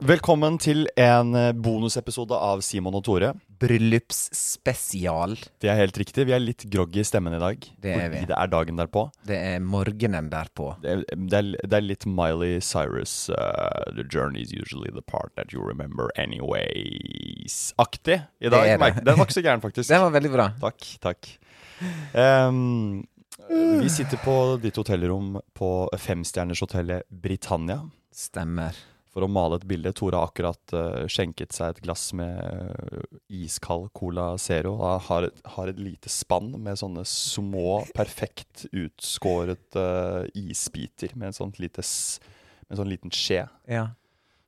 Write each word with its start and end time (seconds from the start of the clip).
Velkommen 0.00 0.54
til 0.56 0.86
en 0.96 1.34
eh, 1.36 1.50
bonusepisode 1.52 2.32
av 2.32 2.62
Simon 2.64 2.94
og 2.96 3.02
Tore. 3.04 3.34
Bryllupsspesial. 3.60 5.34
Det 5.60 5.68
er 5.68 5.76
helt 5.76 5.98
riktig. 6.00 6.24
Vi 6.24 6.32
er 6.32 6.40
litt 6.40 6.64
groggy 6.72 7.02
i 7.02 7.04
stemmen 7.04 7.34
i 7.36 7.40
dag. 7.42 7.66
Det 7.84 7.92
er 7.92 8.08
vi. 8.08 8.22
det 8.30 8.32
er 8.32 8.48
dagen 8.48 8.80
derpå. 8.80 9.02
Det 9.28 9.36
er 9.36 9.60
morgenen 9.60 10.30
derpå. 10.32 10.70
Det 10.80 10.94
er, 10.94 11.02
det 11.04 11.36
er, 11.36 11.44
det 11.60 11.76
er 11.76 11.84
litt 11.84 12.08
Miley 12.08 12.64
Cyrus 12.64 13.28
uh, 13.28 13.92
The 13.92 14.00
journey 14.08 14.40
is 14.40 14.56
usually 14.56 14.88
the 14.88 15.04
part 15.04 15.36
that 15.36 15.52
you 15.52 15.60
remember 15.60 16.08
anyways-aktig 16.16 18.22
i 18.40 18.48
dag. 18.48 18.72
Det 18.72 18.72
er. 18.72 19.04
Den 19.04 19.20
var 19.20 19.28
ikke 19.28 19.36
så 19.36 19.44
gæren, 19.44 19.60
faktisk. 19.60 19.84
Den 19.92 20.00
var 20.06 20.16
veldig 20.16 20.32
bra. 20.32 20.48
Takk, 20.64 20.80
takk. 21.04 21.28
Um, 22.16 23.04
vi 23.52 23.92
sitter 23.92 24.16
på 24.24 24.56
ditt 24.64 24.80
hotellrom 24.80 25.36
på 25.52 25.90
femstjernershotellet 26.08 27.04
Britannia. 27.12 27.82
Stemmer. 28.16 28.80
For 29.10 29.26
å 29.26 29.30
male 29.30 29.58
et 29.58 29.66
bilde. 29.66 29.90
Tore 29.96 30.18
har 30.18 30.28
akkurat 30.30 30.74
uh, 30.76 31.06
skjenket 31.10 31.54
seg 31.56 31.72
et 31.72 31.80
glass 31.82 32.12
med 32.14 32.36
uh, 32.38 33.00
iskald 33.40 33.88
Cola 33.96 34.36
Zero. 34.38 34.76
Han 34.78 35.00
har, 35.08 35.26
har 35.56 35.72
et 35.72 35.80
lite 35.82 36.12
spann 36.12 36.52
med 36.62 36.78
sånne 36.78 37.02
små, 37.08 37.80
perfekt 37.96 38.68
utskåret 38.70 39.78
uh, 39.78 40.22
isbiter 40.38 41.16
med 41.16 41.32
en 41.32 41.38
sånn 41.40 41.56
lite 41.58 41.82
med 41.82 42.76
en 42.76 42.82
sånn 42.84 42.92
liten 42.92 43.14
skje. 43.14 43.48
Ja. 43.66 43.88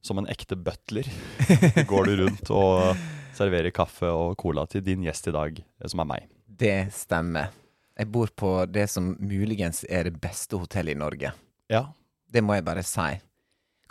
Som 0.03 0.23
en 0.23 0.31
ekte 0.31 0.55
butler 0.59 1.11
går 1.91 2.07
du 2.07 2.15
rundt 2.23 2.55
og 2.55 2.95
serverer 3.35 3.75
kaffe 3.75 4.11
og 4.11 4.37
cola 4.39 4.67
til 4.71 4.85
din 4.87 5.03
gjest 5.07 5.27
i 5.31 5.35
dag, 5.35 5.59
som 5.91 6.05
er 6.05 6.11
meg. 6.13 6.31
Det 6.47 6.93
stemmer. 6.95 7.51
Jeg 7.99 8.09
bor 8.15 8.31
på 8.35 8.55
det 8.71 8.87
som 8.91 9.13
muligens 9.21 9.83
er 9.91 10.09
det 10.09 10.21
beste 10.23 10.59
hotellet 10.59 10.97
i 10.97 11.01
Norge. 11.03 11.35
Ja, 11.71 11.93
Det 12.33 12.41
må 12.41 12.55
jeg 12.57 12.65
bare 12.65 12.83
si. 12.87 13.11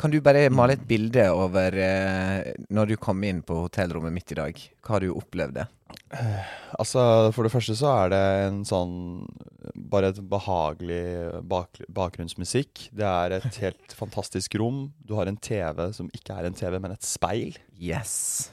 Kan 0.02 0.14
du 0.14 0.18
bare 0.24 0.48
male 0.50 0.74
et 0.78 0.88
bilde 0.90 1.28
over 1.30 1.76
eh, 1.78 2.54
når 2.74 2.90
du 2.90 2.98
kom 2.98 3.22
inn 3.28 3.44
på 3.46 3.60
hotellrommet 3.68 4.16
mitt 4.16 4.34
i 4.34 4.38
dag? 4.40 4.62
Hva 4.82 5.00
du 5.04 5.12
opplevde? 5.14 5.68
Altså, 6.80 7.02
for 7.36 7.46
det 7.46 7.52
første 7.54 7.76
så 7.78 7.92
er 8.06 8.12
det 8.14 8.22
en 8.48 8.62
sånn 8.68 8.96
Bare 9.92 10.10
et 10.12 10.22
behagelig 10.32 11.04
bak, 11.48 11.82
bakgrunnsmusikk. 11.94 12.88
Det 12.96 13.06
er 13.08 13.38
et 13.38 13.60
helt 13.64 13.94
fantastisk 13.96 14.58
rom. 14.60 14.88
Du 15.06 15.14
har 15.20 15.30
en 15.30 15.38
TV 15.38 15.86
som 15.96 16.10
ikke 16.16 16.40
er 16.40 16.50
en 16.50 16.58
TV, 16.58 16.80
men 16.82 16.96
et 16.96 17.06
speil. 17.06 17.60
Yes. 17.78 18.50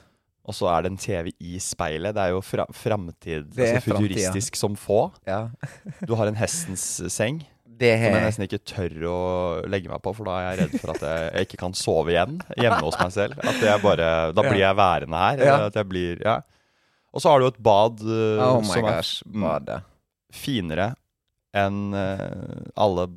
Og 0.49 0.55
så 0.57 0.69
er 0.71 0.85
det 0.85 0.93
en 0.93 1.01
TV 1.01 1.31
i 1.45 1.57
speilet. 1.61 2.15
Det 2.15 2.23
er 2.23 2.33
jo 2.33 2.43
fra, 2.45 2.65
framtid. 2.73 3.49
Det 3.53 3.65
er 3.65 3.79
Altså 3.79 3.91
futuristisk 3.91 4.59
som 4.59 4.77
få. 4.79 5.07
Ja. 5.27 5.47
Du 6.05 6.15
har 6.19 6.29
en 6.29 6.39
hestens 6.39 6.85
seng 7.13 7.41
Det 7.79 7.91
som 8.01 8.15
jeg 8.17 8.23
nesten 8.25 8.45
ikke 8.45 8.59
tør 8.67 8.95
å 9.09 9.17
legge 9.71 9.89
meg 9.91 10.01
på, 10.03 10.11
for 10.17 10.27
da 10.27 10.37
er 10.39 10.47
jeg 10.49 10.59
redd 10.65 10.73
for 10.81 10.91
at 10.95 11.03
jeg, 11.07 11.27
jeg 11.37 11.47
ikke 11.47 11.59
kan 11.61 11.75
sove 11.77 12.11
igjen 12.13 12.37
hjemme 12.59 12.79
hos 12.83 12.97
meg 12.99 13.13
selv. 13.15 13.39
Bare, 13.83 14.09
Da 14.35 14.43
blir 14.45 14.59
jeg 14.61 14.75
værende 14.79 15.21
her. 15.23 15.43
Ja. 15.47 15.83
Blir, 15.87 16.19
ja. 16.25 16.39
Og 17.15 17.23
så 17.23 17.31
har 17.31 17.39
du 17.41 17.47
et 17.49 17.61
bad 17.65 18.03
uh, 18.05 18.41
Oh 18.43 18.59
som 18.67 18.83
er 18.85 18.99
gosh. 18.99 19.23
mm, 19.25 19.45
Badet. 19.47 19.79
finere 20.35 20.91
enn 21.57 21.79
uh, 21.95 22.67
alle 22.77 23.07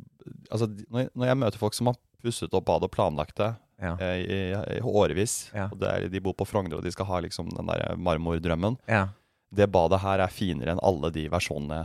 Altså, 0.52 0.68
når 0.88 1.00
jeg, 1.02 1.08
når 1.18 1.26
jeg 1.26 1.38
møter 1.40 1.58
folk 1.60 1.74
som 1.74 1.88
har 1.90 1.96
pusset 2.22 2.52
opp 2.54 2.64
badet 2.68 2.86
og 2.86 2.92
planlagt 2.94 3.34
det 3.40 3.50
Ja. 3.82 3.96
i, 3.98 4.22
i, 4.22 4.40
i 4.76 4.80
årevis, 4.86 5.48
og 5.72 5.74
det 5.80 5.88
er, 5.90 6.04
de 6.12 6.20
bor 6.22 6.36
på 6.38 6.46
Frogner 6.46 6.78
og 6.78 6.84
de 6.86 6.92
skal 6.94 7.08
ha 7.08 7.18
liksom 7.24 7.48
den 7.50 7.66
der 7.66 7.96
marmordrømmen 7.98 8.76
ja. 8.86 9.08
Det 9.50 9.66
badet 9.74 9.98
her 10.04 10.22
er 10.22 10.30
finere 10.32 10.76
enn 10.76 10.80
alle 10.86 11.10
de 11.12 11.26
versjonene 11.32 11.80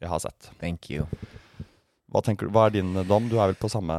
jeg 0.00 0.08
har 0.10 0.22
sett. 0.24 0.48
Thank 0.58 0.88
you. 0.90 1.04
Hva 2.12 2.20
du, 2.20 2.48
hva 2.52 2.66
er 2.68 2.74
din 2.74 2.90
dom? 3.08 3.28
Du 3.30 3.38
er 3.40 3.48
vel 3.52 3.56
på 3.56 3.70
samme 3.72 3.94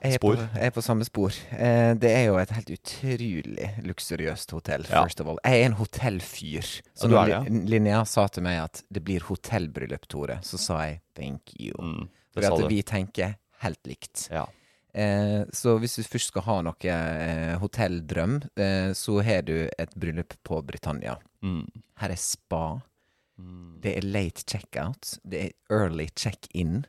Jeg 0.00 0.14
er, 0.14 0.16
spor? 0.16 0.38
På, 0.40 0.44
jeg 0.56 0.70
er 0.70 0.72
på 0.72 0.84
samme 0.84 1.04
spor. 1.04 1.34
Eh, 1.52 1.90
det 2.00 2.12
er 2.16 2.22
jo 2.30 2.38
et 2.40 2.54
helt 2.56 2.70
utrolig 2.72 3.66
luksuriøst 3.84 4.54
hotell, 4.56 4.86
Ja. 4.88 5.02
first 5.04 5.20
of 5.20 5.28
all. 5.28 5.36
Jeg 5.44 5.60
er 5.60 5.66
en 5.66 5.76
hotellfyr. 5.76 6.70
Så 6.96 7.04
Ja, 7.04 7.08
du 7.08 7.14
når 7.14 7.26
det, 7.50 7.68
Linnea 7.68 8.04
sa 8.08 8.26
til 8.28 8.42
meg 8.48 8.62
at 8.62 8.82
det 8.90 9.04
blir 9.04 9.20
hotellbryllup, 9.28 10.08
Tore, 10.08 10.38
så 10.42 10.56
sa 10.58 10.78
jeg 10.86 11.00
thank 11.14 11.52
you. 11.60 11.74
Mm, 11.76 12.08
For 12.32 12.48
at 12.48 12.68
vi 12.70 12.80
tenker 12.82 13.36
helt 13.60 13.84
likt. 13.84 14.28
Ja. 14.32 14.46
Eh, 14.94 15.44
så 15.52 15.76
hvis 15.78 15.96
du 16.00 16.02
først 16.02 16.32
skal 16.32 16.42
ha 16.42 16.60
noe 16.66 16.74
eh, 16.90 17.58
hotelldrøm, 17.60 18.40
eh, 18.56 18.92
så 18.96 19.20
har 19.22 19.42
du 19.42 19.68
et 19.78 19.92
bryllup 19.94 20.32
på 20.42 20.62
Britannia. 20.66 21.18
Mm. 21.44 21.66
Her 22.00 22.10
er 22.16 22.16
spa. 22.16 22.80
Mm. 23.38 23.76
Det 23.84 23.96
er 23.98 24.08
late 24.08 24.44
checkout. 24.48 25.18
Det 25.28 25.44
er 25.44 25.52
early 25.76 26.08
check-in. 26.16 26.86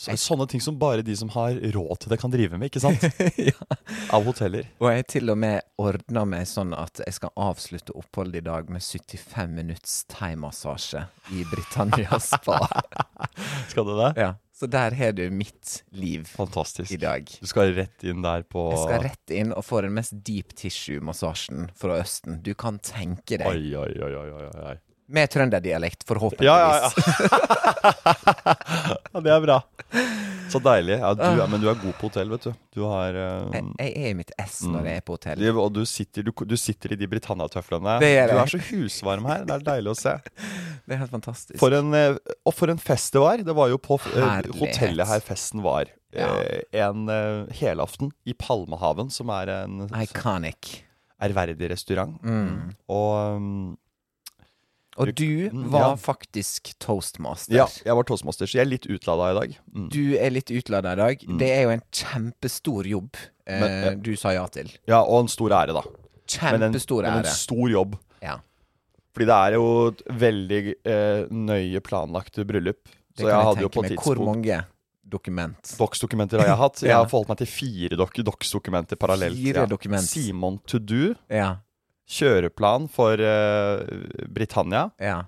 Så, 0.00 0.14
sånne 0.16 0.46
ting 0.48 0.62
som 0.64 0.78
bare 0.80 1.02
de 1.04 1.12
som 1.16 1.28
har 1.34 1.58
råd 1.74 1.98
til 2.00 2.12
det, 2.12 2.16
kan 2.22 2.32
drive 2.32 2.56
med, 2.56 2.70
ikke 2.70 2.80
sant? 2.80 3.02
ja. 3.50 3.76
Av 4.16 4.24
hoteller. 4.24 4.70
Og 4.80 4.88
jeg 4.94 5.04
til 5.12 5.28
og 5.28 5.36
med 5.42 5.60
ordna 5.76 6.22
meg 6.24 6.46
sånn 6.48 6.72
at 6.72 7.02
jeg 7.04 7.18
skal 7.18 7.34
avslutte 7.36 7.92
oppholdet 8.00 8.40
i 8.40 8.46
dag 8.48 8.70
med 8.72 8.80
75 8.80 9.52
minutts 9.58 9.98
thaimassasje 10.08 11.04
i 11.36 11.44
Britannia 11.52 12.16
spa. 12.24 12.62
Skal 13.72 13.90
du 13.90 13.98
det? 13.98 14.14
ja. 14.24 14.36
Så 14.60 14.66
der 14.68 14.92
har 14.92 15.12
du 15.16 15.22
mitt 15.32 15.84
liv 15.96 16.26
Fantastisk. 16.28 16.92
i 16.92 16.98
dag. 17.00 17.30
Du 17.40 17.48
skal 17.48 17.70
rett 17.72 18.04
inn 18.04 18.20
der 18.20 18.42
på 18.44 18.66
Jeg 18.74 18.82
skal 18.82 19.06
rett 19.06 19.32
inn 19.32 19.54
og 19.56 19.64
få 19.64 19.80
den 19.86 19.94
mest 19.96 20.12
deep 20.20 20.52
tissue-massasjen 20.52 21.70
fra 21.80 21.96
Østen 22.02 22.42
du 22.44 22.52
kan 22.52 22.76
tenke 22.84 23.38
deg. 23.40 23.48
Oi, 23.48 23.72
oi, 23.80 23.92
oi, 24.04 24.12
oi, 24.20 24.48
oi. 24.68 24.74
Med 25.10 25.30
trønderdialekt, 25.32 26.04
forhåpentligvis. 26.06 26.46
Ja, 26.46 26.56
ja, 26.60 26.90
ja. 26.90 27.90
ja, 29.12 29.20
det 29.24 29.32
er 29.34 29.40
bra. 29.42 29.56
Så 30.50 30.58
deilig. 30.62 30.96
Ja, 31.00 31.12
du, 31.18 31.22
er- 31.26 31.48
men 31.50 31.62
du 31.62 31.68
er 31.70 31.78
god 31.78 31.94
på 31.98 32.08
hotell, 32.08 32.30
vet 32.30 32.46
du. 32.48 32.52
Du 32.74 32.80
har 32.86 33.14
uh, 33.14 33.50
Jeg, 33.54 33.64
jeg 33.78 33.90
er 34.04 34.08
i 34.12 34.16
mitt 34.18 34.30
ess 34.40 34.60
når 34.66 34.86
jeg 34.88 35.00
er 35.00 35.04
på 35.06 35.16
hotell. 35.16 35.42
Du, 35.42 35.60
Og 35.62 35.70
du 35.74 35.82
sitter, 35.86 36.26
du, 36.26 36.32
du 36.34 36.56
sitter 36.58 36.94
i 36.94 36.98
de 37.00 37.08
Britannia-tøflene. 37.10 37.96
Det 38.02 38.10
gjør 38.12 38.32
Du 38.32 38.40
er 38.44 38.52
så 38.54 38.62
husvarm 38.70 39.26
her. 39.30 39.44
Det 39.48 39.56
er 39.58 39.66
deilig 39.72 39.94
å 39.94 39.98
se. 39.98 40.14
Det 40.90 40.96
er 40.96 41.02
helt 41.04 41.12
fantastisk. 41.14 41.58
For 41.60 41.74
en, 41.76 41.92
eh, 41.94 42.16
og 42.48 42.54
for 42.56 42.70
en 42.72 42.80
fest 42.82 43.14
det 43.14 43.20
var. 43.22 43.42
Det 43.46 43.54
var 43.54 43.68
jo 43.70 43.78
på 43.82 43.98
eh, 44.10 44.16
Herlighet. 44.24 44.58
hotellet 44.62 45.06
her 45.10 45.22
festen 45.22 45.62
var. 45.66 45.90
Ja. 46.14 46.32
En 46.88 47.04
helaften 47.54 48.10
i 48.26 48.34
Palmehaven, 48.34 49.12
som 49.14 49.30
er 49.30 49.52
en 49.60 49.84
Iconic. 50.02 50.80
ærverdig 51.22 51.68
restaurant. 51.70 52.16
Mm. 52.26 52.72
Og 52.90 53.36
um, 53.36 53.76
Og 54.98 55.14
Du- 55.14 55.50
Mm, 55.52 55.70
var 55.70 55.80
ja. 55.80 55.96
faktisk 55.96 56.72
toastmaster. 56.80 57.54
ja, 57.54 57.66
jeg 57.86 57.94
var 57.94 58.02
toastmaster, 58.04 58.44
så 58.46 58.58
jeg 58.58 58.66
er 58.66 58.70
litt 58.70 58.86
utlada 58.86 59.30
i 59.30 59.38
dag. 59.40 59.58
Mm. 59.74 59.88
Du 59.90 60.16
er 60.18 60.30
litt 60.30 60.50
utlada 60.50 60.92
i 60.92 60.96
dag. 60.96 61.18
Mm. 61.28 61.38
Det 61.38 61.48
er 61.50 61.62
jo 61.62 61.70
en 61.70 61.82
kjempestor 61.92 62.84
jobb 62.86 63.16
eh, 63.46 63.60
Men, 63.60 63.84
ja. 63.84 63.94
du 63.94 64.16
sa 64.16 64.30
ja 64.32 64.46
til. 64.46 64.68
Ja, 64.86 65.00
og 65.02 65.20
en 65.22 65.28
stor 65.28 65.50
ære, 65.50 65.72
da. 65.72 65.82
Kjempestor 66.26 67.04
ære. 67.04 67.14
Men 67.14 67.24
en 67.24 67.32
stor 67.32 67.68
jobb. 67.70 67.96
Ja. 68.22 68.38
Fordi 69.14 69.26
det 69.26 69.38
er 69.38 69.52
jo 69.56 69.86
et 69.88 70.02
veldig 70.06 70.74
eh, 70.84 71.26
nøye 71.30 71.80
planlagt 71.80 72.34
bryllup. 72.46 72.84
Det 73.16 73.24
Så 73.24 73.28
jeg 73.30 73.42
hadde 73.46 73.60
jo 73.64 73.68
på 73.68 73.84
et 73.84 73.96
Hvor 73.98 74.24
mange 74.24 74.64
dokument? 75.08 75.62
Dox-dokumenter 75.78 76.38
har 76.38 76.46
jeg 76.46 76.56
hatt. 76.60 76.82
Jeg 76.86 76.94
har 76.94 77.06
forholdt 77.10 77.28
meg 77.32 77.38
til 77.38 77.46
fire 77.50 77.96
dok 77.98 78.14
Docs-dokumenter 78.14 78.96
parallelt. 78.96 79.34
Fire 79.36 79.66
dokument. 79.66 80.02
Simon 80.02 80.58
to 80.66 80.78
do, 80.78 81.14
Ja. 81.28 81.56
Kjøreplan 82.10 82.88
for 82.90 83.20
uh, 83.22 83.84
Britannia, 84.34 84.88
ja. 85.02 85.20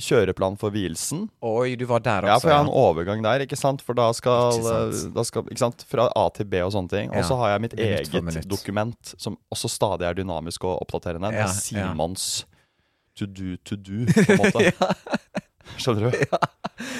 kjøreplan 0.00 0.56
for 0.60 0.72
vielsen. 0.74 1.26
Oi, 1.44 1.74
du 1.76 1.84
var 1.88 2.00
der 2.04 2.24
også, 2.26 2.32
Ja, 2.32 2.38
for 2.40 2.52
jeg 2.52 2.56
har 2.58 2.66
en 2.66 2.72
overgang 2.72 3.22
der, 3.24 3.44
ikke 3.46 3.58
sant? 3.60 3.84
For 3.84 3.96
da 3.96 4.08
skal, 4.16 4.56
sant. 4.64 5.14
da 5.16 5.24
skal 5.28 5.46
Ikke 5.52 5.62
sant? 5.66 5.84
Fra 5.88 6.08
A 6.16 6.26
til 6.36 6.48
B 6.48 6.60
og 6.64 6.72
sånne 6.74 6.92
ting. 6.92 7.10
Og 7.12 7.20
Ja. 7.20 7.26
så 7.28 7.38
har 7.40 7.54
jeg 7.54 7.64
mitt 7.68 7.78
eget 7.78 8.48
dokument, 8.48 9.14
som 9.20 9.38
også 9.52 9.68
stadig 9.72 10.08
er 10.08 10.16
dynamisk 10.18 10.64
og 10.64 10.80
oppdaterende. 10.84 11.32
Det 11.36 11.44
er 11.44 11.54
Simons 11.60 12.44
to 13.16 13.24
do 13.26 13.56
to 13.64 13.76
do, 13.76 14.04
på 14.12 14.32
en 14.36 14.42
måte. 14.44 14.72
Skjønner 15.80 16.12
du? 16.12 16.36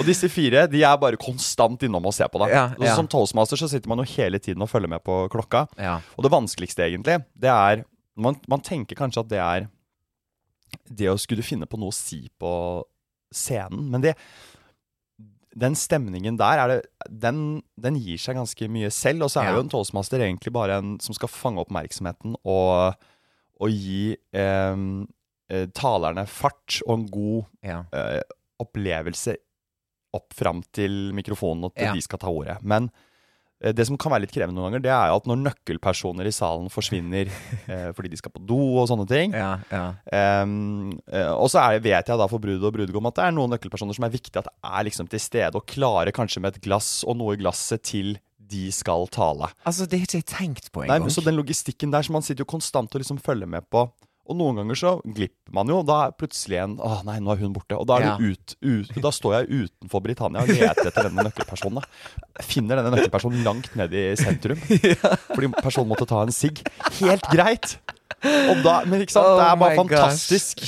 Og 0.00 0.06
disse 0.08 0.28
fire 0.32 0.64
de 0.68 0.80
er 0.84 0.96
bare 1.00 1.18
konstant 1.20 1.82
innom 1.86 2.08
og 2.08 2.14
ser 2.16 2.28
på 2.32 2.40
deg. 2.42 2.52
Ja, 2.56 2.64
ja. 2.80 2.94
Som 2.96 3.08
toastmaster 3.08 3.60
så 3.60 3.68
sitter 3.70 3.88
man 3.92 4.00
jo 4.02 4.08
hele 4.16 4.40
tiden 4.42 4.64
og 4.64 4.70
følger 4.72 4.90
med 4.90 5.04
på 5.04 5.26
klokka. 5.32 5.66
Ja. 5.80 5.98
Og 6.16 6.24
det 6.26 6.32
vanskeligste, 6.32 6.84
egentlig, 6.88 7.20
det 7.36 7.52
er 7.52 7.84
man, 8.16 8.36
man 8.48 8.62
tenker 8.64 8.96
kanskje 8.98 9.20
at 9.24 9.28
det 9.32 9.40
er 9.42 9.66
det 10.90 11.08
å 11.12 11.18
skulle 11.20 11.44
finne 11.46 11.66
på 11.70 11.78
noe 11.78 11.92
å 11.92 11.94
si 11.96 12.24
på 12.40 12.50
scenen, 13.34 13.88
men 13.92 14.02
det 14.04 14.14
den 15.56 15.72
stemningen 15.78 16.36
der, 16.36 16.58
er 16.60 16.68
det, 16.68 16.80
den, 17.08 17.62
den 17.80 17.96
gir 17.96 18.18
seg 18.20 18.36
ganske 18.36 18.66
mye 18.68 18.90
selv. 18.92 19.24
Og 19.24 19.30
så 19.32 19.40
er 19.40 19.46
Ja. 19.48 19.54
jo 19.56 19.62
en 19.64 19.70
toastmaster 19.72 20.20
egentlig 20.20 20.52
bare 20.52 20.76
en 20.82 20.98
som 21.00 21.14
skal 21.16 21.30
fange 21.32 21.62
oppmerksomheten 21.62 22.34
og, 22.44 22.92
og 23.64 23.70
gi 23.72 24.18
eh, 24.36 24.76
talerne 25.72 26.26
fart 26.28 26.82
og 26.84 26.92
en 26.98 27.06
god 27.08 27.46
Ja. 27.64 27.78
eh, 27.96 28.20
opplevelse 28.60 29.38
opp 30.12 30.34
fram 30.36 30.60
til 30.76 31.12
mikrofonen 31.16 31.64
og 31.70 31.74
til 31.74 31.88
Ja. 31.88 31.94
de 31.94 32.04
skal 32.04 32.18
ta 32.20 32.28
ordet. 32.28 32.58
Men 32.62 32.90
det 33.72 33.86
som 33.88 33.96
kan 33.96 34.12
være 34.12 34.26
litt 34.26 34.34
krevende 34.34 34.58
noen 34.60 34.68
ganger, 34.68 34.84
det 34.84 34.92
er 34.92 35.14
at 35.14 35.28
når 35.28 35.40
nøkkelpersoner 35.40 36.28
i 36.28 36.34
salen 36.34 36.68
forsvinner 36.72 37.30
eh, 37.72 37.88
fordi 37.96 38.12
de 38.12 38.20
skal 38.20 38.34
på 38.34 38.42
do 38.44 38.60
og 38.82 38.90
sånne 38.90 39.08
ting, 39.08 39.36
Ja, 39.36 39.56
ja. 39.72 39.86
Eh, 40.12 41.32
og 41.32 41.48
så 41.52 41.62
er, 41.62 41.80
vet 41.84 42.12
jeg 42.12 42.20
da 42.20 42.28
for 42.30 42.42
brud 42.42 42.62
og 42.62 42.76
brudgom 42.76 43.08
at 43.08 43.18
det 43.18 43.26
er 43.26 43.36
noen 43.36 43.54
nøkkelpersoner 43.56 43.96
som 43.96 44.06
er 44.06 44.14
viktig 44.14 44.36
at 44.42 44.50
er 44.60 44.86
liksom 44.88 45.08
til 45.10 45.22
stede 45.22 45.56
og 45.56 45.66
klare 45.68 46.14
kanskje 46.14 46.42
med 46.44 46.56
et 46.56 46.64
glass 46.64 47.00
og 47.06 47.16
noe 47.18 47.36
i 47.36 47.40
glasset 47.40 47.84
til 47.86 48.16
de 48.46 48.68
skal 48.70 49.08
tale. 49.10 49.48
Altså, 49.66 49.86
det 49.86 49.98
har 49.98 50.06
ikke 50.06 50.20
jeg 50.20 50.28
tenkt 50.30 50.68
på 50.70 50.84
engang. 50.84 51.08
så 51.10 51.24
den 51.24 51.34
logistikken 51.38 51.90
der 51.90 52.06
som 52.06 52.14
man 52.14 52.22
sitter 52.22 52.44
jo 52.44 52.50
konstant 52.50 52.94
og 52.94 53.02
liksom 53.02 53.18
følger 53.18 53.48
med 53.50 53.66
på. 53.70 53.88
Og 54.26 54.34
noen 54.38 54.56
ganger 54.58 54.74
så 54.78 54.90
glipper 55.06 55.52
man 55.54 55.68
jo. 55.70 55.80
Da 55.86 55.96
er 56.08 56.14
plutselig 56.18 56.58
en 56.58 56.72
Å 56.82 56.96
nei, 57.06 57.18
nå 57.22 57.30
er 57.30 57.38
hun 57.44 57.52
borte. 57.54 57.76
Og 57.78 57.86
da, 57.86 57.98
Ja. 58.02 58.14
ut, 58.18 58.56
ut, 58.62 58.90
da 59.02 59.12
står 59.14 59.36
jeg 59.46 59.68
utenfor 59.70 60.02
Britannia 60.02 60.42
og 60.42 60.48
leter 60.50 60.88
etter 60.90 61.06
denne 61.08 61.22
nøkkelpersonen. 61.28 61.84
Jeg 62.40 62.46
finner 62.50 62.80
denne 62.80 62.90
nøkkelpersonen 62.96 63.44
langt 63.46 63.70
ned 63.78 63.94
i 63.94 64.06
sentrum. 64.18 64.58
Fordi 65.34 65.52
personen 65.62 65.88
måtte 65.92 66.08
ta 66.10 66.24
en 66.26 66.34
sigg. 66.34 66.64
Helt 67.00 67.22
greit! 67.30 67.76
Og 68.26 68.64
da, 68.64 68.80
men 68.88 69.04
ikke 69.04 69.14
sant, 69.14 69.28
Oh 69.30 69.38
det 69.38 69.46
er 69.46 69.56
bare 69.60 69.76
my 69.76 69.84
gosh. 69.86 69.94
fantastisk. 69.94 70.66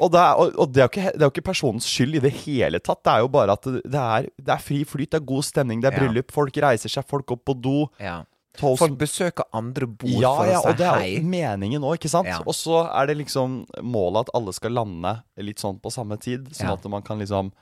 Og, 0.00 0.08
det 0.14 0.20
er, 0.22 0.34
og, 0.40 0.54
og 0.64 0.70
det, 0.72 0.80
er 0.80 0.88
ikke, 0.88 1.02
det 1.12 1.20
er 1.20 1.26
jo 1.26 1.32
ikke 1.34 1.44
personens 1.50 1.84
skyld 1.84 2.14
i 2.16 2.20
det 2.24 2.30
hele 2.46 2.78
tatt. 2.80 3.02
Det 3.04 3.12
er 3.12 3.20
jo 3.20 3.28
bare 3.28 3.52
at 3.58 3.66
det, 3.68 3.82
det, 3.84 4.00
er, 4.00 4.28
det 4.40 4.54
er 4.54 4.62
fri 4.64 4.78
flyt, 4.88 5.10
det 5.12 5.18
er 5.20 5.26
god 5.28 5.44
stemning, 5.44 5.82
det 5.84 5.90
er 5.90 5.98
Ja. 5.98 6.00
bryllup, 6.06 6.32
folk 6.32 6.56
reiser 6.64 6.88
seg, 6.88 7.04
folk 7.10 7.26
går 7.28 7.42
på 7.44 7.56
do. 7.60 7.74
ja. 8.00 8.22
Toast 8.58 8.82
Folk 8.82 8.96
besøker 8.98 9.46
andre 9.54 9.86
bord 9.86 10.10
ja, 10.10 10.32
for 10.34 10.48
ja, 10.50 10.58
å 10.58 10.72
og 10.72 10.78
det 10.80 10.86
er 10.88 10.98
hei. 11.04 11.10
jo 11.20 11.22
meningen 11.30 11.84
òg, 11.86 12.00
ikke 12.00 12.10
sant? 12.10 12.26
Ja. 12.26 12.40
Og 12.42 12.56
så 12.58 12.82
er 12.88 13.06
det 13.06 13.20
liksom 13.20 13.60
målet 13.86 14.26
at 14.26 14.34
alle 14.34 14.52
skal 14.56 14.74
lande 14.74 15.20
litt 15.38 15.62
sånn 15.62 15.78
på 15.80 15.92
samme 15.94 16.18
tid, 16.18 16.50
sånn 16.50 16.72
Ja. 16.72 16.74
at 16.74 16.88
man 16.90 17.02
kan 17.06 17.22
liksom 17.22 17.52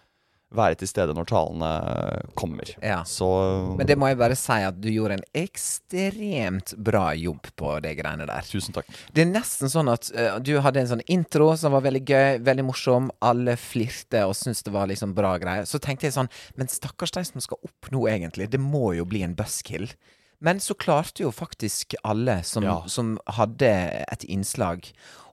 være 0.48 0.78
til 0.80 0.88
stede 0.88 1.12
når 1.12 1.26
talene 1.28 1.70
kommer. 2.40 2.70
Ja. 2.80 3.02
Så 3.04 3.76
Men 3.76 3.86
det 3.86 3.98
må 4.00 4.08
jeg 4.08 4.16
bare 4.16 4.36
si 4.38 4.56
at 4.64 4.80
du 4.80 4.88
gjorde 4.88 5.18
en 5.18 5.26
ekstremt 5.36 6.72
bra 6.80 7.10
jobb 7.14 7.50
på 7.58 7.74
de 7.84 7.92
greiene 7.98 8.26
der. 8.28 8.48
Tusen 8.48 8.72
takk. 8.72 8.88
Det 9.12 9.26
er 9.26 9.30
nesten 9.32 9.68
sånn 9.68 9.90
at 9.92 10.08
uh, 10.16 10.38
du 10.40 10.54
hadde 10.64 10.80
en 10.80 10.90
sånn 10.94 11.04
intro 11.12 11.50
som 11.60 11.76
var 11.76 11.84
veldig 11.84 12.04
gøy, 12.08 12.40
veldig 12.48 12.64
morsom. 12.64 13.10
Alle 13.20 13.58
flirte 13.60 14.24
og 14.24 14.36
syntes 14.38 14.64
det 14.64 14.72
var 14.72 14.88
liksom 14.88 15.12
bra 15.16 15.34
greier. 15.42 15.68
Så 15.68 15.80
tenkte 15.84 16.08
jeg 16.08 16.16
sånn 16.16 16.30
Men 16.56 16.72
stakkars 16.72 17.12
de 17.12 17.24
som 17.28 17.44
skal 17.44 17.60
opp 17.62 17.92
nå, 17.92 18.06
egentlig. 18.08 18.48
Det 18.48 18.60
må 18.62 18.94
jo 18.96 19.04
bli 19.08 19.22
en 19.26 19.36
buskill. 19.36 19.90
Men 20.40 20.60
så 20.60 20.74
klarte 20.78 21.22
jo 21.24 21.32
faktisk 21.34 21.94
alle 22.04 22.42
som, 22.46 22.62
Ja. 22.64 22.84
som 22.86 23.18
hadde 23.26 23.70
et 24.12 24.24
innslag, 24.24 24.86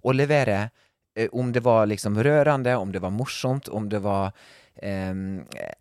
å 0.04 0.14
levere 0.14 0.70
eh, 1.16 1.28
om 1.32 1.52
det 1.54 1.62
var 1.64 1.86
liksom 1.88 2.18
rørende, 2.24 2.76
om 2.78 2.92
det 2.92 3.00
var 3.02 3.12
morsomt, 3.14 3.70
om 3.70 3.90
det 3.90 4.00
var 4.02 4.32
eh, 4.82 5.14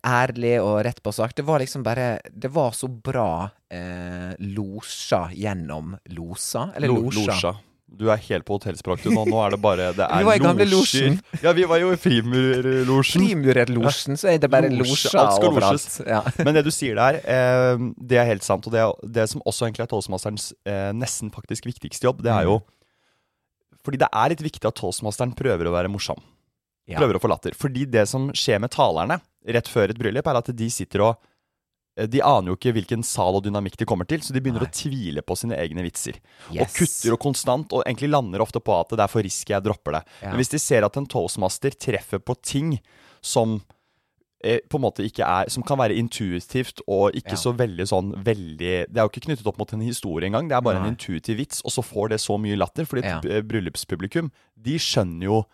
ærlig 0.05 0.61
og 0.61 0.83
rett 0.85 1.01
på 1.03 1.11
sak. 1.13 1.33
Det 1.35 1.43
var 1.45 1.59
liksom 1.59 1.83
bare 1.83 2.19
Det 2.31 2.47
var 2.53 2.71
så 2.71 2.87
bra 2.87 3.49
eh, 3.69 4.35
losja 4.39 5.29
gjennom 5.33 5.97
losa. 6.05 6.69
Eller 6.75 6.87
Lo- 6.87 7.09
losja. 7.09 7.55
Du 7.85 8.07
er 8.09 8.17
helt 8.17 8.45
på 8.47 8.57
hotellspråk 8.57 9.03
du 9.05 9.11
nå. 9.13 9.23
Nå 9.29 9.37
er 9.45 9.53
det 9.53 9.59
bare 9.61 9.89
Det 9.95 10.03
er 10.09 10.23
Vi 10.23 10.27
var 10.27 10.39
i 10.39 10.41
gamle 10.43 10.65
losjer. 10.67 11.09
losjen. 11.13 11.43
Ja, 11.43 11.53
vi 11.55 11.67
var 11.69 11.79
jo 11.79 11.91
i 11.93 11.99
Frimurlosjen. 12.01 13.21
Frimurerlosjen, 13.21 14.17
så 14.19 14.31
er 14.33 14.39
det 14.41 14.49
bare 14.51 14.71
losja 14.73 15.25
overalt. 15.45 15.99
Ja. 16.03 16.23
Men 16.45 16.57
det 16.57 16.65
du 16.65 16.71
sier 16.73 16.97
der, 16.97 17.19
eh, 17.23 17.85
det 18.01 18.19
er 18.19 18.27
helt 18.31 18.45
sant. 18.47 18.65
Og 18.67 18.73
det, 18.73 18.83
det 19.19 19.27
som 19.31 19.43
også 19.45 19.67
egentlig 19.69 19.85
er 19.85 19.91
toastmasterens 19.93 20.49
eh, 20.67 20.89
nesten 20.97 21.31
faktisk 21.35 21.69
viktigste 21.69 22.09
jobb, 22.09 22.23
det 22.25 22.33
er 22.33 22.49
jo 22.49 22.59
Fordi 23.85 24.01
det 24.01 24.09
er 24.09 24.33
litt 24.33 24.41
viktig 24.41 24.65
at 24.65 24.79
toastmasteren 24.81 25.35
prøver 25.37 25.69
å 25.69 25.75
være 25.77 25.91
morsom. 25.93 26.17
Prøver 26.89 27.17
å 27.17 27.21
få 27.21 27.29
latter. 27.31 27.55
Fordi 27.57 27.85
det 27.89 28.07
som 28.09 28.27
skjer 28.33 28.59
med 28.61 28.73
talerne 28.73 29.19
rett 29.45 29.69
før 29.69 29.93
et 29.93 29.99
bryllup, 30.01 30.25
er 30.25 30.41
at 30.41 30.49
de 30.57 30.67
sitter 30.73 31.05
og 31.05 31.21
de 31.95 32.19
aner 32.21 32.51
jo 32.51 32.55
ikke 32.57 32.73
hvilken 32.75 33.03
sal 33.07 33.37
og 33.37 33.43
dynamikk 33.45 33.77
de 33.79 33.85
kommer 33.87 34.03
til, 34.09 34.19
så 34.19 34.33
de 34.35 34.41
begynner 34.43 34.65
Nei. 34.65 34.67
å 34.67 34.75
tvile 34.75 35.21
på 35.23 35.37
sine 35.39 35.55
egne 35.55 35.81
vitser. 35.85 36.17
Og 36.51 36.67
kutter 36.75 37.13
og 37.15 37.19
konstant, 37.23 37.71
og 37.71 37.85
egentlig 37.87 38.09
lander 38.11 38.43
ofte 38.43 38.59
på 38.59 38.73
at 38.75 38.89
det 38.91 38.99
er 39.05 39.07
for 39.13 39.23
risky, 39.23 39.53
jeg 39.55 39.63
dropper 39.63 39.99
det. 39.99 40.03
Ja. 40.21 40.29
Men 40.33 40.41
hvis 40.41 40.51
de 40.51 40.59
ser 40.59 40.83
at 40.83 40.97
en 40.99 41.07
toastmaster 41.07 41.71
treffer 41.79 42.19
på 42.19 42.35
ting 42.43 42.75
som 43.23 43.61
eh, 44.43 44.59
på 44.69 44.77
en 44.77 44.83
måte 44.83 45.05
ikke 45.07 45.23
er 45.25 45.47
Som 45.49 45.63
kan 45.65 45.79
være 45.79 45.95
intuitivt 45.97 46.81
og 46.85 47.15
ikke 47.15 47.33
Ja. 47.33 47.41
så 47.41 47.53
veldig 47.57 47.87
sånn 47.89 48.11
veldig 48.21 48.73
Det 48.91 48.97
er 48.99 49.01
jo 49.07 49.09
ikke 49.09 49.23
knyttet 49.25 49.47
opp 49.47 49.57
mot 49.57 49.71
en 49.73 49.81
historie 49.81 50.27
engang, 50.27 50.47
det 50.51 50.55
er 50.57 50.61
bare 50.61 50.79
Nei. 50.83 50.89
en 50.89 50.93
intuitiv 50.95 51.37
vits, 51.39 51.61
og 51.65 51.71
så 51.71 51.81
får 51.81 52.09
det 52.09 52.19
så 52.21 52.37
mye 52.37 52.57
latter. 52.59 52.85
Fordi 52.85 53.01
Ja. 53.03 53.17
et 53.19 53.25
eh, 53.25 53.41
bryllupspublikum, 53.41 54.29
de 54.61 54.75
skjønner 54.77 55.23
jo 55.23 55.45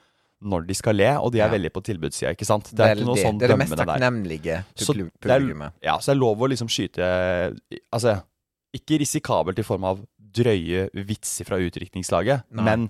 når 0.42 0.66
de 0.68 0.74
skal 0.74 0.96
le, 0.96 1.10
og 1.22 1.32
de 1.32 1.40
er 1.40 1.48
Ja. 1.48 1.54
veldig 1.54 1.72
på 1.72 1.84
tilbudssida, 1.86 2.32
ikke 2.34 2.46
sant? 2.46 2.72
Det 2.74 2.80
er 2.80 2.96
ikke 2.96 3.06
noe 3.06 3.16
Veldig. 3.16 3.26
sånn 3.28 3.38
det 3.40 3.46
er 3.46 3.54
det 3.54 3.58
mest 3.62 3.76
takknemlige 3.78 4.64
publikummet. 5.22 5.74
Ja, 5.84 5.98
så 6.00 6.12
det 6.12 6.16
er 6.18 6.22
lov 6.22 6.40
å 6.42 6.50
liksom 6.50 6.68
skyte 6.72 7.56
Altså, 7.94 8.24
ikke 8.74 9.00
risikabelt 9.02 9.60
i 9.60 9.64
form 9.68 9.84
av 9.84 10.00
drøye 10.32 10.90
vitser 10.96 11.46
fra 11.46 11.58
utdrikningslaget, 11.60 12.44
men 12.52 12.88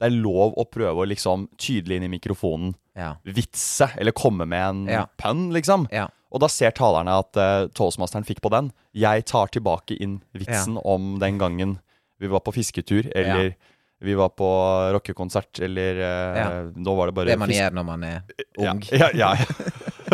det 0.00 0.06
er 0.10 0.14
lov 0.16 0.54
å 0.56 0.64
prøve 0.70 1.02
å 1.04 1.08
liksom 1.08 1.48
tydelig 1.58 1.96
inn 2.00 2.04
i 2.12 2.18
mikrofonen 2.18 2.74
Ja. 2.96 3.16
vitse, 3.26 3.90
eller 3.98 4.12
komme 4.12 4.46
med 4.46 4.62
en 4.68 4.86
Ja. 4.86 5.06
pønn, 5.18 5.50
liksom. 5.52 5.88
Ja. 5.92 6.08
Og 6.32 6.40
da 6.40 6.46
ser 6.48 6.70
talerne 6.72 7.08
at 7.18 7.36
uh, 7.36 7.68
toastmasteren 7.68 8.24
fikk 8.24 8.40
på 8.40 8.50
den. 8.50 8.72
Jeg 8.94 9.24
tar 9.26 9.46
tilbake 9.48 9.96
inn 10.00 10.20
vitsen 10.34 10.78
om 10.84 11.18
den 11.18 11.38
gangen 11.38 11.78
vi 12.20 12.26
var 12.28 12.40
på 12.40 12.52
fisketur, 12.54 13.10
eller 13.14 13.54
vi 14.00 14.14
var 14.18 14.28
på 14.34 14.48
rockekonsert, 14.96 15.60
eller 15.64 16.00
eh, 16.00 16.38
Ja. 16.40 16.48
Nå 16.74 16.94
var 16.98 17.06
det 17.06 17.14
bare 17.14 17.26
Det 17.32 17.38
man 17.38 17.48
gjør 17.54 17.70
når 17.78 17.84
man 17.84 18.04
er 18.04 18.22
ung. 18.58 18.82
Ja, 18.92 19.10
ja, 19.14 19.34
ja. 19.38 19.46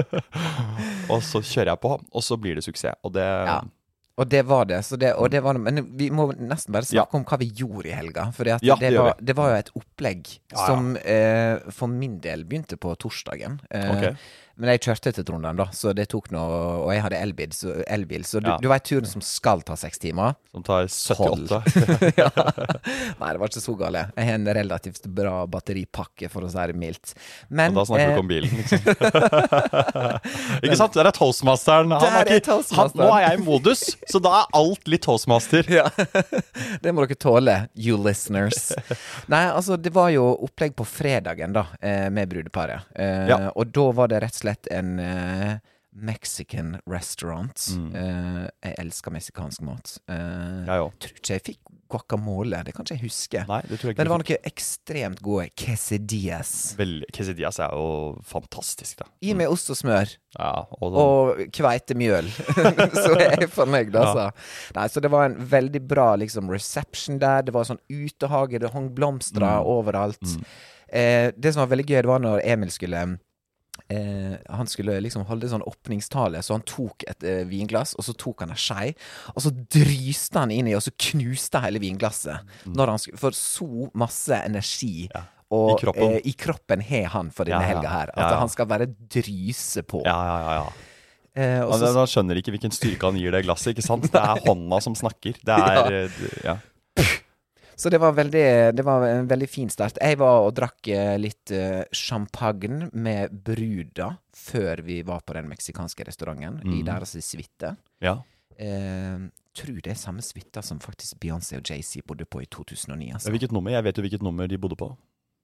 og 1.12 1.22
så 1.26 1.42
kjører 1.42 1.72
jeg 1.74 1.80
på, 1.82 1.96
og 1.98 2.24
så 2.24 2.38
blir 2.40 2.58
det 2.58 2.64
suksess. 2.66 2.98
Og 3.04 3.14
det 3.16 3.26
Ja. 3.26 3.60
Og 4.20 4.28
det 4.28 4.42
var 4.44 4.66
det. 4.68 4.82
Så 4.84 4.98
det, 5.00 5.14
og 5.16 5.30
det 5.32 5.40
var, 5.40 5.56
men 5.56 5.96
vi 5.96 6.10
må 6.12 6.26
nesten 6.36 6.74
bare 6.74 6.84
snakke 6.84 7.16
om 7.16 7.22
hva 7.24 7.38
vi 7.40 7.46
gjorde 7.56 7.88
i 7.88 7.94
helga. 7.96 8.26
For 8.36 8.44
det, 8.44 8.58
var, 8.92 9.14
det 9.16 9.32
var 9.38 9.48
jo 9.48 9.60
et 9.62 9.70
opplegg 9.80 10.28
som 10.52 10.90
eh, 10.98 11.56
for 11.72 11.88
min 11.88 12.18
del 12.20 12.44
begynte 12.44 12.76
på 12.76 12.92
torsdagen. 13.00 13.60
Eh, 13.70 13.88
Ok. 13.94 14.16
Men 14.56 14.70
jeg 14.75 14.81
kjørte 14.85 15.12
til 15.17 15.25
Trondheim, 15.25 15.56
da, 15.56 15.67
så 15.73 15.93
det 15.97 16.08
tok 16.12 16.31
noe 16.35 16.56
Og 16.85 16.91
jeg 16.93 17.00
hadde 17.05 17.19
elbil, 17.23 17.52
så, 17.56 17.75
elbil, 17.88 18.25
så 18.29 18.41
du, 18.43 18.49
Ja. 18.50 18.56
du 18.61 18.69
vet 18.69 18.85
turen 18.85 19.06
som 19.08 19.23
skal 19.25 19.62
ta 19.62 19.76
seks 19.79 19.99
timer? 20.02 20.35
Som 20.52 20.62
tar 20.67 20.88
78. 20.88 21.61
ja. 22.20 22.29
Nei, 23.21 23.30
det 23.33 23.38
var 23.40 23.49
ikke 23.49 23.62
så 23.62 23.75
gale. 23.78 24.02
Jeg 24.16 24.26
har 24.26 24.35
en 24.40 24.49
relativt 24.61 25.07
bra 25.14 25.47
batteripakke, 25.47 26.28
for 26.33 26.45
å 26.45 26.50
si 26.50 26.64
det 26.73 26.76
mildt. 26.76 27.14
Men 27.49 27.71
Og 27.76 27.80
da 27.80 27.85
snakker 27.88 28.04
eh, 28.04 28.11
ikke 28.11 28.25
om 28.25 28.30
bilen, 28.30 28.50
liksom. 28.59 28.80
ikke 30.64 30.78
sant? 30.78 30.97
Der 30.99 31.09
er 31.11 31.14
toastmasteren. 31.16 31.92
Han 31.95 32.02
Der 32.02 32.16
er 32.21 32.30
ikke, 32.35 32.47
toastmasteren. 32.50 33.00
han, 33.00 33.07
nå 33.07 33.16
er 33.16 33.25
jeg 33.28 33.38
i 33.40 33.45
modus, 33.47 33.85
så 34.11 34.21
da 34.23 34.33
er 34.42 34.50
alt 34.61 34.90
litt 34.90 35.04
toastmaster. 35.07 35.71
Ja. 35.71 35.87
det 36.85 36.95
må 36.97 37.04
dere 37.07 37.19
tåle, 37.21 37.57
you 37.78 37.99
listeners. 38.00 38.71
Nei, 39.30 39.45
altså, 39.54 39.78
det 39.80 39.92
var 39.95 40.11
jo 40.14 40.26
opplegg 40.49 40.75
på 40.78 40.87
fredagen, 40.88 41.54
da, 41.57 41.66
eh, 41.80 42.09
med 42.11 42.30
brudeparet. 42.33 42.88
Eh, 42.95 43.19
Ja. 43.30 43.38
Og 43.54 43.69
da 43.75 43.85
var 43.95 44.09
det 44.11 44.19
rett 44.25 44.35
og 44.35 44.40
slett 44.40 44.50
en 44.71 44.99
uh, 44.99 45.59
Mexican 45.92 46.76
restaurant. 46.87 47.52
Mm. 47.76 47.90
Uh, 47.95 48.47
jeg 48.62 48.75
elsker 48.78 49.11
meksikansk 49.11 49.61
mat. 49.66 49.97
Eh, 50.09 50.66
Jeg 50.69 50.92
tror 51.02 51.16
ikke 51.19 51.35
jeg 51.35 51.42
fikk 51.42 51.59
guacamole, 51.90 52.61
det 52.62 52.71
kan 52.76 52.85
ikke 52.87 52.95
jeg 52.95 53.02
huske. 53.02 53.40
Nei, 53.49 53.61
det 53.66 53.80
tror 53.80 53.90
jeg 53.90 53.97
Men 53.99 54.07
det 54.07 54.11
var 54.12 54.23
noe 54.23 54.37
ekstremt 54.47 55.21
gode 55.26 55.49
quesadillas. 55.59 56.52
Vel, 56.78 57.00
quesadillas 57.12 57.59
er 57.59 57.73
jo 57.75 58.21
fantastisk, 58.23 59.00
da. 59.02 59.09
Gi 59.26 59.35
meg 59.35 59.50
ost 59.50 59.73
og 59.75 59.78
smør. 59.80 60.12
Ja, 60.38 60.52
og, 60.78 60.95
Og 61.02 61.40
kveitemjøl. 61.57 62.30
så 63.02 63.16
er 63.19 63.40
jeg 63.42 63.50
fornøyd, 63.50 63.90
Ja. 63.90 64.04
altså. 64.07 64.28
Nei, 64.78 64.87
så 64.95 65.02
det 65.02 65.11
var 65.11 65.26
en 65.26 65.35
veldig 65.50 65.83
bra 65.90 66.12
liksom, 66.23 66.47
reception 66.54 67.19
der. 67.19 67.42
Det 67.42 67.52
var 67.59 67.66
sånn 67.66 67.83
utehage, 67.90 68.61
det 68.62 68.71
hang 68.71 68.92
blomster 68.95 69.42
Mm. 69.42 69.66
overalt. 69.75 70.23
Mm. 70.23 70.45
Eh, 70.92 71.33
det 71.37 71.52
som 71.54 71.64
var 71.66 71.75
veldig 71.75 71.87
gøy, 71.90 71.99
det 72.02 72.11
var 72.14 72.23
når 72.23 72.40
Emil 72.47 72.71
skulle 72.71 73.02
Eh, 73.88 74.37
han 74.50 74.66
skulle 74.66 74.99
liksom 75.00 75.25
holde 75.28 75.49
sånn 75.49 75.62
åpningstale, 75.66 76.42
så 76.42 76.54
han 76.58 76.62
tok 76.68 77.04
et 77.08 77.25
eh, 77.25 77.42
vinglass, 77.49 77.94
og 77.99 78.04
så 78.04 78.14
tok 78.18 78.40
han 78.44 78.50
ei 78.54 78.60
skei, 78.60 78.87
og 79.34 79.42
så 79.42 79.50
dryste 79.50 80.38
han 80.42 80.50
inn 80.54 80.68
i, 80.68 80.75
og 80.78 80.82
så 80.84 80.92
knuste 80.94 81.62
hele 81.64 81.80
vinglasset. 81.82 82.44
Skulle, 82.66 83.18
for 83.18 83.30
så 83.37 83.90
masse 83.94 84.42
energi 84.44 85.08
Mm. 85.10 85.14
Ja. 85.14 85.22
og, 85.50 85.70
I 85.72 85.80
kroppen. 85.82 86.12
Eh, 86.12 86.20
i 86.30 86.32
kroppen 86.38 86.80
har 86.87 87.08
han 87.10 87.30
for 87.34 87.44
denne 87.44 87.58
Ja, 87.62 87.68
ja. 87.68 87.75
helga 87.75 87.88
her. 87.90 88.10
At 88.14 88.38
han 88.38 88.49
skal 88.49 88.66
bare 88.66 88.87
dryse 88.87 89.82
på. 89.82 90.02
ja, 90.04 90.14
ja, 90.26 90.38
ja, 90.44 90.54
ja. 90.60 90.72
Eh, 91.40 91.60
også, 91.64 91.87
Han, 91.87 91.96
han 91.96 92.06
skjønner 92.10 92.38
ikke 92.40 92.52
hvilken 92.54 92.72
styrke 92.75 93.06
han 93.06 93.16
gir 93.18 93.30
det 93.32 93.44
glasset, 93.46 93.72
ikke 93.75 93.87
sant? 93.87 94.02
Det 94.10 94.18
er 94.20 94.42
hånda 94.46 94.80
som 94.82 94.94
snakker. 94.99 95.38
Det 95.42 95.56
er 95.56 96.10
Ja. 96.49 96.56
Så 97.80 97.88
det 97.92 97.99
var, 98.02 98.12
veldig, 98.12 98.44
det 98.76 98.84
var 98.84 99.06
en 99.08 99.28
veldig 99.30 99.49
fin 99.49 99.70
start. 99.72 99.96
Jeg 100.04 100.18
var 100.20 100.42
og 100.44 100.52
drakk 100.58 100.88
eh, 100.92 101.14
litt 101.20 101.50
eh, 101.56 101.84
champagne 101.96 102.90
med 102.92 103.32
bruda 103.46 104.10
før 104.37 104.82
vi 104.84 104.99
var 105.08 105.22
på 105.25 105.32
den 105.38 105.49
meksikanske 105.49 106.04
restauranten, 106.04 106.60
i 106.66 106.82
Mm. 106.82 106.84
deres 106.90 107.14
suite. 107.25 107.70
Ja. 108.04 108.18
Eh, 108.58 109.16
tror 109.56 109.80
det 109.82 109.94
er 109.94 109.99
samme 109.99 110.20
suite 110.22 110.62
som 110.62 110.78
faktisk 110.78 111.16
Beyoncé 111.22 111.56
og 111.56 111.64
Jay-Z 111.64 112.04
bodde 112.06 112.26
på 112.28 112.42
i 112.42 112.46
2009. 112.46 113.12
Altså. 113.16 113.30
Hvilket 113.32 113.52
nummer? 113.56 113.70
Jeg 113.72 113.82
vet 113.84 113.96
jo 113.96 114.02
hvilket 114.04 114.22
nummer 114.22 114.46
de 114.46 114.58
bodde 114.58 114.76
på. 114.76 114.90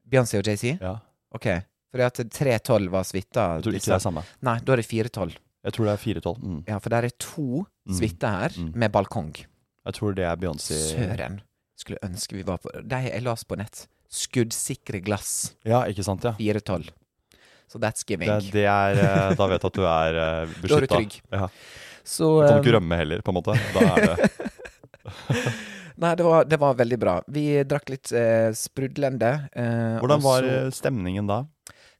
Beyoncé 0.09 0.39
og 0.39 0.45
Jay-Z? 0.47 0.77
Ja. 0.81 0.99
Ok. 1.35 1.49
Fordi 1.91 2.05
at 2.05 2.21
312 2.31 2.91
var 2.93 3.03
suita. 3.09 3.47
Jeg 3.57 3.65
tror 3.65 3.75
ikke 3.81 3.89
det 3.89 3.97
er 3.97 4.05
samme. 4.05 4.23
Nei, 4.43 4.59
da 4.61 4.73
er 4.73 4.77
det 4.77 4.87
412. 4.87 5.37
Jeg 5.65 5.73
tror 5.73 5.85
det 5.89 5.93
er 5.97 6.05
412. 6.05 6.39
Mm. 6.45 6.61
Ja, 6.69 6.79
for 6.79 6.91
der 6.91 7.09
er 7.09 7.17
to 7.19 7.65
Mm. 7.87 7.95
suiter 7.97 8.29
her 8.29 8.51
Mm. 8.61 8.73
med 8.75 8.93
balkong. 8.93 9.33
Jeg 9.87 9.95
tror 9.95 10.15
det 10.15 10.25
er 10.25 10.37
Beyoncé 10.37 10.75
Søren. 10.93 11.41
Skulle 11.77 11.99
ønske 12.07 12.37
vi 12.39 12.43
var 12.47 12.59
på 12.63 12.73
De 12.83 13.01
jeg 13.07 13.23
las 13.27 13.45
på 13.45 13.57
nett. 13.61 13.87
Skuddsikre 14.09 15.01
glass. 15.05 15.53
Ja, 15.67 15.83
ikke 15.91 16.05
sant? 16.07 16.25
ja 16.25 16.33
412. 16.39 16.89
Så 17.69 17.81
that's 17.83 18.05
giving. 18.07 18.29
det, 18.31 18.53
det 18.55 18.65
er, 18.71 19.01
eh, 19.03 19.35
Da 19.37 19.47
vet 19.51 19.61
du 19.61 19.67
at 19.67 19.75
du 19.75 19.85
er 19.85 20.21
beskytta. 20.63 20.67
Da 20.71 20.77
er 20.77 20.87
du 20.87 20.93
trygg. 20.95 21.17
Ja. 21.35 21.49
Så 22.07 22.29
Du 22.43 22.49
kan 22.49 22.61
ikke 22.63 22.71
eh, 22.71 22.77
rømme 22.79 22.97
heller, 23.01 23.23
på 23.27 23.33
en 23.35 23.39
måte. 23.41 23.57
Da 23.75 23.89
er 23.97 24.07
det 24.07 24.31
Nei, 25.97 26.11
det 26.19 26.25
var, 26.27 26.45
det 26.45 26.59
var 26.61 26.75
veldig 26.77 26.97
bra. 27.01 27.13
Vi 27.33 27.43
drakk 27.65 27.89
litt 27.89 28.11
eh, 28.13 28.51
sprudlende. 28.57 29.31
Eh, 29.57 29.97
Hvordan 30.03 30.21
var 30.25 30.45
så- 30.45 30.57
eh, 30.67 30.71
stemningen 30.77 31.27
da? 31.31 31.39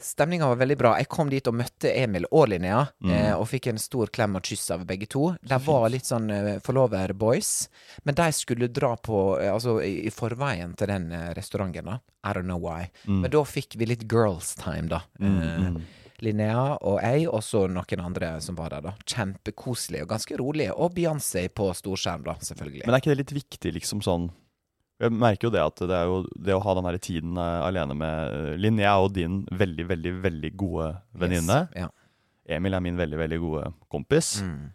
Stemninga 0.03 0.47
var 0.51 0.57
veldig 0.61 0.77
bra. 0.79 0.91
Jeg 1.01 1.09
kom 1.09 1.31
dit 1.33 1.47
og 1.49 1.55
møtte 1.57 1.89
Emil 1.97 2.27
og 2.31 2.49
Linnea, 2.53 2.83
Mm. 3.03 3.11
eh, 3.11 3.33
og 3.39 3.47
fikk 3.49 3.69
en 3.69 3.79
stor 3.79 4.07
klem 4.13 4.37
og 4.37 4.43
kyss 4.43 4.71
av 4.71 4.85
begge 4.87 5.07
to. 5.09 5.37
De 5.43 5.59
var 5.59 5.89
litt 5.89 6.05
sånn 6.05 6.31
eh, 6.31 6.59
forlover-boys, 6.61 7.69
men 8.05 8.15
de 8.15 8.27
skulle 8.33 8.69
dra 8.69 8.95
på 8.97 9.41
eh, 9.41 9.53
Altså 9.53 9.79
i, 9.83 10.07
i 10.07 10.11
forveien 10.11 10.75
til 10.77 10.87
den 10.89 11.11
eh, 11.13 11.33
restauranten, 11.35 11.85
da. 11.89 11.99
I 12.25 12.33
don't 12.35 12.45
know 12.45 12.59
why. 12.61 12.91
Mm. 13.07 13.21
Men 13.23 13.31
da 13.31 13.43
fikk 13.45 13.77
vi 13.81 13.87
litt 13.87 14.05
girls 14.11 14.55
time, 14.55 14.89
da. 14.89 15.01
Mm, 15.19 15.39
Eh, 15.43 15.71
mm. 15.71 15.81
Linnea 16.25 16.79
og 16.81 17.01
jeg, 17.03 17.27
og 17.29 17.43
så 17.45 17.67
noen 17.69 18.01
andre 18.01 18.41
som 18.41 18.57
var 18.57 18.71
der, 18.73 18.81
da. 18.81 18.93
Kjempekoselig 19.05 20.03
og 20.03 20.09
ganske 20.09 20.37
rolig. 20.41 20.71
Og 20.73 20.95
Beyoncé 20.95 21.49
på 21.53 21.69
storskjerm, 21.77 22.25
da, 22.25 22.35
selvfølgelig. 22.41 22.87
Men 22.87 22.95
er 22.95 23.01
ikke 23.03 23.13
det 23.15 23.19
litt 23.25 23.35
viktig, 23.45 23.73
liksom 23.75 24.01
sånn 24.05 24.31
Jeg 24.97 25.13
merker 25.13 25.49
jo 25.49 25.53
det 25.53 25.61
at 25.61 25.83
det 25.85 25.97
er 25.97 26.09
jo 26.09 26.21
det 26.49 26.55
å 26.57 26.63
ha 26.65 26.75
den 26.79 26.87
her 26.89 26.97
tiden 27.05 27.37
eh, 27.37 27.59
alene 27.67 27.97
med 27.99 28.37
Linn 28.57 28.79
Linnea 28.79 28.95
er 28.95 29.03
jo 29.05 29.11
din 29.13 29.43
veldig, 29.53 29.85
veldig, 29.91 30.13
veldig 30.25 30.51
gode 30.57 30.89
venninne. 31.21 31.59
Yes. 31.75 31.85
Ja. 31.85 32.57
Emil 32.57 32.79
er 32.79 32.85
min 32.85 32.97
veldig, 32.97 33.19
veldig 33.21 33.39
gode 33.43 33.67
kompis. 33.93 34.39
Mm. 34.41 34.71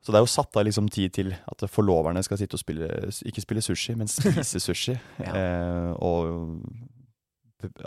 Så 0.00 0.12
det 0.12 0.20
er 0.20 0.24
jo 0.24 0.30
satt 0.32 0.56
av 0.56 0.64
liksom 0.64 0.88
tid 0.92 1.12
til 1.16 1.34
at 1.34 1.64
forloverne 1.68 2.22
skal 2.24 2.38
sitte 2.40 2.56
og 2.56 2.62
spille 2.62 2.86
Ikke 3.28 3.42
spille 3.44 3.64
sushi, 3.64 3.96
men 3.98 4.08
spise 4.08 4.60
sushi. 4.68 4.94
Ja. 5.20 5.34
eh, 5.34 5.90
og 5.98 6.62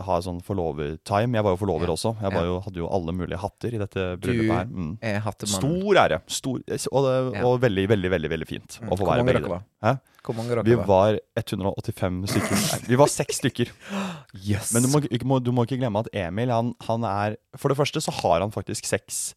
ha 0.05 0.17
sånn 0.21 0.41
forlover-time. 0.43 1.33
Jeg 1.37 1.43
var 1.43 1.51
jo 1.55 1.59
forlover 1.65 1.87
Ja. 1.87 1.93
også. 1.93 2.11
Jeg 2.21 2.31
var 2.33 2.43
jo, 2.45 2.59
hadde 2.61 2.75
jo 2.81 2.87
alle 2.89 3.11
mulige 3.13 3.37
hatter 3.39 3.73
i 3.73 3.77
dette 3.81 4.17
bryllupet 4.21 4.55
her. 4.57 4.65
Mm. 4.65 4.97
Er 5.01 5.19
hattemann 5.19 5.59
Stor 5.61 5.93
ære. 6.03 6.21
Stor, 6.27 6.57
og, 6.91 7.03
det, 7.07 7.35
Ja. 7.39 7.43
og 7.45 7.59
veldig, 7.61 7.87
veldig, 7.89 8.09
veldig 8.11 8.29
veldig 8.29 8.47
fint 8.47 8.79
Mm. 8.81 8.89
å 8.89 8.97
få 8.97 9.05
være 9.07 9.25
begge 9.25 9.49
var? 9.49 9.63
Hæ? 9.83 9.99
Hvor 10.23 10.35
mange 10.35 10.49
dere 10.55 10.63
Vi 10.63 10.75
var? 10.75 10.85
var 10.85 11.19
185 11.35 12.27
stykker. 12.27 12.55
Nei, 12.71 12.87
vi 12.87 12.95
var 12.95 13.07
seks 13.07 13.39
stykker. 13.41 13.71
Yes. 14.43 14.73
Men 14.73 14.83
du 14.83 14.87
må, 14.89 14.99
ikke, 15.05 15.25
må, 15.25 15.43
du 15.43 15.51
må 15.51 15.63
ikke 15.65 15.77
glemme 15.79 15.99
at 15.99 16.07
Emil, 16.13 16.49
han, 16.49 16.73
han 16.81 17.03
er 17.03 17.35
For 17.57 17.69
det 17.69 17.77
første 17.77 18.01
så 18.01 18.11
har 18.21 18.39
han 18.41 18.51
faktisk 18.51 18.85
seks 18.85 19.35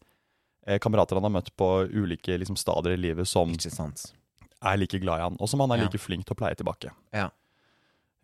eh, 0.65 0.79
kamerater 0.79 1.15
han 1.15 1.23
har 1.23 1.29
møtt 1.41 1.51
på 1.55 1.87
ulike 1.93 2.37
liksom, 2.37 2.57
stadier 2.57 2.93
i 2.93 2.97
livet 2.97 3.27
som 3.27 3.53
er 3.53 4.77
like 4.77 4.99
glad 4.99 5.19
i 5.19 5.21
han, 5.21 5.37
og 5.39 5.47
som 5.47 5.59
han 5.61 5.71
er 5.71 5.77
Ja. 5.77 5.83
like 5.83 5.99
flink 6.01 6.25
til 6.25 6.35
å 6.35 6.37
pleie 6.39 6.55
tilbake. 6.55 6.89
Ja. 7.13 7.29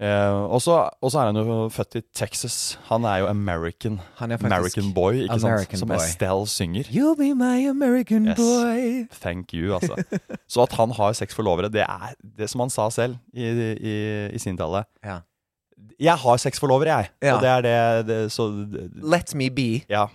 Eh, 0.01 0.33
og 0.49 0.59
så 0.59 0.73
er 1.21 1.29
han 1.29 1.37
jo 1.37 1.67
født 1.71 1.95
i 1.99 2.01
Texas. 2.17 2.77
Han 2.89 3.05
er 3.07 3.21
jo 3.21 3.27
American. 3.29 3.99
Han 4.19 4.31
er 4.33 4.39
American 4.41 4.89
boy, 4.93 5.21
ikke 5.23 5.37
American 5.37 5.77
sant? 5.77 5.79
Som 5.83 5.91
boy. 5.93 6.01
Estelle 6.01 6.47
synger. 6.49 6.89
You'll 6.91 7.15
be 7.19 7.29
my 7.37 7.67
American 7.69 8.25
Yes. 8.27 8.37
boy. 8.41 9.05
Thank 9.21 9.53
you, 9.53 9.75
altså. 9.77 9.95
Så 10.49 10.63
at 10.65 10.73
han 10.79 10.91
har 10.97 11.13
seks 11.13 11.35
forlovere, 11.37 11.69
det 11.71 11.85
er 11.85 12.15
det 12.39 12.49
som 12.51 12.65
han 12.65 12.73
sa 12.73 12.89
selv 12.91 13.15
i, 13.33 13.45
i, 13.77 13.95
i 14.33 14.41
sin 14.41 14.57
tale. 14.59 14.83
Ja. 15.05 15.19
Jeg 16.01 16.17
har 16.19 16.37
seks 16.41 16.59
forlovere, 16.59 16.89
jeg. 16.97 17.09
Ja. 17.21 17.35
Og 17.37 17.41
det 17.45 17.49
er 17.53 17.61
det, 17.61 18.07
det 18.09 18.19
Så 18.33 18.49
Let 19.03 19.35
me 19.35 19.49
be. 19.53 19.83
Ja. 19.89 20.07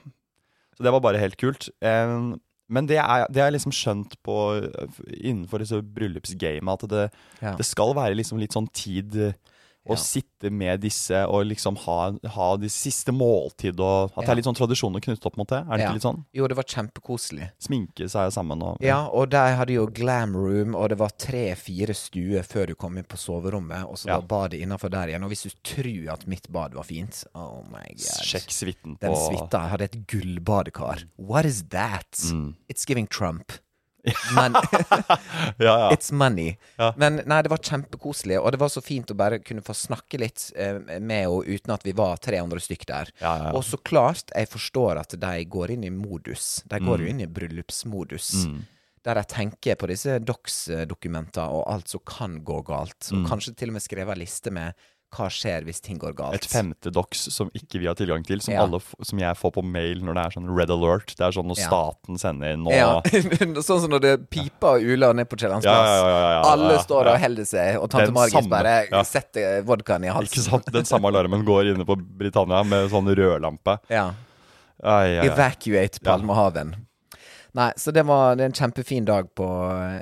Så 0.76 0.84
det 0.84 0.92
var 0.92 1.00
bare 1.00 1.18
helt 1.22 1.38
kult. 1.40 1.70
Um, 1.82 2.34
men 2.68 2.86
det 2.90 2.98
er, 3.00 3.24
det 3.32 3.40
er 3.42 3.50
liksom 3.54 3.72
skjønt 3.72 4.18
på 4.26 4.34
innenfor 5.16 5.62
disse 5.62 5.78
bryllupsgamet 5.82 6.82
at 6.84 6.90
det, 6.92 7.06
Ja. 7.40 7.54
det 7.56 7.64
skal 7.66 7.94
være 7.96 8.14
liksom 8.18 8.38
litt 8.42 8.52
sånn 8.52 8.68
tid 8.76 9.16
å 9.88 9.96
Ja. 9.96 10.00
sitte 10.02 10.50
med 10.52 10.80
disse 10.80 11.24
og 11.26 11.46
liksom 11.48 11.76
ha, 11.84 12.12
ha 12.34 12.48
de 12.56 12.68
siste 12.68 13.10
måltid 13.10 13.80
og 13.80 14.12
At 14.16 14.26
det 14.26 14.28
er 14.30 14.36
litt 14.36 14.44
sånn 14.46 14.54
tradisjoner 14.58 15.00
knyttet 15.00 15.26
opp 15.26 15.36
mot 15.40 15.48
det. 15.48 15.62
Er 15.66 15.76
det 15.76 15.86
ikke 15.86 15.94
litt 15.98 16.06
sånn? 16.06 16.24
Jo, 16.36 16.46
det 16.46 16.56
var 16.56 16.64
kjempekoselig. 16.68 17.50
Sminke 17.58 18.08
seg 18.08 18.30
sammen 18.32 18.62
og 18.62 18.76
Ja, 18.84 19.06
og 19.08 19.30
de 19.30 19.36
hadde 19.58 19.72
jo 19.74 19.86
glam 19.86 20.36
room, 20.36 20.74
og 20.76 20.90
det 20.90 20.98
var 20.98 21.10
tre-fire 21.18 21.94
stuer 21.96 22.44
før 22.46 22.66
du 22.68 22.74
kom 22.74 22.98
inn 22.98 23.04
på 23.08 23.16
soverommet, 23.18 23.84
og 23.88 23.96
så 23.96 24.12
var 24.12 24.22
badet 24.22 24.60
innafor 24.60 24.90
der 24.90 25.08
igjen. 25.08 25.24
Og 25.24 25.30
hvis 25.32 25.42
du 25.48 25.50
tror 25.64 26.12
at 26.12 26.26
mitt 26.28 26.46
bad 26.52 26.74
var 26.74 26.84
fint 26.84 27.24
Oh 27.34 27.62
my 27.70 27.82
god. 27.96 28.22
Sjekk 28.24 28.50
suiten 28.52 28.96
på 28.98 29.00
Den 29.00 29.16
suita 29.16 29.68
hadde 29.70 29.88
et 29.88 30.06
gullbadekar. 30.06 31.04
What 31.16 31.44
is 31.44 31.62
that? 31.70 32.10
Mm. 32.32 32.54
It's 32.68 32.84
giving 32.86 33.06
Trump. 33.06 33.52
Men 34.34 34.54
Ja, 35.58 35.74
ja. 35.78 35.90
It's 35.92 36.12
money. 36.12 36.56
Ja. 36.78 36.92
Men 36.96 37.20
nei, 37.26 37.40
det 37.42 37.50
var 37.50 37.58
kjempekoselig, 37.58 38.38
og 38.40 38.52
det 38.54 38.60
var 38.62 38.70
så 38.72 38.80
fint 38.84 39.10
å 39.10 39.16
bare 39.18 39.38
kunne 39.44 39.64
få 39.66 39.74
snakke 39.76 40.20
litt 40.22 40.52
eh, 40.56 40.78
med 41.00 41.24
henne 41.26 41.42
uten 41.58 41.74
at 41.74 41.84
vi 41.86 41.92
var 41.98 42.16
300 42.22 42.60
stykk 42.62 42.86
der. 42.86 43.10
Og 43.52 43.62
så 43.66 43.76
klart, 43.82 44.30
jeg 44.34 44.48
forstår 44.52 45.00
at 45.02 45.16
de 45.18 45.44
går 45.50 45.74
inn 45.76 45.84
i 45.84 45.90
modus. 45.94 46.62
De 46.70 46.78
går 46.80 46.98
Mm. 47.04 47.08
inn 47.10 47.20
i 47.20 47.26
bryllupsmodus. 47.26 48.44
Mm. 48.46 48.60
Der 49.04 49.14
de 49.14 49.22
tenker 49.30 49.76
på 49.78 49.86
disse 49.88 50.18
docs-dokumenter 50.20 51.48
og 51.54 51.64
alt 51.70 51.88
som 51.88 52.00
kan 52.06 52.40
gå 52.44 52.62
galt. 52.66 53.10
Og 53.12 53.18
Mm. 53.22 53.26
kanskje 53.28 53.56
til 53.56 53.68
og 53.70 53.74
med 53.74 53.82
skrevet 53.82 54.12
en 54.16 54.18
liste 54.18 54.50
med 54.50 54.74
hva 55.14 55.26
skjer 55.32 55.64
hvis 55.64 55.80
ting 55.80 55.96
går 56.00 56.12
galt. 56.18 56.36
Et 56.36 56.44
femte 56.48 56.90
dox 56.92 57.22
som 57.32 57.48
ikke 57.56 57.80
vi 57.80 57.86
har 57.88 57.96
tilgang 57.96 58.24
til, 58.26 58.40
som, 58.44 58.52
Ja. 58.54 58.62
alle, 58.66 58.80
som 59.02 59.18
jeg 59.18 59.36
får 59.40 59.52
på 59.56 59.64
mail 59.64 60.02
når 60.04 60.14
det 60.18 60.24
er 60.26 60.34
sånn 60.36 60.50
red 60.56 60.70
alert. 60.74 61.14
Det 61.16 61.24
er 61.24 61.32
sånn 61.32 61.48
når 61.48 61.58
Ja. 61.62 61.68
staten 61.70 62.18
sender 62.20 62.56
nå 62.60 62.72
Ja, 62.74 63.00
sånn 63.64 63.80
som 63.80 63.90
når 63.90 64.00
det 64.04 64.14
piper 64.30 64.76
og 64.76 64.82
uler 64.84 65.14
ned 65.14 65.28
på 65.30 65.38
Kiellands 65.40 65.64
plass. 65.64 66.46
Alle 66.52 66.78
står 66.84 67.04
ja. 67.08 67.14
og 67.14 67.20
holder 67.24 67.44
seg, 67.48 67.78
og 67.80 67.90
tante 67.90 68.12
Margit 68.12 68.48
bare 68.50 69.04
setter 69.04 69.62
vodkaen 69.64 70.04
i 70.04 70.12
halsen. 70.12 70.32
Ikke 70.38 70.50
sant? 70.50 70.72
Den 70.72 70.84
samme 70.84 71.08
alarmen 71.08 71.44
går 71.44 71.72
inne 71.74 71.86
på 71.88 71.96
Britannia 71.96 72.62
med 72.64 72.90
sånn 72.92 73.08
rødlampe. 73.08 73.78
Ja. 73.88 74.10
Ai, 74.82 75.16
ai, 75.16 75.18
ai. 75.24 75.26
Evacuate. 75.32 75.98
Palmehaven. 76.04 76.76
Nei, 77.54 77.72
så 77.76 77.92
det 77.92 78.02
var 78.06 78.36
det 78.36 78.44
er 78.44 78.50
en 78.50 78.52
kjempefin 78.58 79.04
dag 79.08 79.30
på 79.34 79.46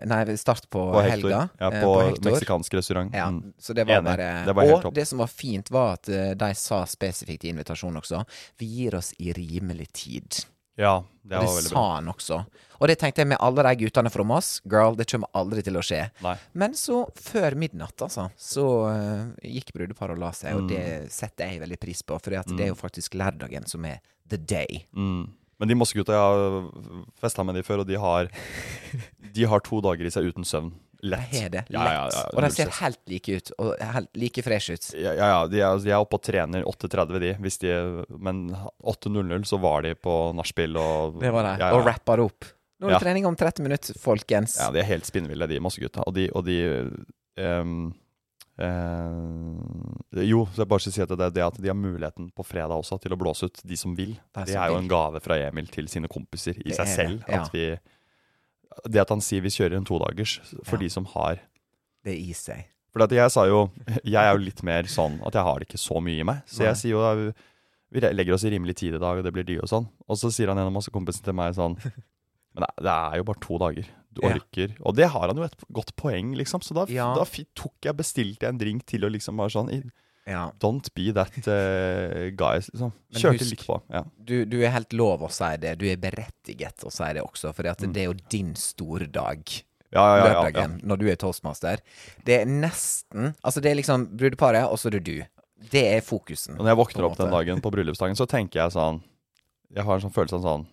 Nei, 0.06 0.36
start 0.36 0.66
på, 0.70 0.80
På 0.92 1.00
helga. 1.04 1.48
Ja, 1.60 1.70
eh, 1.72 1.82
på, 1.84 1.92
meksikansk 2.26 2.74
restaurant. 2.74 3.14
Ja, 3.14 3.28
Mm. 3.30 3.52
så 3.58 3.74
det 3.74 3.86
var 3.86 4.00
Enig. 4.00 4.04
bare 4.04 4.44
Det 4.46 4.54
var 4.54 4.64
helt 4.64 4.84
Og 4.84 4.94
det 4.94 5.06
som 5.08 5.18
var 5.18 5.26
fint, 5.26 5.70
var 5.70 5.92
at 5.94 6.08
eh, 6.08 6.34
de 6.34 6.54
sa 6.54 6.84
spesifikt 6.86 7.44
i 7.44 7.48
invitasjonen 7.54 7.96
også 8.02 8.24
Vi 8.58 8.66
gir 8.66 8.94
oss 8.94 9.12
i 9.18 9.32
rimelig 9.32 9.92
tid. 9.92 10.44
ja, 10.76 11.02
det 11.24 11.36
Og 11.38 11.42
det 11.62 11.70
sa 11.70 11.94
han 11.94 12.08
også. 12.08 12.44
Og 12.80 12.88
det 12.88 12.98
tenkte 12.98 13.22
jeg 13.22 13.28
med 13.28 13.38
alle 13.40 13.62
de 13.62 13.76
guttene 13.84 14.10
fra 14.12 14.22
Moss. 14.24 14.60
Girl, 14.68 14.94
det 14.94 15.06
kommer 15.08 15.28
aldri 15.34 15.62
til 15.64 15.72
å 15.78 15.80
skje. 15.80 16.10
Nei. 16.22 16.36
Men 16.52 16.74
så, 16.74 17.06
før 17.16 17.54
midnatt, 17.56 17.96
altså, 18.04 18.26
så 18.36 18.66
uh, 18.92 19.32
gikk 19.42 19.72
brudeparet 19.72 20.12
og 20.12 20.18
la 20.18 20.30
seg, 20.32 20.54
og 20.54 20.62
Mm. 20.64 20.68
det 20.68 21.12
setter 21.12 21.48
jeg 21.48 21.60
veldig 21.62 21.80
pris 21.80 22.02
på, 22.02 22.18
for 22.20 22.30
det 22.30 22.60
er 22.60 22.68
jo 22.68 22.74
faktisk 22.74 23.14
lørdagen 23.14 23.66
som 23.66 23.84
er 23.86 24.00
the 24.28 24.36
day. 24.36 24.84
Mm. 24.94 25.32
Men 25.60 25.70
de 25.70 25.76
Mosse-gutta, 25.78 26.12
jeg 26.12 26.20
har 26.20 26.66
festa 27.20 27.44
med 27.46 27.56
de 27.56 27.62
før, 27.64 27.84
og 27.84 27.88
de 27.88 27.96
har, 28.00 28.28
de 29.36 29.46
har 29.48 29.64
to 29.64 29.80
dager 29.84 30.08
i 30.08 30.12
seg 30.12 30.28
uten 30.28 30.46
søvn. 30.48 30.74
Lett. 31.06 31.30
Det 31.30 31.42
har 31.42 31.50
det 31.52 31.62
lett. 31.68 31.72
Ja, 31.76 31.84
ja, 31.92 32.04
ja, 32.12 32.22
og 32.32 32.42
de 32.42 32.50
ser 32.54 32.70
helt 32.78 33.00
like 33.12 33.36
ut, 33.36 33.50
og 33.60 33.72
helt 33.94 34.10
like 34.16 34.44
fresh 34.44 34.72
ut. 34.72 34.88
Ja, 34.96 35.12
ja, 35.12 35.28
ja 35.32 35.40
de, 35.52 35.60
er, 35.60 35.80
de 35.84 35.92
er 35.92 36.00
oppe 36.00 36.18
og 36.18 36.24
trener 36.24 36.64
8.30, 36.66 37.18
de. 37.22 37.32
De 37.60 37.74
men 38.16 38.46
8.00 38.80 39.44
så 39.48 39.60
var 39.60 39.84
de 39.86 39.92
på 39.98 40.14
nachspiel 40.36 40.78
og 40.80 41.20
Det 41.20 41.32
var 41.34 41.50
det. 41.52 41.70
Og 41.76 41.84
rappa 41.86 42.16
det 42.16 42.28
opp. 42.30 42.48
Nå 42.80 42.88
er 42.90 42.96
det 42.96 43.04
trening 43.06 43.28
om 43.28 43.36
30 43.38 43.64
minutter, 43.64 43.96
folkens. 44.00 44.58
Ja, 44.60 44.68
de 44.72 44.82
er 44.82 44.88
helt 44.88 45.08
spinnville, 45.08 45.48
de 45.48 45.60
Mosse-gutta. 45.64 46.04
Og 46.08 46.16
de, 46.16 46.26
og 46.36 46.44
de 46.48 46.58
ehm, 47.40 47.86
eh, 48.58 50.24
Jo, 50.26 50.44
så 50.52 50.62
jeg 50.64 50.68
bare 50.70 50.80
skal 50.84 50.94
si 50.94 51.02
at 51.04 51.12
det 51.12 51.26
er 51.28 51.34
det 51.34 51.44
at 51.46 51.58
de 51.60 51.68
har 51.70 51.76
muligheten 51.78 52.30
på 52.36 52.44
fredag 52.46 52.76
også 52.78 52.98
til 53.02 53.12
å 53.14 53.18
blåse 53.20 53.48
ut, 53.50 53.60
de 53.64 53.76
som 53.76 53.94
vil. 53.98 54.14
Det 54.34 54.42
er 54.42 54.46
Det 54.52 54.56
er 54.62 54.68
jo 54.72 54.78
en 54.80 54.88
gave 54.90 55.20
fra 55.24 55.38
Emil 55.48 55.66
til 55.72 55.88
sine 55.92 56.08
kompiser 56.08 56.56
i 56.62 56.70
Det 56.70 56.78
seg 56.78 56.88
selv. 56.88 57.18
det, 57.26 57.34
ja. 57.34 57.42
At 57.42 57.52
vi 57.52 57.66
Det 58.92 59.00
at 59.00 59.08
han 59.10 59.20
sier 59.20 59.40
vi 59.40 59.48
kjører 59.48 59.76
en 59.76 59.84
todagers 59.88 60.38
for 60.64 60.76
Ja. 60.76 60.82
de 60.84 60.88
som 60.90 61.04
har 61.06 61.40
Det 62.04 62.14
i 62.16 62.32
seg. 62.32 62.64
For 62.92 63.06
jeg 63.08 63.30
sa 63.30 63.44
jo 63.46 63.70
Jeg 64.04 64.14
er 64.24 64.32
jo 64.36 64.44
litt 64.44 64.62
mer 64.62 64.82
sånn 64.84 65.20
at 65.26 65.32
jeg 65.34 65.42
har 65.42 65.58
det 65.58 65.68
ikke 65.68 65.78
så 65.80 66.00
mye 66.02 66.20
i 66.20 66.24
meg. 66.24 66.42
Så 66.46 66.60
Nei. 66.60 66.66
jeg 66.72 66.76
sier 66.76 66.90
jo 66.96 67.32
vi 67.92 68.00
legger 68.00 68.34
oss 68.34 68.42
i 68.44 68.50
rimelig 68.50 68.74
tid 68.76 68.94
i 68.94 68.98
dag, 68.98 69.16
og 69.16 69.22
det 69.22 69.32
blir 69.32 69.44
dyrt 69.44 69.62
og 69.62 69.68
sånn. 69.68 69.88
Og 70.08 70.16
så 70.18 70.28
sier 70.32 70.48
han 70.48 70.58
en 70.58 70.66
av 70.66 70.72
masse 70.72 70.90
kompisen 70.90 71.22
til 71.22 71.32
meg 71.32 71.54
sånn 71.54 71.76
Men 72.56 72.64
det, 72.80 72.88
er 72.96 73.16
jo 73.20 73.24
bare 73.28 73.40
to 73.44 73.58
dager. 73.60 73.86
Du 74.16 74.22
Ja. 74.24 74.32
orker. 74.32 74.74
Og 74.80 74.96
det 74.96 75.10
har 75.12 75.26
han 75.28 75.36
jo 75.36 75.44
et 75.44 75.56
godt 75.76 75.94
poeng, 76.00 76.34
liksom. 76.38 76.62
Så 76.64 76.72
da, 76.74 76.86
Ja. 76.88 77.10
da 77.14 77.24
tok 77.54 77.74
jeg 77.84 77.96
bestilte 77.96 78.40
jeg 78.46 78.48
en 78.54 78.58
drink 78.58 78.86
til 78.86 79.02
å 79.04 79.10
liksom 79.12 79.36
bare 79.36 79.50
sånn 79.52 79.90
Ja. 80.26 80.50
Don't 80.58 80.88
be 80.94 81.12
that 81.12 81.36
uh, 81.46 82.30
guy, 82.34 82.56
liksom. 82.58 82.92
Men 83.12 83.20
Kjørte 83.20 83.38
husk- 83.44 83.50
litt 83.50 83.66
på. 83.66 83.82
Ja. 83.92 84.02
Du, 84.24 84.44
du 84.44 84.56
er 84.64 84.70
helt 84.70 84.92
lov 84.92 85.20
å 85.20 85.30
si 85.30 85.56
det. 85.58 85.76
Du 85.78 85.84
er 85.86 85.96
berettiget 85.96 86.82
å 86.82 86.90
si 86.90 87.12
det 87.12 87.22
også, 87.22 87.54
for 87.54 87.62
Mm. 87.62 87.92
det 87.92 88.00
er 88.02 88.06
jo 88.06 88.14
din 88.30 88.54
store 88.56 89.06
dag. 89.06 89.44
Ja, 89.92 90.02
ja, 90.02 90.16
ja, 90.16 90.26
ja, 90.26 90.32
ja. 90.32 90.50
Lørdagen, 90.50 90.80
når 90.82 90.98
du 90.98 91.06
er 91.12 91.16
toastmaster. 91.16 91.78
Det 92.24 92.40
er 92.42 92.44
nesten 92.46 93.34
Altså, 93.44 93.60
det 93.62 93.70
er 93.70 93.76
liksom 93.76 94.16
brudeparet, 94.16 94.64
og 94.68 94.78
så 94.78 94.86
er 94.86 94.98
det 94.98 95.04
du. 95.04 95.22
Det 95.70 95.84
er 95.94 96.00
fokusen. 96.00 96.58
Og 96.58 96.64
når 96.66 96.74
jeg 96.74 96.76
våkner 96.76 97.04
opp 97.04 97.16
den 97.16 97.30
dagen 97.30 97.60
på 97.62 97.70
bryllupsdagen, 97.70 98.16
så 98.16 98.26
tenker 98.26 98.64
jeg 98.64 98.72
sånn 98.72 99.02
Jeg 99.74 99.84
har 99.84 99.94
en 99.94 100.00
sånn 100.00 100.12
følelse 100.12 100.34
av 100.34 100.42
sånn 100.42 100.66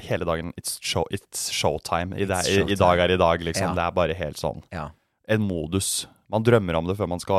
Hele 0.00 0.24
dagen 0.28 0.52
It's, 0.56 0.78
show, 0.82 1.04
it's 1.10 1.50
showtime. 1.52 2.14
I, 2.16 2.24
det, 2.24 2.36
It's 2.46 2.48
i, 2.48 2.72
I 2.72 2.78
dag 2.78 2.98
er 2.98 3.10
i 3.10 3.16
dag, 3.20 3.42
liksom. 3.42 3.72
Ja. 3.72 3.74
Det 3.74 3.86
er 3.86 3.96
bare 3.96 4.14
helt 4.18 4.38
sånn 4.40 4.62
Ja. 4.72 4.90
En 5.28 5.42
modus. 5.42 6.06
Man 6.28 6.42
drømmer 6.42 6.74
om 6.74 6.86
det 6.88 6.96
før 6.98 7.06
man 7.08 7.20
skal 7.22 7.36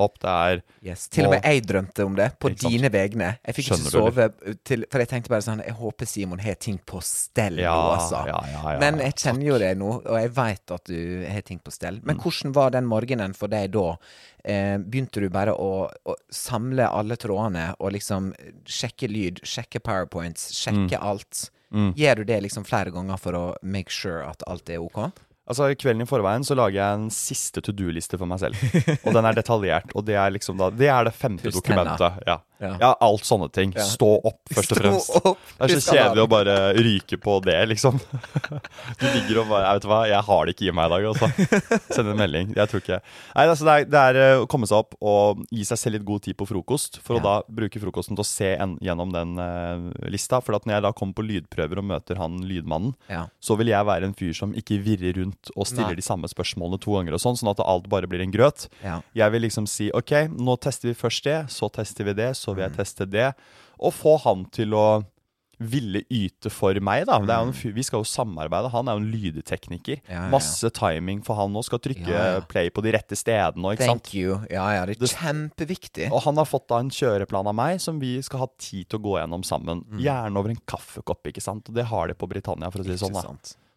opp. 0.00 0.14
Det 0.22 0.30
er 0.32 0.62
Yes. 0.86 1.08
Til 1.12 1.26
og 1.26 1.32
med 1.34 1.42
jeg 1.44 1.64
drømte 1.66 2.04
om 2.06 2.14
det, 2.16 2.30
på 2.40 2.48
dine 2.54 2.88
vegne. 2.92 3.38
Jeg 3.44 3.54
fikk 3.56 3.66
ikke 3.66 3.76
Skjønner 3.76 3.90
sove 3.92 4.26
til 4.64 4.84
For 4.90 5.02
jeg 5.02 5.08
tenkte 5.10 5.28
bare 5.32 5.42
sånn 5.44 5.60
Jeg 5.66 5.74
håper 5.76 6.06
Simon 6.08 6.38
har 6.40 6.54
ting 6.54 6.78
på 6.86 7.00
stell 7.04 7.58
Ja, 7.60 7.74
nå, 7.74 7.90
altså. 7.98 8.22
ja, 8.30 8.38
ja, 8.54 8.78
Men 8.80 9.00
jeg 9.04 9.16
kjenner 9.20 9.46
jo 9.50 9.58
det 9.58 9.72
nå, 9.76 9.90
og 10.06 10.16
jeg 10.20 10.30
veit 10.36 10.70
at 10.78 10.84
du 10.88 11.26
har 11.28 11.42
ting 11.42 11.58
på 11.60 11.74
stell. 11.74 11.98
Mm. 12.00 12.06
Men 12.06 12.22
hvordan 12.22 12.54
var 12.56 12.70
den 12.76 12.86
morgenen 12.88 13.34
for 13.36 13.48
deg 13.52 13.72
da? 13.76 13.96
Eh, 14.46 14.78
begynte 14.78 15.20
du 15.20 15.28
bare 15.28 15.52
å, 15.52 15.88
å 16.06 16.14
samle 16.30 16.86
alle 16.88 17.16
trådene 17.20 17.74
og 17.80 17.92
liksom 17.92 18.32
sjekke 18.64 19.08
lyd, 19.10 19.42
sjekke 19.44 19.82
powerpoints, 19.82 20.48
Mm. 20.66 20.88
sjekke 20.88 21.02
alt? 21.02 21.50
Gjør 21.76 22.16
du 22.22 22.24
det 22.24 22.36
liksom 22.44 22.64
flere 22.64 22.92
ganger 22.94 23.18
for 23.20 23.32
å 23.36 23.44
make 23.62 23.90
sure 23.90 24.22
at 24.24 24.40
alt 24.46 24.70
er 24.70 24.78
ok? 24.80 25.10
Altså 25.46 25.68
Kvelden 25.78 26.02
i 26.02 26.08
forveien 26.10 26.42
så 26.42 26.56
lager 26.58 26.74
jeg 26.80 26.98
en 26.98 27.10
siste 27.14 27.62
to 27.62 27.70
do-liste 27.76 28.18
for 28.18 28.26
meg 28.26 28.40
selv. 28.42 28.56
Og 29.06 29.12
den 29.14 29.28
er 29.28 29.36
detaljert. 29.40 29.92
Og 29.94 30.02
det 30.08 30.16
er 30.18 30.32
liksom 30.34 30.58
da 30.58 30.72
Det 30.74 30.88
er 30.90 31.06
det 31.06 31.14
femte 31.14 31.46
tenna. 31.46 31.60
dokumentet. 31.60 32.26
Ja. 32.26 32.38
Ja. 32.62 32.72
ja, 32.80 32.90
alt 33.04 33.24
sånne 33.28 33.50
ting. 33.52 33.72
Ja. 33.76 33.84
Stå 33.84 34.08
opp, 34.24 34.38
først 34.54 34.72
og 34.72 34.78
fremst. 34.80 35.16
Det 35.58 35.66
er 35.66 35.80
så 35.80 35.92
kjedelig 35.96 36.22
å 36.24 36.28
bare 36.30 36.54
ryke 36.76 37.18
på 37.20 37.34
det, 37.44 37.56
liksom. 37.72 37.98
Du 39.00 39.04
ligger 39.06 39.42
og 39.42 39.50
bare 39.50 39.66
Jeg 39.66 39.78
vet 39.80 39.86
hva, 39.90 39.98
jeg 40.08 40.22
har 40.28 40.46
det 40.48 40.54
ikke 40.54 40.66
i 40.70 40.74
meg 40.76 40.86
i 40.88 40.92
dag, 40.94 41.06
altså. 41.10 41.80
Send 41.92 42.12
en 42.12 42.18
melding. 42.20 42.52
Jeg 42.56 42.70
tror 42.70 42.82
ikke 42.82 42.98
Nei, 43.00 43.44
altså, 43.50 43.66
det 43.66 43.74
er, 43.74 43.88
det 43.92 44.02
er 44.10 44.18
eh, 44.22 44.42
å 44.42 44.46
komme 44.50 44.68
seg 44.70 44.78
opp 44.84 44.96
og 45.04 45.42
gi 45.52 45.64
seg 45.68 45.80
selv 45.80 45.98
litt 45.98 46.06
god 46.08 46.24
tid 46.28 46.38
på 46.40 46.46
frokost. 46.48 47.00
For 47.04 47.16
Ja. 47.18 47.20
å 47.20 47.24
da 47.26 47.34
bruke 47.60 47.80
frokosten 47.82 48.16
til 48.16 48.24
å 48.24 48.28
se 48.28 48.52
en, 48.60 48.76
gjennom 48.84 49.12
den 49.14 49.36
uh, 49.40 49.90
lista. 50.12 50.40
For 50.44 50.56
at 50.56 50.66
når 50.68 50.78
jeg 50.78 50.86
da 50.86 50.92
kommer 50.96 51.16
på 51.18 51.24
lydprøver 51.26 51.80
og 51.82 51.88
møter 51.92 52.20
han 52.20 52.38
lydmannen, 52.46 52.94
så 53.40 53.56
vil 53.60 53.70
jeg 53.72 53.88
være 53.88 54.08
en 54.08 54.16
fyr 54.16 54.32
som 54.36 54.52
ikke 54.56 54.78
virrer 54.84 55.16
rundt 55.20 55.50
og 55.56 55.66
stiller 55.68 55.92
Nei. 55.94 56.00
de 56.00 56.04
samme 56.06 56.28
spørsmålene 56.30 56.80
to 56.82 56.94
ganger 56.96 57.16
og 57.16 57.22
sånn, 57.22 57.36
sånn 57.40 57.52
at 57.52 57.62
alt 57.64 57.88
bare 57.92 58.08
blir 58.10 58.22
en 58.24 58.32
grøt. 58.34 58.68
Jeg 59.16 59.32
vil 59.34 59.44
liksom 59.46 59.68
si 59.70 59.88
OK, 59.96 60.12
nå 60.36 60.56
tester 60.62 60.90
vi 60.92 60.96
først 60.98 61.26
det, 61.26 61.38
så 61.52 61.68
tester 61.72 62.06
vi 62.08 62.14
det, 62.18 62.30
så 62.38 62.45
vil 62.54 62.64
jeg 62.68 62.72
Mm. 62.72 62.76
teste 62.76 63.10
det. 63.10 63.34
Og 63.80 63.92
få 63.92 64.18
han 64.22 64.44
til 64.50 64.70
å 64.74 65.04
ville 65.58 66.02
yte 66.12 66.50
for 66.52 66.74
meg, 66.84 67.06
da. 67.06 67.16
Det 67.18 67.30
er 67.32 67.40
jo 67.40 67.48
en 67.48 67.52
fyr, 67.56 67.72
vi 67.72 67.82
skal 67.82 68.02
jo 68.02 68.04
samarbeide. 68.04 68.68
Han 68.72 68.88
er 68.88 68.92
jo 68.92 69.00
en 69.00 69.10
lydtekniker. 69.10 70.02
Mm. 70.02 70.08
Ja, 70.10 70.14
ja, 70.14 70.24
ja. 70.26 70.28
Masse 70.30 70.68
timing 70.70 71.22
for 71.24 71.34
han 71.36 71.50
nå. 71.54 71.62
Skal 71.64 71.78
trykke 71.78 72.46
play 72.46 72.68
på 72.68 72.82
de 72.84 72.92
rette 72.92 73.16
stedene 73.16 73.64
og 73.64 73.72
ikke 73.72 73.86
sant. 73.88 74.02
Thank 74.04 74.14
you. 74.14 74.36
Ja, 74.50 74.66
ja, 74.76 74.84
det 74.84 74.98
er 75.00 75.06
kjempeviktig. 75.08 76.10
Og 76.12 76.20
han 76.24 76.36
har 76.36 76.44
fått 76.44 76.68
da 76.68 76.76
en 76.82 76.90
kjøreplan 76.92 77.46
av 77.48 77.54
meg 77.56 77.80
som 77.80 77.98
vi 77.98 78.20
skal 78.20 78.40
ha 78.44 78.48
tid 78.58 78.88
til 78.90 78.98
å 79.00 79.02
gå 79.02 79.14
gjennom 79.22 79.42
sammen. 79.48 79.80
Mm. 79.88 79.98
Gjerne 80.04 80.36
over 80.36 80.50
en 80.52 80.60
kaffekopp, 80.68 81.22
ikke 81.32 81.40
sant. 81.42 81.68
Og 81.70 81.74
det 81.74 81.86
har 81.86 82.08
de 82.08 82.14
på 82.20 82.28
Britannia, 82.28 82.70
for 82.70 82.80
å 82.80 82.84
si 82.84 82.92
det 82.92 83.00
sånn. 83.00 83.16
Da. 83.16 83.32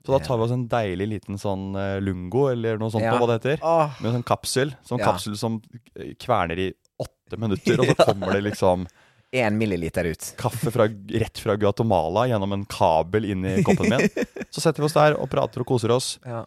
Så 0.05 0.11
da 0.15 0.19
tar 0.19 0.37
vi 0.39 0.43
oss 0.43 0.51
en 0.55 0.67
deilig 0.67 1.07
liten 1.13 1.37
sånn 1.39 1.75
eh, 1.79 1.99
lungo, 2.03 2.49
eller 2.51 2.77
noe 2.77 2.89
sånt, 2.91 3.03
Ja. 3.03 3.17
hva 3.17 3.27
det 3.27 3.39
heter. 3.41 3.59
Åh. 3.63 4.01
Med 4.01 4.13
en 4.13 4.21
sånn 4.21 4.27
kapsel. 4.27 4.75
Sånn 4.83 4.99
kapsel 4.99 5.37
som 5.37 5.61
eh, 5.95 6.13
kverner 6.19 6.57
i 6.59 6.73
åtte 7.29 7.39
minutter, 7.39 7.79
og 7.79 7.85
så 7.93 7.95
kommer 8.09 8.33
det 8.33 8.41
liksom 8.49 8.87
Én 9.31 9.53
milliliter 9.61 10.07
ut. 10.09 10.31
kaffe 10.41 10.71
fra, 10.73 10.87
rett 10.89 11.37
fra 11.37 11.53
Guatemala 11.55 12.23
gjennom 12.31 12.53
en 12.55 12.63
kabel 12.65 13.25
inn 13.29 13.43
i 13.45 13.59
koppen 13.63 13.91
min. 13.93 14.07
Så 14.49 14.57
setter 14.63 14.81
vi 14.81 14.87
oss 14.87 14.95
der 14.97 15.13
og 15.21 15.29
prater 15.29 15.61
og 15.61 15.67
koser 15.69 15.91
oss. 15.93 16.15
Ja. 16.25 16.39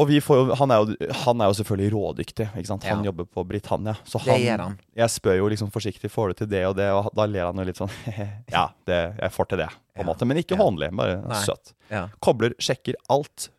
Og 0.00 0.06
vi 0.08 0.20
får 0.24 0.54
han, 0.56 0.70
er 0.72 0.80
jo, 0.86 0.94
han 1.26 1.40
er 1.42 1.50
jo 1.50 1.56
selvfølgelig 1.58 1.90
rådyktig. 1.92 2.46
Han 2.54 2.80
Ja. 2.86 2.96
jobber 3.10 3.26
på 3.28 3.44
Britannia. 3.44 3.96
Så 4.08 4.22
Det 4.24 4.38
gjør 4.40 4.58
han. 4.62 4.78
Jeg 4.96 5.10
spør 5.12 5.36
jo 5.36 5.48
liksom 5.52 5.70
forsiktig 5.74 6.08
får 6.10 6.28
du 6.28 6.34
til 6.40 6.46
det 6.54 6.64
og 6.70 6.76
det, 6.78 6.88
og 6.94 7.10
da 7.14 7.26
ler 7.28 7.50
han 7.50 7.56
jo 7.60 7.64
litt 7.68 7.76
sånn 7.76 7.90
Ja, 8.56 8.70
det, 8.88 9.00
jeg 9.20 9.30
får 9.36 9.48
til 9.52 9.58
det, 9.58 9.68
på 9.68 10.00
en 10.00 10.06
Ja. 10.06 10.12
måte. 10.14 10.24
Men 10.30 10.38
ikke 10.40 10.56
Ja. 10.56 10.62
hånlig, 10.64 10.90
bare 10.96 11.20
Nei. 11.28 11.42
søt. 11.44 11.74
Ja. 11.90 12.06
Kobler, 12.24 12.54
sjekker 12.58 12.94
alt. 13.10 13.50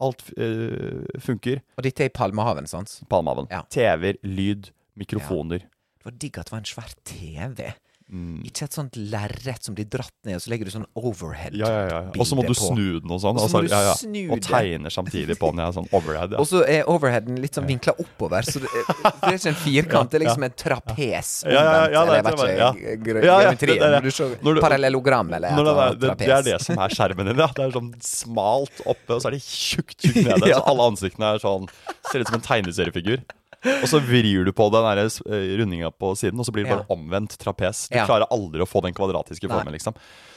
Alt 0.00 0.30
øh, 0.38 1.04
funker. 1.20 1.60
Og 1.76 1.82
dette 1.84 2.00
er 2.00 2.08
i 2.08 2.08
Palmehaven, 2.16 2.66
sant? 2.66 3.02
Palmehaven. 3.10 3.50
TV-er, 3.68 4.16
lyd, 4.24 4.70
mikrofoner. 4.98 5.66
Det 6.00 6.08
var 6.08 6.16
digg 6.16 6.38
at 6.40 6.48
det 6.48 6.54
var 6.54 6.62
en 6.62 6.70
svær 6.70 6.92
TV. 7.04 7.72
Mm. 8.10 8.40
Ikke 8.42 8.64
et 8.66 8.74
sånt 8.74 8.96
lerret 8.98 9.62
som 9.62 9.74
blir 9.76 9.86
dratt 9.86 10.10
ned, 10.26 10.34
og 10.34 10.42
så 10.42 10.50
legger 10.50 10.66
du 10.66 10.72
sånn 10.74 10.86
overhead 10.98 11.54
Ja, 11.54 11.68
ja, 11.70 11.82
ja. 11.92 11.98
Og 12.10 12.26
så 12.26 12.34
må 12.34 12.42
du 12.42 12.56
snu 12.58 12.98
den 12.98 13.12
og 13.14 13.20
sånn. 13.22 13.38
Altså, 13.38 13.60
ja, 13.70 13.78
ja. 13.86 13.92
Og 14.34 14.40
det. 14.40 14.48
tegner 14.48 14.90
samtidig 14.90 15.36
på 15.38 15.52
den. 15.52 15.62
Ja, 15.62 15.68
sånn 15.76 15.86
overhead. 15.94 16.34
Ja. 16.34 16.40
Og 16.42 16.48
så 16.50 16.64
er 16.66 16.90
overheaden 16.90 17.38
litt 17.38 17.54
sånn 17.54 17.68
vinkla 17.70 17.94
oppover, 18.02 18.42
så 18.48 18.64
det, 18.64 18.72
det 18.72 19.30
er 19.30 19.38
ikke 19.38 19.52
en 19.52 19.60
firkant, 19.62 20.10
det 20.10 20.18
er 20.18 20.24
liksom 20.26 20.48
en 20.48 20.58
trapes 20.58 21.32
Ja, 21.46 21.54
ja, 21.54 21.62
ja, 21.94 22.02
omvendt. 22.02 22.32
eller 22.32 22.50
jeg 22.50 22.66
vet 22.66 23.06
ikke, 23.06 23.24
Ja, 23.28 23.38
ja, 23.46 24.60
Parallellogram 24.66 25.30
eller 25.38 25.52
et 25.52 25.60
Når 25.60 25.70
det, 25.70 26.14
det, 26.24 26.30
er 26.34 26.46
det 26.50 26.60
som 26.66 26.82
er 26.82 26.96
skjermen 26.98 27.30
din. 27.30 27.38
Ja. 27.38 27.52
Det 27.54 27.68
er 27.68 27.76
sånn 27.78 27.92
smalt 28.02 28.82
oppe, 28.90 29.20
og 29.20 29.22
så 29.22 29.30
er 29.30 29.38
det 29.38 29.44
tjukt 29.46 30.00
tjukt 30.02 30.24
nede. 30.24 30.42
Ja. 30.50 30.58
Så 30.58 30.72
alle 30.72 30.86
ansiktene 30.90 31.36
er 31.36 31.42
sånn 31.42 31.68
Ser 32.10 32.24
ut 32.24 32.30
som 32.32 32.40
en 32.40 32.42
tegneseriefigur. 32.42 33.22
Og 33.64 33.86
så 33.90 33.98
vrir 34.00 34.44
du 34.46 34.52
på 34.56 34.70
den 34.72 34.86
der, 34.86 35.02
eh, 35.04 35.50
rundinga 35.60 35.90
på 35.92 36.14
siden, 36.16 36.38
og 36.40 36.46
så 36.48 36.52
blir 36.52 36.64
det 36.64 36.72
bare 36.72 36.86
Ja. 36.88 36.94
omvendt 36.96 37.36
trapes. 37.36 37.88
Du 37.90 37.96
Ja. 37.98 38.06
klarer 38.06 38.26
aldri 38.30 38.60
å 38.64 38.68
få 38.68 38.80
den 38.82 38.94
kvadratiske 38.94 39.48
formen, 39.48 39.72
liksom. 39.72 39.94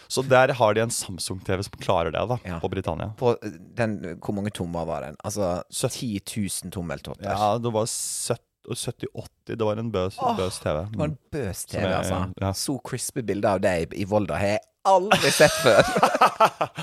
Så 0.09 0.21
der 0.27 0.51
har 0.53 0.73
de 0.73 0.81
en 0.81 0.89
Samsung-TV 0.89 1.63
som 1.63 1.71
klarer 1.79 2.11
det, 2.11 2.27
da, 2.27 2.37
Ja. 2.45 2.59
på 2.59 2.69
Britannia. 2.69 3.13
På 3.17 3.37
eh, 3.41 3.49
den, 3.75 4.19
hvor 4.19 4.33
mange 4.35 4.51
tommer 4.51 4.85
var 4.85 5.01
den? 5.01 5.15
Altså 5.23 5.63
10 5.71 6.19
000 6.19 6.71
tommeltotter. 6.71 7.23
Ja, 7.23 7.57
det 7.57 7.71
var 7.71 7.85
70-80. 7.85 9.55
Det 9.57 9.65
var 9.65 9.77
en 9.79 9.91
bøs, 9.91 10.17
oh, 10.21 10.35
bøs 10.37 10.59
TV. 10.59 10.85
Det 10.91 10.97
var 10.99 11.05
en 11.07 11.17
bøs 11.31 11.65
TV, 11.65 11.85
er- 11.87 12.03
altså. 12.03 12.33
ja. 12.41 12.51
Så 12.51 12.77
crispy 12.83 13.21
bilder 13.21 13.49
av 13.55 13.61
deg 13.61 13.93
i 13.93 14.03
Volda 14.05 14.35
har 14.37 14.47
jeg 14.47 14.59
aldri 14.85 15.31
sett 15.31 15.51
før. 15.63 15.83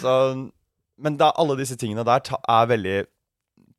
Så, 0.00 0.50
men 0.98 1.16
da, 1.16 1.30
alle 1.36 1.56
disse 1.56 1.76
tingene 1.80 2.04
der 2.04 2.20
ta, 2.24 2.36
er 2.48 2.66
veldig 2.66 3.04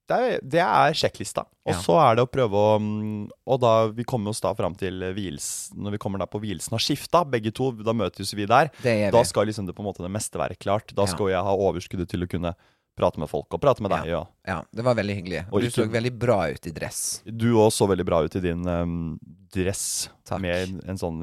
det 0.07 0.17
er, 0.17 0.39
det 0.41 0.61
er 0.63 0.93
sjekklista. 0.95 1.43
Og 1.67 1.73
Ja. 1.73 1.79
så 1.83 1.97
er 1.99 2.15
det 2.15 2.23
å 2.23 2.29
prøve 2.31 2.55
å 2.55 2.77
mm, 2.79 3.29
Og 3.45 3.59
da 3.59 3.87
vi 3.91 4.03
kommer 4.07 4.29
oss 4.31 4.39
da 4.41 4.53
fram 4.55 4.73
til 4.79 5.01
hviles, 5.13 5.71
Når 5.75 5.91
vi 5.91 5.97
kommer 5.99 6.19
da 6.19 6.25
på 6.31 6.39
vielsen 6.39 6.71
har 6.71 6.79
skifta, 6.79 7.25
begge 7.29 7.51
to, 7.53 7.71
da 7.83 7.91
møtes 7.93 8.33
vi 8.33 8.45
der. 8.47 8.71
Da 9.11 9.23
skal 9.27 9.47
liksom 9.47 9.67
det 9.67 9.75
på 9.75 9.83
en 9.83 9.89
måte 9.91 10.03
det 10.05 10.11
meste 10.11 10.39
være 10.39 10.55
klart. 10.57 10.93
Da 10.95 11.03
Ja. 11.03 11.07
skal 11.11 11.29
jeg 11.29 11.43
ha 11.43 11.53
overskuddet 11.55 12.07
til 12.09 12.23
å 12.23 12.29
kunne 12.29 12.55
prate 12.97 13.19
med 13.19 13.29
folk, 13.29 13.45
og 13.53 13.61
prate 13.61 13.81
med 13.81 13.91
deg. 13.91 14.07
Ja, 14.09 14.23
Ja, 14.47 14.63
det 14.73 14.83
var 14.83 14.95
veldig 14.95 15.15
hyggelig. 15.21 15.45
Og 15.51 15.61
du 15.61 15.67
så 15.69 15.85
veldig 15.87 16.17
bra 16.17 16.49
ut 16.49 16.65
i 16.65 16.71
dress. 16.71 17.21
du 17.25 17.53
òg 17.53 17.69
så 17.71 17.87
veldig 17.87 18.05
bra 18.05 18.23
ut 18.23 18.35
i 18.35 18.39
din 18.39 18.65
um, 18.67 19.19
dress 19.53 20.09
Takk. 20.25 20.41
med 20.41 20.55
en, 20.69 20.81
en 20.89 20.97
sånn 20.97 21.21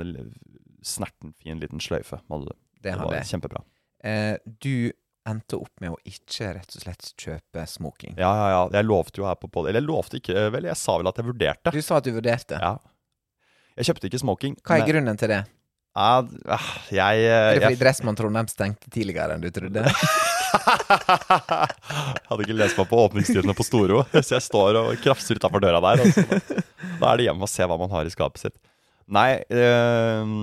snerten 0.84 1.34
fin 1.42 1.58
liten 1.58 1.80
sløyfe. 1.80 2.20
Det 2.30 2.92
Det 2.92 2.96
var 2.98 3.20
kjempebra. 3.24 3.64
Eh, 4.04 4.36
du 4.60 4.92
endte 5.28 5.56
opp 5.56 5.80
med 5.80 5.94
å 5.94 5.98
ikke 6.08 6.50
rett 6.58 6.76
og 6.76 6.84
slett 6.84 7.12
kjøpe 7.20 7.64
smoking. 7.70 8.16
Ja, 8.20 8.30
ja, 8.36 8.48
ja. 8.52 8.62
Jeg 8.76 8.88
lovte 8.88 9.22
jo 9.22 9.28
her 9.28 9.38
på. 9.40 9.48
Eller 9.64 9.80
jeg 9.80 9.88
lovte 9.88 10.20
ikke, 10.20 10.48
vel, 10.52 10.68
jeg 10.68 10.76
sa 10.80 10.98
vel 11.00 11.08
at 11.10 11.20
jeg 11.20 11.28
vurderte. 11.30 11.72
Du 11.74 11.82
sa 11.84 11.98
at 12.00 12.08
du 12.08 12.12
vurderte. 12.16 12.60
Ja. 12.60 12.74
Jeg 13.78 13.88
kjøpte 13.90 14.10
ikke 14.10 14.22
smoking. 14.22 14.58
Hva 14.62 14.76
er 14.78 14.84
men- 14.84 14.90
grunnen 14.92 15.20
til 15.20 15.32
det? 15.32 15.42
Ja, 15.94 16.24
ah, 16.50 16.70
jeg, 16.90 17.20
Er 17.22 17.54
det 17.54 17.60
jeg, 17.60 17.62
fordi 17.62 17.78
Dressmann 17.78 18.16
Trondheim 18.18 18.48
stengte 18.50 18.90
tidligere 18.90 19.36
enn 19.36 19.44
du 19.44 19.46
trodde? 19.54 19.84
jeg 19.86 19.94
hadde 22.28 22.42
ikke 22.42 22.56
lest 22.58 22.78
meg 22.80 22.88
på 22.90 22.98
åpningstidene 23.04 23.54
på 23.54 23.66
Storo, 23.66 24.00
så 24.26 24.36
jeg 24.36 24.42
står 24.42 24.80
og 24.80 24.90
krafser 25.04 25.38
utafor 25.38 25.62
døra 25.62 25.78
der. 25.84 26.02
Altså. 26.02 26.50
Da 26.98 27.12
er 27.12 27.20
det 27.20 27.28
hjem 27.28 27.46
og 27.46 27.50
se 27.52 27.68
hva 27.70 27.78
man 27.78 27.92
har 27.94 28.10
i 28.10 28.14
skapet 28.14 28.42
sitt. 28.42 28.56
Nei 29.14 29.28
eh, 29.52 30.34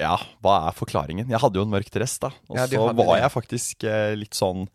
Ja, 0.00 0.16
hva 0.42 0.68
er 0.68 0.74
forklaringen? 0.74 1.28
Jeg 1.30 1.38
hadde 1.38 1.60
jo 1.60 1.62
en 1.62 1.70
mørk 1.70 1.90
dress, 1.94 2.18
da. 2.18 2.32
Og 2.50 2.56
Ja, 2.58 2.66
så 2.66 2.80
var 2.92 2.94
det. 3.14 3.20
jeg 3.22 3.30
faktisk 3.30 3.84
eh, 3.84 4.14
litt 4.18 4.34
sånn 4.34 4.66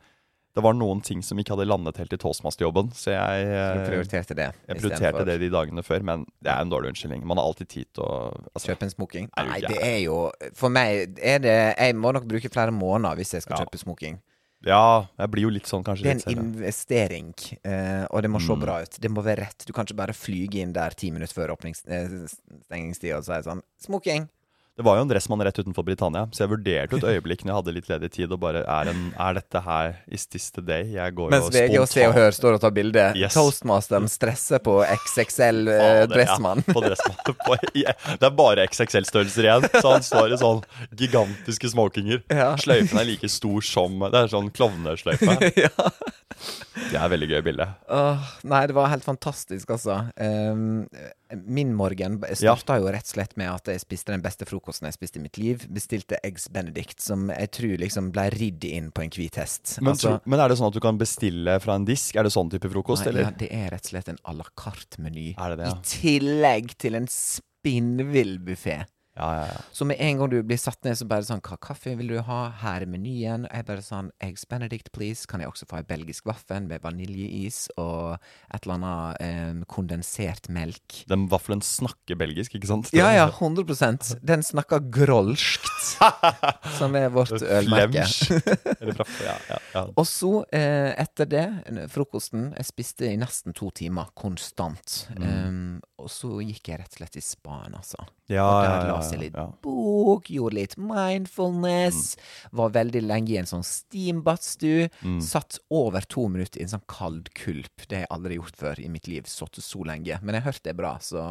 Det 0.56 0.64
var 0.64 0.74
noen 0.74 1.00
ting 1.06 1.22
som 1.22 1.38
ikke 1.38 1.54
hadde 1.54 1.68
landet 1.70 1.98
helt 2.02 2.12
i 2.12 2.18
toastmasterjobben, 2.18 2.90
så 2.98 3.12
jeg, 3.14 3.44
eh, 3.48 3.84
prioriterte 3.86 4.34
det 4.36 4.48
jeg 4.68 4.80
prioriterte 4.80 5.24
det 5.28 5.36
de 5.40 5.50
dagene 5.54 5.84
før. 5.86 6.02
Men 6.04 6.26
det 6.42 6.50
er 6.52 6.62
en 6.64 6.70
dårlig 6.72 6.90
unnskyldning. 6.90 7.24
Man 7.24 7.38
har 7.38 7.46
alltid 7.46 7.70
tid 7.70 7.86
til 7.94 8.04
å 8.04 8.34
altså, 8.56 8.72
Kjøpe 8.74 8.84
en 8.88 8.90
smoking? 8.96 9.30
Nei, 9.38 9.60
det 9.62 9.78
er 9.78 10.00
jo 10.08 10.32
For 10.58 10.70
meg 10.74 11.20
er 11.22 11.40
det 11.40 11.76
Jeg 11.78 11.96
må 11.96 12.12
nok 12.14 12.26
bruke 12.28 12.50
flere 12.52 12.72
måneder 12.72 13.16
hvis 13.22 13.34
jeg 13.38 13.44
skal 13.46 13.58
Ja. 13.60 13.66
kjøpe 13.66 13.78
smoking. 13.80 14.20
Ja, 14.66 15.06
jeg 15.18 15.32
blir 15.32 15.44
jo 15.44 15.50
litt 15.56 15.68
sånn 15.70 15.84
kanskje 15.88 16.04
Det 16.04 16.26
er 16.28 16.32
en 16.34 16.42
investering, 16.50 17.34
eh, 17.64 18.06
og 18.12 18.22
det 18.24 18.30
må 18.32 18.42
se 18.42 18.52
Mm. 18.52 18.60
bra 18.60 18.82
ut. 18.82 18.98
Det 19.00 19.10
må 19.12 19.24
være 19.24 19.46
rett. 19.46 19.66
Du 19.66 19.72
kan 19.72 19.86
ikke 19.86 19.96
bare 19.96 20.12
flyge 20.14 20.56
inn 20.60 20.74
der 20.74 20.90
ti 20.92 21.12
minutter 21.12 21.34
før 21.34 21.56
åpnings- 21.56 21.86
eh, 21.88 23.16
og 23.16 23.24
si 23.24 23.32
sånn 23.32 23.62
Smoking! 23.80 24.28
Det 24.80 24.84
var 24.88 24.96
jo 24.96 25.02
en 25.04 25.10
dressmann 25.10 25.42
rett 25.44 25.58
utenfor 25.60 25.84
Britannia, 25.84 26.22
så 26.32 26.46
jeg 26.46 26.50
vurderte 26.54 26.96
et 26.96 27.04
øyeblikk 27.04 27.42
når 27.44 27.52
jeg 27.52 27.56
hadde 27.58 27.72
litt 27.76 27.90
ledig 27.90 28.10
tid, 28.16 28.32
og 28.32 28.40
bare 28.40 28.62
Er, 28.64 28.88
en, 28.88 29.10
er 29.20 29.36
dette 29.36 29.62
her 29.66 29.98
Is 30.08 30.24
this 30.32 30.46
the 30.56 30.64
day? 30.64 30.86
Jeg 30.94 31.18
går 31.18 31.34
Mens 31.34 31.50
jo 31.50 31.52
VG 31.58 31.76
og 31.82 31.88
Se 31.92 32.06
og 32.08 32.16
Hør 32.16 32.32
står 32.38 32.56
og 32.56 32.62
tar 32.64 32.72
bilde. 32.78 33.04
Yes. 33.20 33.36
Toastmasteren 33.36 34.08
stresser 34.08 34.64
på 34.64 34.78
XXL 34.86 35.60
eh, 35.68 35.82
Fader, 35.84 36.14
dressmann. 36.14 36.64
Ja, 36.64 36.78
på 36.78 36.86
dressmann. 36.86 37.20
På, 37.44 37.60
i, 37.74 37.84
det 37.84 38.30
er 38.30 38.34
bare 38.40 38.70
XXL-størrelser 38.72 39.50
igjen, 39.50 39.68
så 39.76 39.98
han 39.98 40.08
står 40.08 40.38
i 40.38 40.40
sånn 40.46 40.64
gigantiske 41.04 41.74
smokinger. 41.76 42.24
Ja. 42.32 42.54
Sløyfen 42.64 43.04
er 43.04 43.12
like 43.12 43.34
stor 43.36 43.60
som 43.68 44.00
Det 44.08 44.24
er 44.24 44.32
sånn 44.32 44.48
klovnesløyfe. 44.56 45.40
ja. 45.66 45.92
Det 46.90 46.96
er 46.96 47.12
veldig 47.12 47.34
gøy 47.34 47.42
bilde. 47.52 47.68
Åh, 47.92 48.32
nei, 48.48 48.64
det 48.72 48.80
var 48.80 48.94
helt 48.96 49.04
fantastisk, 49.04 49.76
altså. 49.76 50.06
Ehm, 50.16 50.86
min 51.46 51.74
morgen 51.78 52.18
starta 52.34 52.78
jo 52.80 52.88
rett 52.90 53.06
og 53.06 53.14
slett 53.14 53.36
med 53.38 53.52
at 53.52 53.70
jeg 53.70 53.82
spiste 53.84 54.12
den 54.12 54.22
beste 54.26 54.48
frokosten 54.50 54.88
jeg 54.90 54.96
spiste 54.98 55.20
i 55.20 55.24
mitt 55.24 55.38
liv. 55.38 55.66
Bestilte 55.70 56.18
Eggs 56.26 56.48
Benedict, 56.50 57.00
som 57.02 57.28
jeg 57.30 57.52
tror 57.52 57.76
liksom 57.84 58.12
ble 58.16 58.30
ridd 58.34 58.66
inn 58.66 58.90
på 58.92 59.04
en 59.06 59.14
hvit 59.14 59.36
hest. 59.38 59.78
Men, 59.82 59.94
Altså, 59.94 60.16
tro- 60.18 60.22
men 60.26 60.40
er 60.40 60.50
det 60.50 60.58
sånn 60.58 60.68
at 60.72 60.74
du 60.74 60.80
kan 60.84 60.98
bestille 60.98 61.60
fra 61.62 61.76
en 61.76 61.86
disk? 61.86 62.16
Er 62.16 62.24
det 62.24 62.32
sånn 62.34 62.50
type 62.50 62.70
frokost, 62.74 63.06
nei, 63.06 63.22
ja, 63.22 63.32
det 63.32 63.52
er 63.54 63.70
rett 63.76 63.86
og 63.86 63.92
slett 63.94 64.10
en 64.10 64.18
à 64.26 64.36
la 64.38 64.46
carte-meny. 64.58 65.36
Ja? 65.38 65.74
I 65.74 65.74
tillegg 65.86 66.74
til 66.78 66.96
en 66.96 67.08
spinnvill 67.08 68.38
buffé. 68.40 68.86
Ja, 69.20 69.30
ja, 69.36 69.46
ja. 69.52 69.62
Så 69.76 69.86
med 69.86 70.00
en 70.00 70.18
gang 70.18 70.30
du 70.32 70.38
blir 70.44 70.60
satt 70.60 70.80
ned, 70.88 70.96
så 70.96 71.08
bare 71.10 71.26
sånn 71.28 71.42
Hva 71.44 71.58
kaffe 71.60 71.92
vil 72.00 72.14
du 72.14 72.20
ha? 72.24 72.40
Her 72.62 72.86
er 72.86 72.90
menyen. 72.90 73.48
Jeg 73.52 73.68
bare 73.68 73.84
sånn 73.84 74.12
Eggs 74.24 74.46
Benedict, 74.50 74.92
please. 74.96 75.28
Kan 75.30 75.44
jeg 75.44 75.52
også 75.52 75.68
få 75.70 75.82
ei 75.82 75.88
belgisk 75.90 76.30
vaffel 76.30 76.64
med 76.70 76.84
vaniljeis 76.86 77.66
og 77.76 78.16
et 78.16 78.64
eller 78.64 78.78
annet 78.78 79.24
em, 79.26 79.64
kondensert 79.70 80.48
melk? 80.54 81.02
Den 81.12 81.28
vaffelen 81.32 81.64
snakker 81.66 82.20
belgisk, 82.20 82.56
ikke 82.56 82.72
sant? 82.72 82.94
Ja, 82.96 83.12
ja, 83.16 83.28
100% 83.40 84.16
Den 84.24 84.46
snakker 84.46 84.84
grolskt, 84.94 85.68
som 86.80 86.96
er 86.96 87.12
vårt 87.14 87.36
ølmerke. 87.44 88.08
Og 90.00 90.06
så, 90.08 90.32
eh, 90.56 90.92
etter 91.00 91.28
det, 91.30 91.46
frokosten 91.92 92.50
Jeg 92.56 92.68
spiste 92.68 93.10
i 93.10 93.18
nesten 93.20 93.56
to 93.58 93.70
timer, 93.76 94.14
konstant. 94.18 95.04
Mm. 95.18 95.28
Um, 95.28 95.76
og 96.00 96.10
så 96.12 96.40
gikk 96.44 96.72
jeg 96.72 96.82
rett 96.82 96.96
og 96.96 97.02
slett 97.02 97.20
i 97.20 97.24
spaen, 97.24 97.76
altså. 97.78 98.06
Ja, 98.30 98.46
ja, 98.64 98.74
ja, 98.88 98.96
leste 99.00 99.16
jeg 99.18 99.24
litt 99.32 99.62
bok, 99.66 100.28
gjorde 100.30 100.54
litt 100.60 100.76
mindfulness. 100.78 102.16
Var 102.52 102.70
veldig 102.76 103.02
lenge 103.10 103.34
i 103.34 103.38
en 103.42 103.50
sånn 103.50 103.66
steambadstue. 103.66 104.90
Mm. 105.02 105.20
Satt 105.26 105.58
over 105.74 106.06
to 106.06 106.28
minutter 106.30 106.62
i 106.62 106.68
en 106.68 106.74
sånn 106.76 106.86
kald 106.90 107.32
kulp. 107.34 107.88
Det 107.88 107.96
har 107.98 108.06
jeg 108.06 108.12
aldri 108.14 108.38
gjort 108.40 108.56
før 108.62 108.80
i 108.84 108.90
mitt 108.94 109.08
liv. 109.10 109.26
Sittet 109.30 109.66
så 109.66 109.82
lenge. 109.88 110.20
Men 110.22 110.38
jeg 110.38 110.46
hørte 110.46 110.64
det 110.70 110.76
er 110.76 110.82
bra, 110.82 110.96
så. 111.02 111.28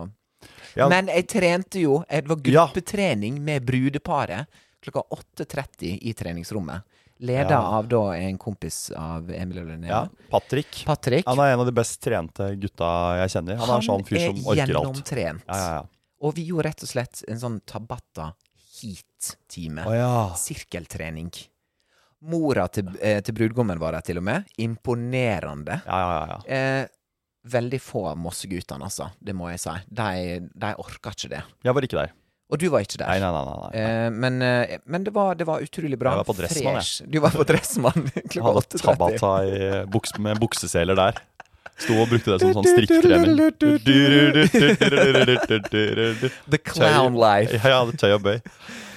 Men 0.76 1.10
jeg 1.10 1.26
trente 1.30 1.80
jo. 1.82 2.00
Det 2.08 2.26
var 2.30 2.42
gruppetrening 2.50 3.40
med 3.42 3.64
brudeparet 3.66 4.46
klokka 4.84 5.02
8.30 5.10 5.98
i 6.06 6.12
treningsrommet. 6.14 6.82
Leda 7.20 7.50
Ja. 7.50 7.62
av 7.78 7.88
da 7.90 8.12
en 8.14 8.36
kompis 8.38 8.92
av 8.94 9.30
Emil 9.34 9.58
og 9.58 9.66
Linnea. 9.66 9.88
ja. 9.90 10.08
Patrick. 10.30 10.84
Patrick. 10.86 11.26
Han 11.26 11.38
er 11.40 11.52
en 11.52 11.60
av 11.60 11.66
de 11.66 11.72
best 11.74 12.00
trente 12.00 12.54
gutta 12.62 12.90
jeg 13.18 13.30
kjenner. 13.34 13.56
Han, 13.58 13.70
er 13.74 13.82
sånn 13.82 14.04
fyr 14.06 14.20
som 14.22 14.36
orker 14.46 14.46
alt. 14.46 14.58
Han 14.58 14.58
er 14.58 14.74
gjennomtrent. 14.74 15.42
Ja, 15.48 15.56
ja, 15.56 15.72
ja. 15.80 15.86
Og 16.24 16.34
vi 16.34 16.48
gjorde 16.48 16.68
rett 16.68 16.82
og 16.82 16.90
slett 16.90 17.22
en 17.30 17.40
sånn 17.40 17.60
Tabata 17.68 18.32
heat-time. 18.78 19.86
Oh, 19.86 19.94
ja. 19.94 20.12
Sirkeltrening. 20.38 21.30
Mora 22.28 22.66
til, 22.74 22.90
eh, 23.00 23.20
til 23.22 23.36
brudgommen 23.38 23.78
var 23.78 23.94
der 23.94 24.06
til 24.06 24.18
og 24.18 24.26
med. 24.26 24.48
Imponerende. 24.58 25.80
Ja, 25.86 25.98
ja, 26.02 26.22
ja. 26.32 26.38
Eh, 26.56 26.86
veldig 27.48 27.80
få 27.82 28.08
av 28.10 28.18
Mosseguttene, 28.18 28.88
altså. 28.88 29.12
Det 29.22 29.34
må 29.36 29.50
jeg 29.52 29.62
si. 29.62 29.76
De, 29.86 30.40
de 30.50 30.72
orka 30.82 31.14
ikke 31.14 31.30
det. 31.36 31.44
Jeg 31.64 31.76
var 31.76 31.86
ikke 31.86 32.02
der. 32.02 32.16
Og 32.48 32.60
du 32.60 32.68
var 32.72 32.80
ikke 32.80 32.98
der. 33.02 33.10
Nei, 33.12 33.20
nei, 33.20 33.30
nei. 33.44 33.56
nei. 33.60 33.70
Eh, 33.78 34.10
men 34.10 34.42
eh, 34.42 34.78
men 34.88 35.04
det, 35.04 35.12
var, 35.14 35.34
det 35.36 35.46
var 35.46 35.62
utrolig 35.62 35.98
bra. 36.00 36.14
Jeg 36.16 36.22
var 36.22 36.28
på 36.30 36.36
Dressmann, 36.38 36.78
jeg. 36.80 37.10
Du 37.12 37.18
var 37.20 37.34
på 37.36 37.44
Dressmann 37.48 38.06
klokka 38.32 38.46
hadde 38.46 38.62
8.30. 38.64 38.84
Tabata 38.86 39.32
i 39.44 39.58
buks, 39.92 40.16
med 40.24 40.40
bukseseler 40.40 40.98
der. 40.98 41.20
Sto 41.78 41.94
og 42.02 42.08
brukte 42.10 42.34
det 42.34 42.40
som 42.42 42.52
sånn 42.56 42.66
strikketrening. 42.66 43.36
The 46.50 46.58
clown 46.58 47.14
life. 47.18 47.54
Ja, 47.62 47.84
tøy 47.98 48.12
og 48.16 48.22
bøy. 48.26 48.40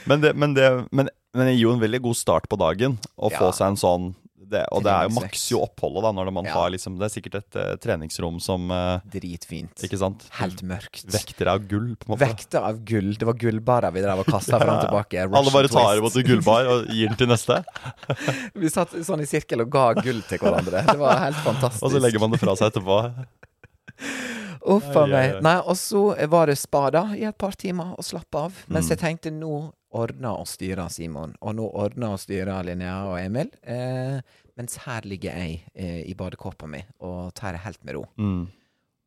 Men 0.10 0.24
det, 0.24 0.34
men, 0.36 0.56
det, 0.58 0.68
men, 0.92 1.10
men 1.38 1.52
gir 1.54 1.62
jo 1.68 1.76
en 1.76 1.84
veldig 1.84 2.02
god 2.08 2.18
start 2.18 2.48
på 2.50 2.58
dagen 2.60 2.98
å 3.18 3.30
Ja. 3.32 3.38
få 3.38 3.52
seg 3.54 3.68
en 3.74 3.78
sånn 3.78 4.08
det, 4.52 4.62
Og 4.76 4.84
det 4.86 4.92
er 4.94 5.08
jo 5.08 5.14
maks 5.18 5.44
jo 5.54 5.62
oppholdet, 5.66 6.04
da, 6.06 6.12
når 6.18 6.32
man 6.36 6.46
Ja. 6.50 6.54
har 6.60 6.70
liksom 6.74 6.98
Det 7.00 7.08
er 7.08 7.14
sikkert 7.14 7.38
et 7.40 7.58
uh, 7.60 7.76
treningsrom 7.82 8.38
som 8.44 8.70
uh, 8.72 9.00
Dritfint. 9.14 9.74
Ikke 9.88 10.00
sant? 10.02 10.26
Helt 10.38 10.62
mørkt. 10.68 11.06
Vekter 11.12 11.50
av 11.54 11.66
gull, 11.72 11.94
på 11.96 12.08
en 12.10 12.14
måte. 12.16 12.26
Vekter 12.28 12.68
av 12.68 12.80
gull. 12.88 13.14
Det 13.18 13.28
var 13.30 13.40
gullbarer 13.42 13.96
vi 13.96 14.04
drev 14.06 14.24
og 14.26 14.30
kasta 14.30 14.60
fram 14.62 14.76
og 14.78 14.84
tilbake. 14.88 15.26
Alle 15.28 15.56
bare 15.56 15.72
tar 15.72 15.98
imot 16.02 16.16
en 16.22 16.28
gullbar 16.30 16.72
og 16.76 16.92
gir 16.92 17.12
den 17.12 17.20
til 17.20 17.32
neste. 17.32 17.62
Vi 18.62 18.70
satt 18.70 18.94
sånn 19.08 19.24
i 19.24 19.30
sirkel 19.30 19.64
og 19.64 19.72
ga 19.74 19.88
gull 20.02 20.22
til 20.28 20.42
hverandre. 20.42 20.84
Det 20.88 21.00
var 21.00 21.20
helt 21.28 21.40
fantastisk. 21.46 21.84
Og 21.88 21.94
så 21.96 22.02
legger 22.04 22.22
man 22.24 22.34
det 22.36 22.42
fra 22.42 22.56
seg 22.60 22.72
etterpå. 22.72 23.00
Uff 24.66 24.96
a 24.96 25.06
meg. 25.08 25.42
Nei, 25.42 25.58
og 25.66 25.76
så 25.76 26.16
var 26.30 26.46
det 26.48 26.58
spada 26.58 27.06
i 27.18 27.24
et 27.26 27.38
par 27.38 27.52
timer 27.58 27.96
og 27.98 28.04
slappe 28.06 28.36
av. 28.38 28.54
Mens 28.70 28.86
Mm. 28.86 28.90
jeg 28.90 29.00
tenkte 29.00 29.32
nå 29.32 29.74
ordner 29.94 30.38
og 30.40 30.46
styrer 30.48 30.90
Simon, 30.90 31.36
og 31.42 31.56
nå 31.56 31.66
ordner 31.74 32.14
og 32.14 32.20
styrer 32.20 32.64
Linnea 32.64 33.06
og 33.10 33.20
Emil. 33.20 33.50
Eh, 33.64 34.22
mens 34.58 34.78
her 34.86 35.02
ligger 35.02 35.36
jeg 35.36 35.64
eh, 35.76 36.04
i 36.10 36.14
badekåpa 36.14 36.68
mi 36.68 36.84
og 37.02 37.34
tar 37.34 37.54
det 37.54 37.62
helt 37.66 37.84
med 37.84 37.96
ro. 37.96 38.06
Mm. 38.18 38.48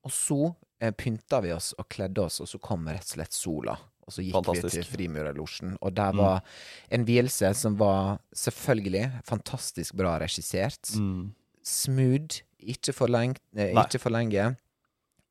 Og 0.04 0.10
så 0.12 0.54
eh, 0.80 0.90
pynta 0.90 1.40
vi 1.40 1.52
oss 1.52 1.72
og 1.78 1.88
kledde 1.88 2.18
oss, 2.26 2.40
og 2.40 2.46
så 2.48 2.58
kom 2.60 2.84
rett 2.88 3.00
og 3.06 3.14
slett 3.16 3.32
sola. 3.32 3.78
Og 4.06 4.12
så 4.12 4.20
gikk 4.20 4.34
vi 4.34 4.42
Fantastisk. 4.42 4.74
til 4.74 4.84
Frimurerlosjen, 4.84 5.78
og 5.80 5.94
der 5.94 6.12
Mm. 6.12 6.18
var 6.18 6.42
en 6.90 7.04
vielse 7.06 7.54
som 7.56 7.76
var 7.78 8.18
selvfølgelig 8.34 9.22
fantastisk 9.24 9.94
bra 9.96 10.18
regissert. 10.18 10.92
Mm. 10.98 11.30
Smooth, 11.62 12.42
ikke 12.60 12.92
for, 12.92 13.06
leng 13.08 13.34
eh, 13.56 13.72
ikke 13.72 13.98
for 14.00 14.10
lenge, 14.10 14.56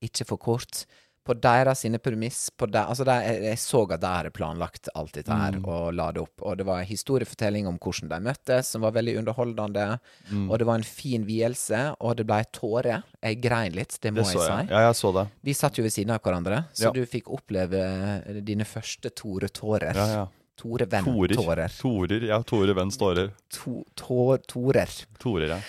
ikke 0.03 0.25
for 0.27 0.37
kort. 0.37 0.85
På 1.23 1.31
deres 1.39 1.79
sine 1.85 1.99
premiss. 2.03 2.49
På 2.51 2.67
der, 2.67 2.83
altså 2.91 3.05
der, 3.07 3.21
jeg, 3.23 3.55
så 3.61 3.85
at 3.95 4.01
de 4.03 4.09
hadde 4.11 4.31
planlagt 4.35 4.89
alt 4.93 5.13
dette 5.15 5.31
her 5.31 5.55
Mm. 5.55 5.63
og 5.71 5.93
la 5.95 6.09
det 6.11 6.19
opp. 6.19 6.41
Og 6.43 6.57
det 6.59 6.65
var 6.67 6.81
en 6.81 6.85
historiefortelling 6.89 7.65
om 7.69 7.77
hvordan 7.79 8.09
de 8.11 8.19
møttes, 8.25 8.67
som 8.73 8.81
var 8.83 8.91
veldig 8.91 9.13
underholdende. 9.21 9.85
Mm. 10.29 10.49
Og 10.51 10.59
det 10.59 10.67
var 10.67 10.75
en 10.75 10.83
fin 10.83 11.23
vielse, 11.25 11.95
og 12.01 12.17
det 12.19 12.25
ble 12.27 12.41
tårer. 12.51 13.03
Jeg 13.23 13.39
grein 13.41 13.71
litt, 13.71 13.95
det 14.03 14.11
må 14.11 14.19
Det 14.19 14.33
jeg 14.33 14.41
jeg 14.41 14.67
si. 14.67 14.73
Ja, 14.73 14.81
jeg 14.89 14.95
så 14.99 15.13
det. 15.15 15.25
Vi 15.47 15.53
satt 15.53 15.77
jo 15.79 15.83
ved 15.87 15.93
siden 15.95 16.11
av 16.11 16.19
hverandre, 16.21 16.65
så 16.73 16.83
Ja. 16.83 16.91
du 16.91 17.05
fikk 17.05 17.31
oppleve 17.31 18.43
dine 18.43 18.65
første 18.67 19.09
Tore-tårer. 19.15 19.95
Ja, 19.95 20.07
ja. 20.07 20.27
Tore 20.57 20.85
Venn-tårer. 20.85 21.71
Torer. 21.79 22.21
Ja, 22.27 22.41
Tore-venn-tårer 22.43 23.31
To, 23.49 23.83
to, 23.95 24.37
Torer. 24.45 24.91
Torer, 25.19 25.47
ja. 25.47 25.59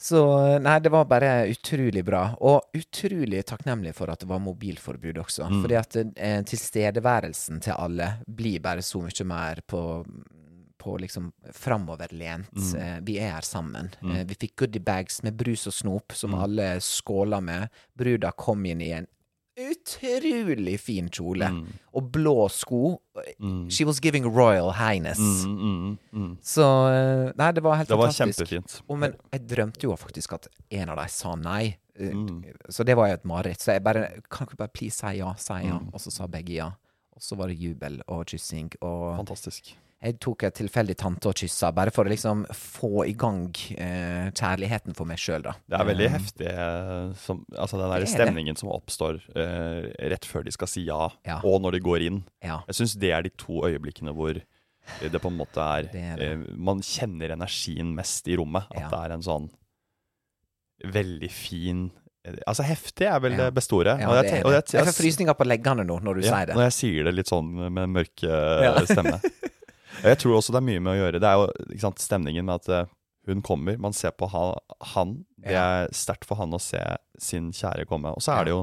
Så 0.00 0.20
nei, 0.64 0.78
det 0.80 0.88
var 0.94 1.04
bare 1.04 1.32
utrolig 1.52 2.00
bra. 2.06 2.22
Og 2.40 2.72
utrolig 2.78 3.42
takknemlig 3.50 3.92
for 3.98 4.08
at 4.08 4.22
det 4.24 4.28
var 4.30 4.40
mobilforbud 4.40 5.18
også. 5.20 5.44
Mm. 5.50 5.58
Fordi 5.62 5.76
at 5.76 5.96
eh, 6.16 6.38
tilstedeværelsen 6.48 7.60
til 7.66 7.76
alle 7.76 8.14
blir 8.26 8.62
bare 8.64 8.80
så 8.86 9.02
mye 9.04 9.26
mer 9.28 9.60
på 9.68 9.82
på 10.80 10.94
liksom 10.96 11.26
framoverlent. 11.52 12.54
Mm. 12.56 12.76
Eh, 12.80 12.98
vi 13.04 13.18
er 13.20 13.34
her 13.34 13.44
sammen. 13.44 13.90
Mm. 14.00 14.14
Eh, 14.16 14.22
vi 14.30 14.36
fikk 14.46 14.54
goodiebags 14.62 15.18
med 15.26 15.34
brus 15.36 15.66
og 15.68 15.74
snop, 15.76 16.12
som 16.16 16.32
Mm. 16.32 16.38
alle 16.46 16.68
skåla 16.80 17.42
med. 17.44 17.68
Bruda 17.92 18.30
kom 18.32 18.64
inn 18.64 18.80
i 18.80 18.88
en 18.96 19.06
utrolig 19.60 20.78
fin 20.80 21.08
kjole. 21.12 21.50
Mm. 21.52 21.66
Og 21.92 22.08
blå 22.14 22.48
sko. 22.48 23.00
Mm. 23.40 23.70
She 23.70 23.84
was 23.84 24.00
giving 24.00 24.26
royal 24.26 24.70
highness. 24.72 25.18
Mm, 25.18 25.58
mm, 25.58 25.98
mm. 26.12 26.32
Så 26.42 26.64
eh, 26.90 27.32
Nei, 27.36 27.50
det 27.52 27.62
var 27.62 27.76
helt 27.80 27.88
Det 27.88 27.98
var 27.98 28.10
fantastisk. 28.12 28.48
kjempefint. 28.50 28.82
Og, 28.88 28.98
men 28.98 29.14
jeg 29.32 29.46
drømte 29.48 29.84
jo 29.88 29.96
faktisk 29.96 30.32
at 30.38 30.48
en 30.70 30.88
av 30.88 30.96
dem 31.02 31.08
sa 31.08 31.34
nei. 31.36 31.76
Eh, 31.96 32.10
Mm. 32.14 32.42
Så 32.72 32.84
det 32.84 32.94
var 32.96 33.08
jo 33.10 33.14
et 33.18 33.24
mareritt. 33.28 33.60
Så 33.60 33.72
jeg 33.74 33.82
bare 33.84 34.06
Kan 34.30 34.46
ikke 34.46 34.56
bare 34.56 34.72
please 34.72 34.96
si 34.96 35.18
ja, 35.18 35.34
si 35.36 35.52
ja? 35.66 35.76
Mm. 35.78 35.90
Og 35.92 36.00
så 36.00 36.10
sa 36.10 36.26
begge 36.26 36.54
ja. 36.56 36.70
Og 37.12 37.20
så 37.20 37.36
var 37.36 37.48
det 37.48 37.58
jubel 37.60 38.00
og 38.08 38.24
kyssing. 38.26 38.70
Og 38.80 39.16
Fantastisk. 39.18 39.74
Jeg 40.02 40.16
tok 40.18 40.44
et 40.48 40.54
tilfeldig 40.56 40.96
tante 40.96 41.28
og 41.28 41.34
kyssa, 41.36 41.70
bare 41.76 41.90
for 41.92 42.04
å 42.04 42.08
liksom 42.08 42.46
få 42.56 43.06
i 43.06 43.12
gang 43.12 43.42
eh, 43.76 44.30
kjærligheten 44.32 44.94
for 44.96 45.04
meg 45.04 45.18
sjøl, 45.20 45.42
da. 45.42 45.52
Det 45.68 45.76
er 45.80 45.84
veldig 45.90 46.06
Eh, 46.06 46.14
heftig, 46.14 46.46
eh, 46.48 47.12
som, 47.20 47.44
altså 47.52 47.76
den 47.78 47.90
der 47.90 47.96
er 47.98 48.06
det. 48.06 48.08
stemningen 48.14 48.56
som 48.56 48.70
oppstår 48.72 49.20
eh, 49.36 50.08
rett 50.08 50.24
før 50.24 50.44
de 50.44 50.50
skal 50.56 50.68
si 50.72 50.86
ja, 50.86 51.10
Ja. 51.26 51.40
og 51.44 51.60
når 51.60 51.72
de 51.72 51.80
går 51.84 52.06
inn. 52.06 52.22
Ja. 52.42 52.62
Jeg 52.68 52.74
syns 52.80 52.96
det 52.98 53.12
er 53.12 53.22
de 53.22 53.30
to 53.36 53.60
øyeblikkene 53.68 54.14
hvor 54.16 54.32
det 54.40 55.20
på 55.22 55.28
en 55.28 55.36
måte 55.36 55.60
er, 55.60 55.82
Det 55.92 56.00
er 56.02 56.16
det. 56.16 56.30
eh, 56.32 56.56
Man 56.56 56.80
kjenner 56.80 57.30
energien 57.36 57.92
mest 57.94 58.26
i 58.26 58.36
rommet. 58.40 58.64
At 58.72 58.80
Ja. 58.80 58.88
det 58.88 58.98
er 59.04 59.12
en 59.12 59.22
sånn 59.22 59.50
veldig 60.84 61.30
fin 61.30 61.90
Altså 62.46 62.62
heftig 62.68 63.06
er 63.08 63.18
vel 63.20 63.32
Ja. 63.32 63.46
det 63.48 63.54
beste 63.54 63.72
ordet. 63.72 63.98
Ja, 63.98 64.12
jeg 64.22 64.24
det 64.24 64.30
jeg- 64.44 64.72
Jeg 64.72 64.84
får 64.86 65.02
frysninger 65.02 65.34
på 65.34 65.44
leggene 65.46 65.84
nå, 65.86 66.00
når 66.02 66.14
du 66.16 66.22
sier 66.22 66.46
det. 66.46 66.54
Når 66.54 66.64
jeg 66.68 66.72
sier 66.72 67.04
det 67.04 67.14
litt 67.14 67.26
sånn 67.28 67.48
med 67.72 67.88
mørke 67.88 68.28
Ja. 68.62 68.74
stemme. 68.84 69.20
Og 70.02 70.08
jeg 70.12 70.18
tror 70.22 70.36
også 70.38 70.52
det 70.54 70.60
er 70.62 70.68
mye 70.70 70.80
med 70.80 70.92
å 70.94 70.98
gjøre. 71.00 71.20
Det 71.22 71.28
er 71.30 71.38
jo 71.74 71.78
sant, 71.82 71.98
stemningen 72.02 72.44
med 72.46 72.54
at 72.62 72.68
eh, 72.68 72.90
hun 73.28 73.42
kommer, 73.44 73.76
man 73.78 73.92
ser 73.96 74.10
på 74.16 74.28
han. 74.32 75.16
det 75.36 75.54
er 75.56 75.88
sterkt 75.92 76.24
for 76.28 76.40
han 76.40 76.54
å 76.56 76.60
se 76.62 76.80
sin 77.20 77.50
kjære 77.52 77.84
komme. 77.90 78.14
Og 78.16 78.22
så 78.24 78.38
er 78.38 78.44
det 78.48 78.54
jo 78.54 78.62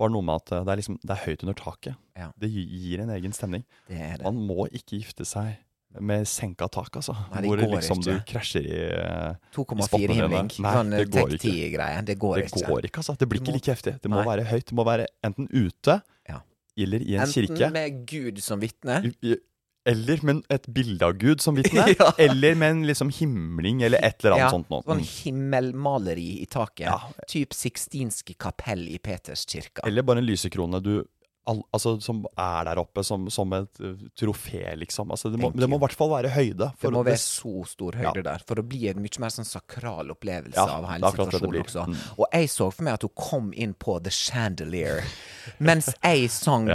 bare 0.00 0.10
noe 0.14 0.24
med 0.24 0.40
at 0.40 0.52
eh, 0.56 0.62
det 0.64 0.72
er, 0.72 0.80
liksom, 0.80 0.96
det 1.02 1.10
er 1.16 1.26
høyt 1.26 1.42
under 1.44 1.58
taket. 1.58 1.98
Ja. 2.18 2.30
Det 2.40 2.48
gir 2.50 3.02
en 3.04 3.10
egen 3.14 3.32
stemning. 3.36 3.66
Det 3.90 3.98
det. 4.18 4.24
Man 4.24 4.40
må 4.48 4.66
ikke 4.72 4.98
gifte 5.02 5.26
seg 5.28 5.58
med 6.00 6.24
senka 6.24 6.70
tak, 6.72 6.88
altså. 6.96 7.12
Nei, 7.34 7.42
hvor 7.44 7.60
liksom 7.60 7.98
ikke. 8.00 8.14
du 8.16 8.22
krasjer 8.30 8.64
i 8.64 8.78
i 8.80 9.32
2,4 9.52 10.14
himling. 10.16 10.48
Sånn 10.56 10.94
det 10.94 11.02
går 11.12 11.34
Tech 11.34 11.36
ikke. 11.36 11.50
10-greie. 11.52 11.98
Det 12.08 12.16
går 12.22 12.38
Det 12.40 12.46
ikke. 12.48 12.62
går 12.70 12.86
ikke, 12.88 13.02
altså. 13.02 13.16
Det 13.20 13.28
blir 13.28 13.42
ikke 13.42 13.52
like 13.58 13.74
heftig. 13.74 13.92
Det 14.00 14.08
må 14.10 14.22
Nei. 14.22 14.24
være 14.30 14.46
høyt. 14.48 14.64
Det 14.70 14.78
må 14.78 14.86
være 14.88 15.06
enten 15.28 15.50
ute 15.52 15.98
Ja. 16.30 16.38
eller 16.80 17.04
i 17.04 17.14
en 17.18 17.26
Enten 17.26 17.34
kirke. 17.44 17.68
med 17.76 18.06
Gud 18.08 18.40
som 18.40 18.58
vitne. 18.64 19.02
Eller 19.84 20.20
med 20.22 20.44
et 20.52 20.66
bilde 20.70 21.02
av 21.06 21.16
Gud 21.18 21.40
som 21.42 21.54
vitne. 21.58 21.88
Ja. 21.98 22.12
Eller 22.22 22.54
med 22.54 22.70
en 22.70 22.84
liksom 22.86 23.10
himling 23.10 23.82
eller 23.82 23.98
et 24.04 24.20
eller 24.24 24.36
annet 24.36 24.44
Ja, 24.46 24.50
sånt. 24.54 24.68
Noe. 24.70 24.82
sånn 24.86 25.00
Mm. 25.02 25.08
himmelmaleri 25.24 26.28
i 26.42 26.46
taket. 26.46 26.86
Ja. 26.86 27.00
Typ 27.28 27.52
Sixtinske 27.56 28.34
kapell 28.38 28.86
i 28.88 28.98
Peterskirka. 29.02 29.82
Eller 29.86 30.02
bare 30.06 30.22
en 30.22 30.26
lysekrone 30.28 30.80
du 30.82 31.02
al 31.50 31.58
altså, 31.74 31.96
som 32.00 32.20
er 32.38 32.68
der 32.68 32.78
oppe 32.78 33.02
som, 33.02 33.24
som 33.34 33.50
et 33.56 33.80
uh, 33.82 33.96
trofé, 34.14 34.76
liksom. 34.78 35.10
Altså, 35.10 35.26
det, 35.32 35.40
må, 35.42 35.48
det 35.50 35.66
må 35.66 35.74
i 35.80 35.82
hvert 35.82 35.96
fall 35.98 36.12
være 36.12 36.30
høyde. 36.30 36.68
Det 36.78 36.92
må 36.94 37.02
være 37.02 37.18
så 37.18 37.64
stor 37.66 37.98
høyde 37.98 38.22
der, 38.22 38.44
for 38.46 38.54
det 38.60 38.64
blir 38.70 38.92
en 38.92 39.02
mye 39.02 39.18
mer 39.24 39.34
sånn 39.34 39.48
sakral 39.48 40.12
opplevelse 40.14 40.62
av 40.62 40.86
hele 40.92 41.10
situasjonen 41.10 41.58
også. 41.64 41.88
Mm. 41.90 41.96
Og 42.22 42.26
jeg 42.38 42.52
så 42.54 42.70
for 42.70 42.86
meg 42.86 42.94
at 43.00 43.08
hun 43.08 43.14
kom 43.18 43.50
inn 43.58 43.74
på 43.74 43.98
The 44.06 44.14
Chandelier 44.14 45.02
mens 45.58 45.90
jeg 45.98 46.30
sang. 46.30 46.70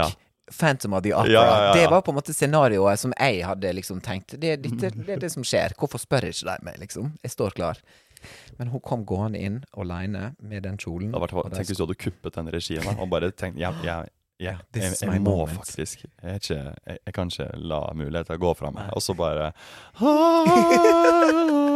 Phantom 0.54 0.94
of 0.98 1.02
the 1.04 1.12
Opera. 1.14 1.32
Ja, 1.32 1.42
ja, 1.44 1.54
ja, 1.58 1.64
ja. 1.68 1.72
Det 1.82 1.86
var 1.92 2.02
på 2.06 2.12
en 2.12 2.18
måte 2.20 2.34
scenarioet 2.34 2.98
som 3.02 3.12
jeg 3.18 3.44
hadde 3.46 3.72
liksom 3.76 4.00
tenkt. 4.04 4.34
Det, 4.40 4.56
dette, 4.64 4.90
det 4.96 5.16
er 5.18 5.22
det 5.24 5.30
som 5.32 5.44
skjer. 5.46 5.74
Hvorfor 5.78 5.98
spør 6.02 6.28
ikke 6.30 6.46
de 6.48 6.56
meg, 6.66 6.78
liksom? 6.82 7.12
Jeg 7.22 7.30
står 7.34 7.50
klar. 7.58 7.80
Men 8.58 8.68
hun 8.72 8.80
kom 8.82 9.04
gående 9.06 9.38
inn 9.38 9.60
aleine 9.78 10.32
med 10.42 10.62
den 10.66 10.76
kjolen. 10.80 11.12
Vært- 11.14 11.36
Tenk 11.54 11.68
hvis 11.70 11.78
du 11.78 11.84
hadde 11.86 11.94
kuppet 12.00 12.34
den 12.34 12.48
regien 12.50 12.82
og 12.98 13.08
bare 13.12 13.30
tenkt 13.30 13.58
ja, 13.62 13.70
ja, 13.86 14.00
jeg, 14.42 14.58
jeg, 14.74 14.94
jeg 15.02 15.20
må 15.22 15.36
moment. 15.44 15.58
faktisk 15.58 16.02
jeg, 16.22 16.40
ikke, 16.40 16.58
jeg, 16.86 16.98
jeg 17.06 17.14
kan 17.14 17.30
ikke 17.30 17.48
la 17.58 17.80
muligheter 17.94 18.38
gå 18.38 18.54
fra 18.58 18.70
meg. 18.74 18.90
Og 18.94 19.02
så 19.02 19.14
bare 19.18 19.52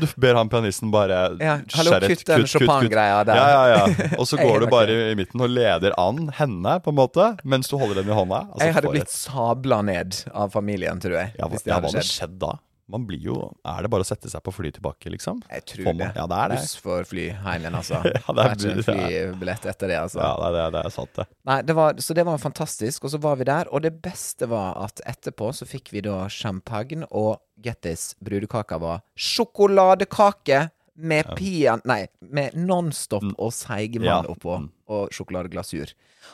Du 0.00 0.06
ber 0.16 0.34
han 0.34 0.48
pianisten 0.50 0.90
bare 0.90 1.18
Ja, 1.38 1.58
hallo, 1.78 1.98
kutt 2.02 2.24
den. 2.26 2.46
Chopin-greia 2.50 3.20
der. 3.28 3.38
Ja, 3.38 3.48
ja, 3.68 3.76
ja. 3.86 4.08
Og 4.18 4.26
så 4.28 4.36
går 4.42 4.64
du 4.64 4.66
bare 4.72 4.96
i 5.12 5.14
midten 5.18 5.42
og 5.44 5.52
leder 5.52 5.94
an 6.00 6.28
henne, 6.38 6.78
på 6.82 6.90
en 6.94 6.98
måte, 6.98 7.28
mens 7.44 7.70
du 7.70 7.76
holder 7.78 8.02
den 8.02 8.10
i 8.10 8.16
hånda. 8.18 8.44
Altså, 8.50 8.66
jeg 8.66 8.78
hadde 8.78 8.94
blitt 8.96 9.14
sabla 9.14 9.82
ned 9.86 10.22
av 10.34 10.50
familien, 10.54 10.98
tror 11.02 11.20
jeg. 11.20 11.34
ja, 11.38 11.44
hva, 11.44 11.52
hvis 11.54 11.66
det 11.66 11.70
ja, 11.70 11.78
hadde 11.78 11.92
hva 11.92 11.94
hadde 11.94 12.08
skjedd. 12.08 12.18
skjedd 12.18 12.40
da? 12.42 12.54
Man 12.88 13.02
blir 13.06 13.20
jo 13.20 13.34
Er 13.68 13.82
det 13.84 13.90
bare 13.92 14.00
å 14.00 14.06
sette 14.08 14.30
seg 14.32 14.40
på 14.42 14.52
fly 14.56 14.70
tilbake, 14.72 15.10
liksom? 15.12 15.42
Jeg 15.50 15.64
tror 15.68 15.92
det. 15.98 16.06
Ja, 16.16 16.26
det 16.26 16.36
er 16.38 16.48
det. 16.54 16.56
Buss 16.62 16.74
for 16.80 17.04
fly 17.04 17.26
hjem 17.28 17.60
igjen, 17.66 17.74
altså. 17.76 17.98
Ja, 18.16 18.32
det 18.32 18.44
er- 18.44 18.54
det 18.56 18.70
er 18.70 18.78
ikke 18.80 18.94
en 18.94 19.34
flybillett 19.34 19.66
etter 19.74 19.88
det, 19.92 19.98
altså. 20.00 20.20
Ja, 20.24 20.32
det 20.40 20.52
det 20.56 20.64
det 20.78 20.84
er 20.86 20.94
sant, 20.96 21.12
det. 21.20 21.26
Nei, 21.50 21.58
det 21.68 21.76
var, 21.76 21.94
så 22.00 22.14
det 22.16 22.24
var 22.26 22.38
fantastisk. 22.38 23.04
Og 23.04 23.10
så 23.12 23.20
var 23.20 23.36
vi 23.36 23.44
der, 23.50 23.68
og 23.72 23.82
det 23.84 23.92
beste 24.02 24.48
var 24.48 24.78
at 24.86 25.00
etterpå 25.04 25.50
så 25.54 25.68
fikk 25.68 25.92
vi 25.92 26.00
da 26.08 26.22
champagne, 26.32 27.04
og 27.10 27.40
get 27.62 27.82
this, 27.82 28.14
brudekaka 28.24 28.78
var 28.80 29.02
sjokoladekake 29.16 30.70
med 30.98 31.28
pian... 31.36 31.80
Nei, 31.86 32.06
med 32.20 32.56
Nonstop 32.58 33.22
og 33.38 33.52
Seigemann 33.54 34.24
Ja. 34.26 34.32
oppå, 34.32 34.56
Mm. 34.58 34.70
og 34.88 35.12
sjokoladeglasur. 35.12 35.92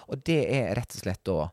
Og 0.08 0.22
det 0.24 0.38
er 0.50 0.74
rett 0.78 0.94
og 0.96 1.02
slett 1.02 1.22
da 1.24 1.50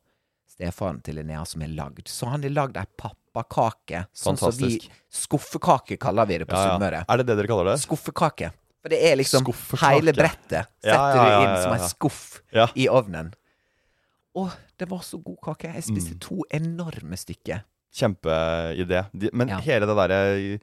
stefaren 0.62 1.02
til 1.04 1.15
Linnea 1.17 1.43
som 1.47 1.62
er 1.65 1.71
lagd. 1.74 2.08
Så 2.08 2.30
han 2.30 2.43
har 2.45 2.54
lagd 2.54 2.78
ei 2.78 2.86
pappakake, 2.97 4.06
sånn 4.13 4.38
som 4.38 4.52
vi. 4.62 4.78
Skuffekake 5.12 5.97
kaller 6.00 6.26
vi 6.30 6.38
det 6.38 6.47
på 6.47 6.56
Ja. 6.58 6.78
Sunnmøre. 6.78 7.06
Er 7.10 7.17
det 7.17 7.26
det 7.28 7.38
dere 7.38 7.47
kaller 7.47 7.71
det? 7.71 7.80
Skuffekake. 7.82 8.52
For 8.82 8.89
det 8.89 9.00
er 9.12 9.15
liksom 9.17 9.45
hele 9.82 10.13
brettet. 10.13 10.65
Setter 10.82 11.13
du 11.13 11.43
inn 11.43 11.58
som 11.63 11.74
en 11.74 11.88
skuff 11.89 12.41
i 12.76 12.88
ovnen. 12.89 13.34
Og 14.36 14.52
det 14.80 14.88
var 14.89 15.00
så 15.04 15.19
god 15.21 15.38
kake. 15.43 15.74
Jeg 15.76 15.84
spiste 15.84 16.13
Mm. 16.15 16.19
to 16.19 16.43
enorme 16.52 17.17
stykker. 17.17 17.63
Kjempeidé. 17.93 19.06
Men 19.34 19.50
hele 19.50 19.86
det 19.86 19.95
derre 19.95 20.60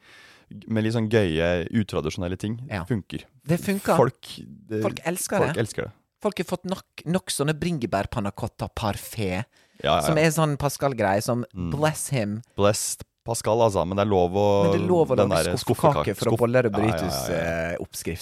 med 0.66 0.82
litt 0.82 0.94
sånn 0.94 1.10
gøye, 1.10 1.68
utradisjonelle 1.70 2.38
ting 2.38 2.66
Ja. 2.70 2.84
funker. 2.84 3.24
Det 3.46 3.60
funker. 3.60 3.96
Folk, 3.96 4.22
det, 4.68 4.82
Folk 4.82 4.98
elsker 5.04 5.36
folk 5.38 5.54
det. 5.54 5.60
elsker 5.60 5.82
det. 5.84 5.92
Folk 6.20 6.38
har 6.38 6.44
fått 6.44 6.64
nok, 6.64 6.84
nok 7.04 7.26
sånne 7.30 7.52
bringebærpannacotta-parfait, 7.54 9.44
Ja, 9.84 9.96
ja, 9.96 10.00
som 10.02 10.18
er 10.18 10.30
sånn 10.34 10.56
Pascal-greie, 10.58 11.22
som 11.22 11.44
Mm. 11.54 11.70
bless 11.70 12.08
him. 12.10 12.42
Blessed 12.56 13.04
Pascal, 13.24 13.60
altså. 13.60 13.84
Men 13.86 13.96
det 13.96 14.06
er 14.06 14.10
lov 14.10 14.32
å 14.32 14.62
Men 14.64 14.72
det 14.72 14.80
er 14.82 14.88
lov 14.88 15.08
å 15.12 15.16
den 15.16 15.28
lage 15.28 15.44
der 15.44 15.56
skuffekake 15.60 16.16
fra 16.16 16.30
skuff- 16.32 16.38
boller 16.38 16.66
og 16.66 16.72
Ja, 16.72 16.96
ja, 16.96 16.96
ja, 17.28 17.76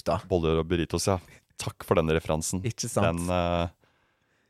ja. 0.06 0.18
Boller 0.28 0.58
og 0.60 0.68
burritos, 0.68 1.06
ja. 1.06 1.18
Takk 1.58 1.84
for 1.84 1.94
den 1.94 2.08
referansen. 2.08 2.60
Ikke 2.62 2.88
sant? 2.90 3.16
Den, 3.18 3.30
uh, 3.30 3.68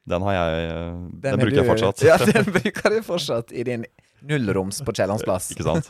den 0.09 0.23
har 0.23 0.33
jeg 0.33 0.71
eh, 0.71 0.95
Den, 1.21 1.35
er 1.35 1.37
bruker 1.45 1.62
jeg 1.62 1.66
fortsatt. 1.71 2.03
Ja, 2.11 2.16
den 2.16 2.45
bruker 2.45 2.90
du 2.90 3.03
fortsatt 3.03 3.53
i 3.53 3.62
din 3.62 3.85
nullroms 4.23 4.81
på 4.83 4.92
Kiellands 4.95 5.23
plass. 5.23 5.51
Ikke 5.55 5.62
sant? 5.62 5.87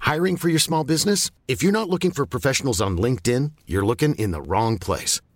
Hiring 0.00 0.36
for 0.36 0.48
your 0.48 0.58
small 0.60 0.84
business? 0.84 1.30
If 1.48 1.62
you're 1.62 1.72
not 1.72 1.88
looking 1.88 2.10
for 2.12 2.26
professionals 2.26 2.80
on 2.80 2.96
LinkedIn, 2.96 3.52
you're 3.66 3.84
looking 3.86 4.14
in 4.16 4.30
the 4.32 4.40
wrong 4.40 4.78
place. 4.78 5.20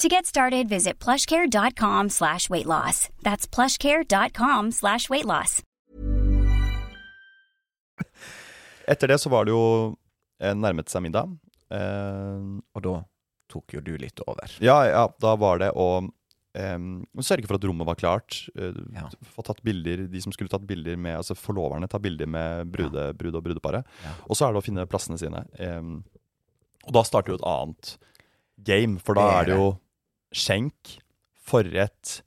To 0.00 0.08
get 0.08 0.26
started, 0.26 0.68
visit 0.68 0.98
plushcare.com 0.98 2.10
slash 2.10 2.50
weight 2.50 2.66
loss. 2.66 3.08
That's 3.22 3.46
plushcare.com 3.48 4.70
slash 4.72 5.08
weight 5.08 5.24
loss. 5.24 5.62
Etter 8.86 9.08
det 9.08 9.16
så 9.18 9.30
var 9.32 9.46
det 9.48 9.54
jo 9.54 9.62
eh, 10.42 10.52
nærmet 10.54 10.92
seg 10.92 11.02
middag. 11.06 11.32
Eh, 11.72 12.42
Og 12.76 12.84
da 12.84 12.92
tok 13.50 13.72
jo 13.78 13.80
du 13.80 13.94
litt 13.98 14.20
over. 14.26 14.52
ja, 14.60 14.76
ja, 14.90 15.06
da 15.22 15.32
var 15.40 15.62
det 15.64 15.70
å 15.72 15.86
eh, 16.54 16.76
sørge 17.24 17.48
for 17.48 17.56
at 17.56 17.64
rommet 17.66 17.88
var 17.88 17.96
klart. 17.98 18.42
eh, 18.54 18.76
Ja. 18.94 19.08
Få 19.32 19.42
tatt 19.48 19.62
bilder, 19.64 20.04
De 20.12 20.20
som 20.22 20.32
skulle 20.36 20.52
tatt 20.52 20.66
bilder 20.68 20.96
med 21.00 21.16
Altså 21.22 21.34
forloverne 21.34 21.88
tar 21.88 22.04
bilder 22.04 22.26
med 22.28 22.68
brude, 22.70 23.08
brud 23.16 23.34
og 23.40 23.42
brudeparet. 23.48 23.88
Ja. 24.04 24.12
Og 24.28 24.36
så 24.36 24.44
er 24.46 24.52
det 24.52 24.60
å 24.60 24.66
finne 24.68 24.86
plassene 24.86 25.16
sine. 25.18 25.46
Eh, 25.58 25.80
og 26.86 26.92
da 26.94 27.02
starter 27.02 27.32
jo 27.32 27.40
et 27.40 27.48
annet 27.48 27.96
game, 28.62 29.00
for 29.00 29.14
da 29.16 29.24
Det 29.24 29.32
er 29.32 29.40
er 29.40 29.44
det 29.50 29.56
jo 29.56 29.66
skjenk, 30.34 30.98
forrett, 31.46 32.22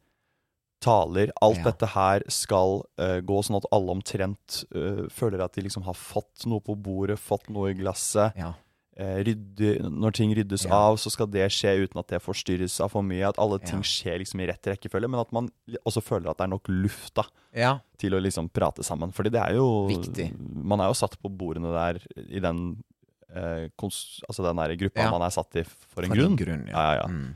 taler. 0.80 1.32
Alt 1.42 1.58
Ja. 1.60 1.64
dette 1.72 1.88
her 1.92 2.24
skal 2.32 2.84
uh, 3.00 3.20
gå 3.20 3.42
sånn 3.44 3.58
at 3.60 3.68
alle 3.76 3.92
omtrent 3.92 4.64
uh, 4.76 5.08
føler 5.12 5.42
at 5.44 5.54
de 5.58 5.66
liksom 5.66 5.84
har 5.84 5.98
fått 5.98 6.46
noe 6.48 6.64
på 6.64 6.76
bordet, 6.80 7.20
fått 7.20 7.50
noe 7.52 7.72
i 7.72 7.78
glasset. 7.78 8.32
Ja. 8.40 8.54
Uh, 9.00 9.20
rydde, 9.24 9.90
når 9.92 10.12
ting 10.16 10.32
ryddes 10.36 10.66
Ja. 10.68 10.76
av, 10.76 10.98
så 11.00 11.12
skal 11.12 11.28
det 11.32 11.46
skje 11.52 11.86
uten 11.86 12.00
at 12.00 12.08
det 12.08 12.22
forstyrres 12.24 12.80
av 12.84 12.92
for 12.92 13.04
mye. 13.04 13.28
At 13.28 13.40
alle 13.40 13.60
ting 13.60 13.84
skjer 13.84 14.20
liksom 14.20 14.40
i 14.42 14.48
rett 14.48 14.72
rekkefølge, 14.72 15.08
men 15.08 15.20
at 15.20 15.32
man 15.36 15.50
også 15.86 16.04
føler 16.04 16.32
at 16.32 16.38
det 16.40 16.48
er 16.48 16.54
nok 16.56 16.68
luft 16.68 17.14
da, 17.16 17.24
ja. 17.56 17.80
til 17.98 18.16
å 18.16 18.20
liksom 18.24 18.50
prate 18.52 18.84
sammen. 18.84 19.12
Fordi 19.16 19.32
det 19.36 19.40
er 19.40 19.56
jo 19.56 19.88
Viktig. 19.88 20.32
Man 20.40 20.80
er 20.80 20.92
jo 20.92 21.00
satt 21.00 21.20
på 21.20 21.32
bordene 21.32 21.72
der 21.76 22.00
i 22.28 22.40
den 22.40 22.84
Altså 23.30 24.42
den 24.42 24.58
der 24.58 24.72
gruppa 24.74 25.04
man 25.12 25.22
er 25.22 25.30
satt 25.30 25.54
i 25.62 25.64
for 25.64 26.02
en 26.02 26.10
For 26.10 26.18
grunn. 26.18 26.32
en 26.32 26.38
grunn, 26.40 26.64
ja. 26.66 26.74
ja, 26.74 26.86
ja, 26.96 26.96
ja. 27.04 27.08
Mm. 27.14 27.36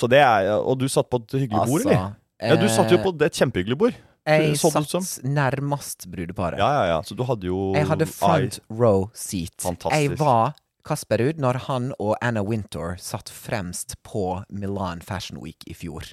Så 0.00 0.08
det 0.08 0.22
er 0.24 0.48
Og 0.56 0.78
du 0.80 0.86
satt 0.88 1.10
på 1.12 1.20
et 1.20 1.34
hyggelig 1.44 1.66
bord, 1.68 1.84
eller? 1.84 2.14
Ja, 2.40 2.56
du 2.56 2.66
satt 2.72 2.88
jo 2.90 2.96
eh, 2.96 3.04
på 3.04 3.12
et 3.26 3.36
kjempehyggelig 3.36 3.76
bord. 3.82 3.98
Jeg 4.30 4.56
satt 4.60 5.24
nærmest 5.26 6.06
brudeparet. 6.12 6.58
Ja, 6.60 6.70
ja, 6.78 6.84
ja. 6.94 6.98
Så 7.04 7.16
du 7.16 7.22
hadde 7.28 7.48
jo 7.48 7.72
Jeg 7.74 7.86
hadde 7.88 8.06
front 8.08 8.58
row 8.70 9.08
seat. 9.14 9.56
Fantastisk. 9.64 9.96
Jeg 9.96 10.18
var 10.20 10.54
Kasper 10.86 11.20
Ruud 11.20 11.40
når 11.42 11.58
han 11.66 11.90
og 12.00 12.14
Anna 12.24 12.40
Wintour 12.46 12.96
satt 13.00 13.28
fremst 13.28 13.98
på 14.06 14.22
Milan 14.48 15.02
Fashion 15.04 15.40
Week 15.42 15.64
i 15.68 15.74
fjor. 15.76 16.08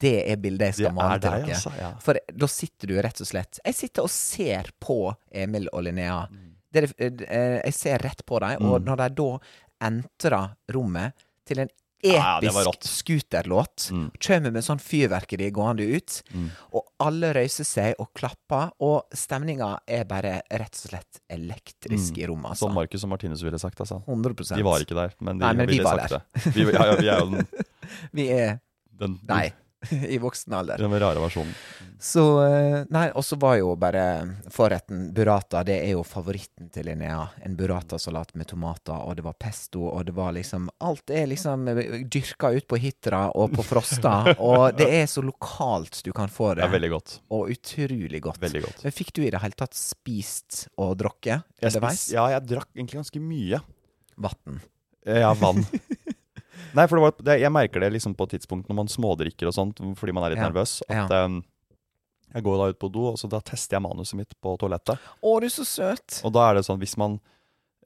Det 0.00 0.14
er 0.30 0.36
bildet 0.40 0.72
jeg 0.72 0.74
skal 0.78 0.90
Det 0.90 0.94
male 0.96 1.20
til 1.20 1.30
deg, 1.30 1.48
altså, 1.54 1.72
ja. 1.80 1.90
For 2.04 2.18
da 2.32 2.46
sitter 2.50 2.90
du 2.90 2.94
rett 3.04 3.20
og 3.20 3.28
slett 3.28 3.60
Jeg 3.64 3.74
sitter 3.78 4.02
og 4.06 4.10
ser 4.12 4.68
på 4.80 4.98
Emil 5.32 5.68
og 5.72 5.84
Linnea. 5.86 6.26
det, 6.74 6.84
er- 6.98 7.24
eh, 7.28 7.60
jeg 7.64 7.74
ser 7.74 7.98
rett 8.02 8.24
på 8.26 8.40
dem, 8.40 8.64
og 8.66 8.80
Mm. 8.82 8.84
når 8.88 8.96
de 8.96 9.08
da 9.14 9.38
entrer 9.88 10.54
rommet 10.74 11.12
til 11.46 11.60
en 11.60 11.68
episk 12.04 12.84
scooterlåt, 12.88 13.88
Mm. 13.90 14.10
kommer 14.20 14.52
med 14.52 14.62
sånn 14.64 14.78
fyrverkeri 14.80 15.50
gående 15.52 15.86
ut, 15.96 16.22
Mm. 16.34 16.50
og 16.72 16.84
alle 17.00 17.32
røyser 17.34 17.64
seg 17.64 17.94
og 17.98 18.08
klapper, 18.14 18.70
og 18.80 19.04
stemninga 19.14 19.78
er 19.88 20.04
bare 20.04 20.42
rett 20.50 20.74
og 20.84 20.90
slett 20.90 21.20
elektrisk 21.30 22.12
Mm. 22.14 22.18
i 22.22 22.26
rommet, 22.26 22.50
altså. 22.50 22.66
Som 22.66 22.74
Marcus 22.74 23.04
og 23.04 23.10
Martinus 23.10 23.42
ville 23.42 23.58
sagt, 23.58 23.78
altså. 23.80 24.02
100% 24.06 24.56
De 24.56 24.62
var 24.62 24.80
ikke 24.80 24.94
der, 24.94 25.12
men 25.20 25.38
de 25.38 25.44
Nei, 25.46 25.52
men 25.54 25.66
vi 25.68 25.78
ville 25.78 25.84
var 25.84 26.08
sagt 26.08 26.10
det. 26.44 26.54
Vi, 26.54 26.62
ja, 26.72 26.84
ja, 26.84 26.96
vi 26.96 27.08
er 27.08 27.18
jo 27.20 27.30
den, 27.30 27.46
Vi 28.12 28.28
er 28.30 28.60
den, 28.98 29.18
Nei, 29.28 29.52
i 30.14 30.18
voksen 30.18 30.52
alder. 30.56 30.78
den 30.78 30.94
rare 31.00 31.20
versjonen. 31.22 31.54
Så 32.04 32.22
eh, 32.44 32.84
Nei, 32.92 33.06
og 33.16 33.24
så 33.24 33.36
var 33.40 33.56
jo 33.60 33.70
bare 33.80 34.02
forretten 34.52 35.06
burrata. 35.16 35.62
Det 35.64 35.76
er 35.86 35.94
jo 35.94 36.02
favoritten 36.04 36.68
til 36.74 36.86
Linnea. 36.90 37.22
En 37.46 37.54
burratasalat 37.56 38.34
med 38.36 38.48
tomater, 38.50 38.96
og 38.98 39.16
det 39.16 39.24
var 39.24 39.36
pesto, 39.40 39.86
og 39.88 40.04
det 40.08 40.14
var 40.16 40.34
liksom 40.36 40.68
Alt 40.84 41.10
er 41.14 41.26
liksom 41.30 41.68
eh, 41.72 42.02
dyrka 42.04 42.50
ut 42.56 42.66
på 42.68 42.76
Hitra 42.82 43.22
og 43.32 43.54
på 43.56 43.64
Frosta, 43.64 44.14
og 44.50 44.76
det 44.78 44.90
er 45.02 45.06
så 45.10 45.22
lokalt 45.24 46.02
du 46.04 46.12
kan 46.12 46.28
få 46.28 46.50
Det 46.54 46.60
det. 46.62 46.68
er 46.68 46.74
veldig 46.76 46.92
godt. 46.96 47.16
Og 47.30 47.54
utrolig 47.54 48.20
godt. 48.26 48.42
Veldig 48.42 48.64
godt. 48.66 48.84
Men 48.84 48.92
fikk 49.00 49.14
du 49.16 49.22
i 49.24 49.30
det 49.32 49.40
hele 49.42 49.56
tatt 49.64 49.74
spist 49.78 50.66
og 50.76 50.96
drukket 51.00 51.46
underveis? 51.64 52.08
ja, 52.12 52.26
jeg 52.34 52.46
drakk 52.52 52.68
egentlig 52.76 53.00
ganske 53.00 53.20
mye. 53.24 53.62
Vann. 54.20 54.60
Eh, 55.06 55.20
Ja, 55.24 55.32
vann. 55.36 55.64
Nei, 56.74 56.86
for 56.86 56.96
det 56.96 57.02
var, 57.04 57.12
det, 57.28 57.40
jeg 57.40 57.52
merker 57.52 57.80
det 57.84 57.92
liksom 57.92 58.14
på 58.16 58.24
et 58.28 58.38
tidspunkt 58.38 58.68
når 58.70 58.76
man 58.80 58.88
smådrikker 58.88 59.46
og 59.50 59.54
sånt, 59.54 59.82
fordi 59.98 60.12
man 60.16 60.24
er 60.24 60.30
litt 60.34 60.38
Ja. 60.42 60.48
nervøs, 60.48 60.82
at 60.88 61.10
um, 61.24 61.42
jeg 62.34 62.42
går 62.42 62.56
da 62.58 62.70
ut 62.72 62.78
på 62.80 62.90
do, 62.90 63.04
og 63.12 63.18
så 63.20 63.28
da 63.30 63.40
tester 63.40 63.76
jeg 63.76 63.82
manuset 63.82 64.14
mitt 64.18 64.32
på 64.42 64.56
toalettet. 64.58 64.98
Å, 65.22 65.34
du 65.40 65.46
er 65.46 65.50
så 65.54 65.64
søt! 65.68 66.20
Og 66.24 66.32
da 66.32 66.48
er 66.50 66.54
det 66.58 66.64
sånn, 66.66 66.80
hvis 66.80 66.96
man 66.96 67.20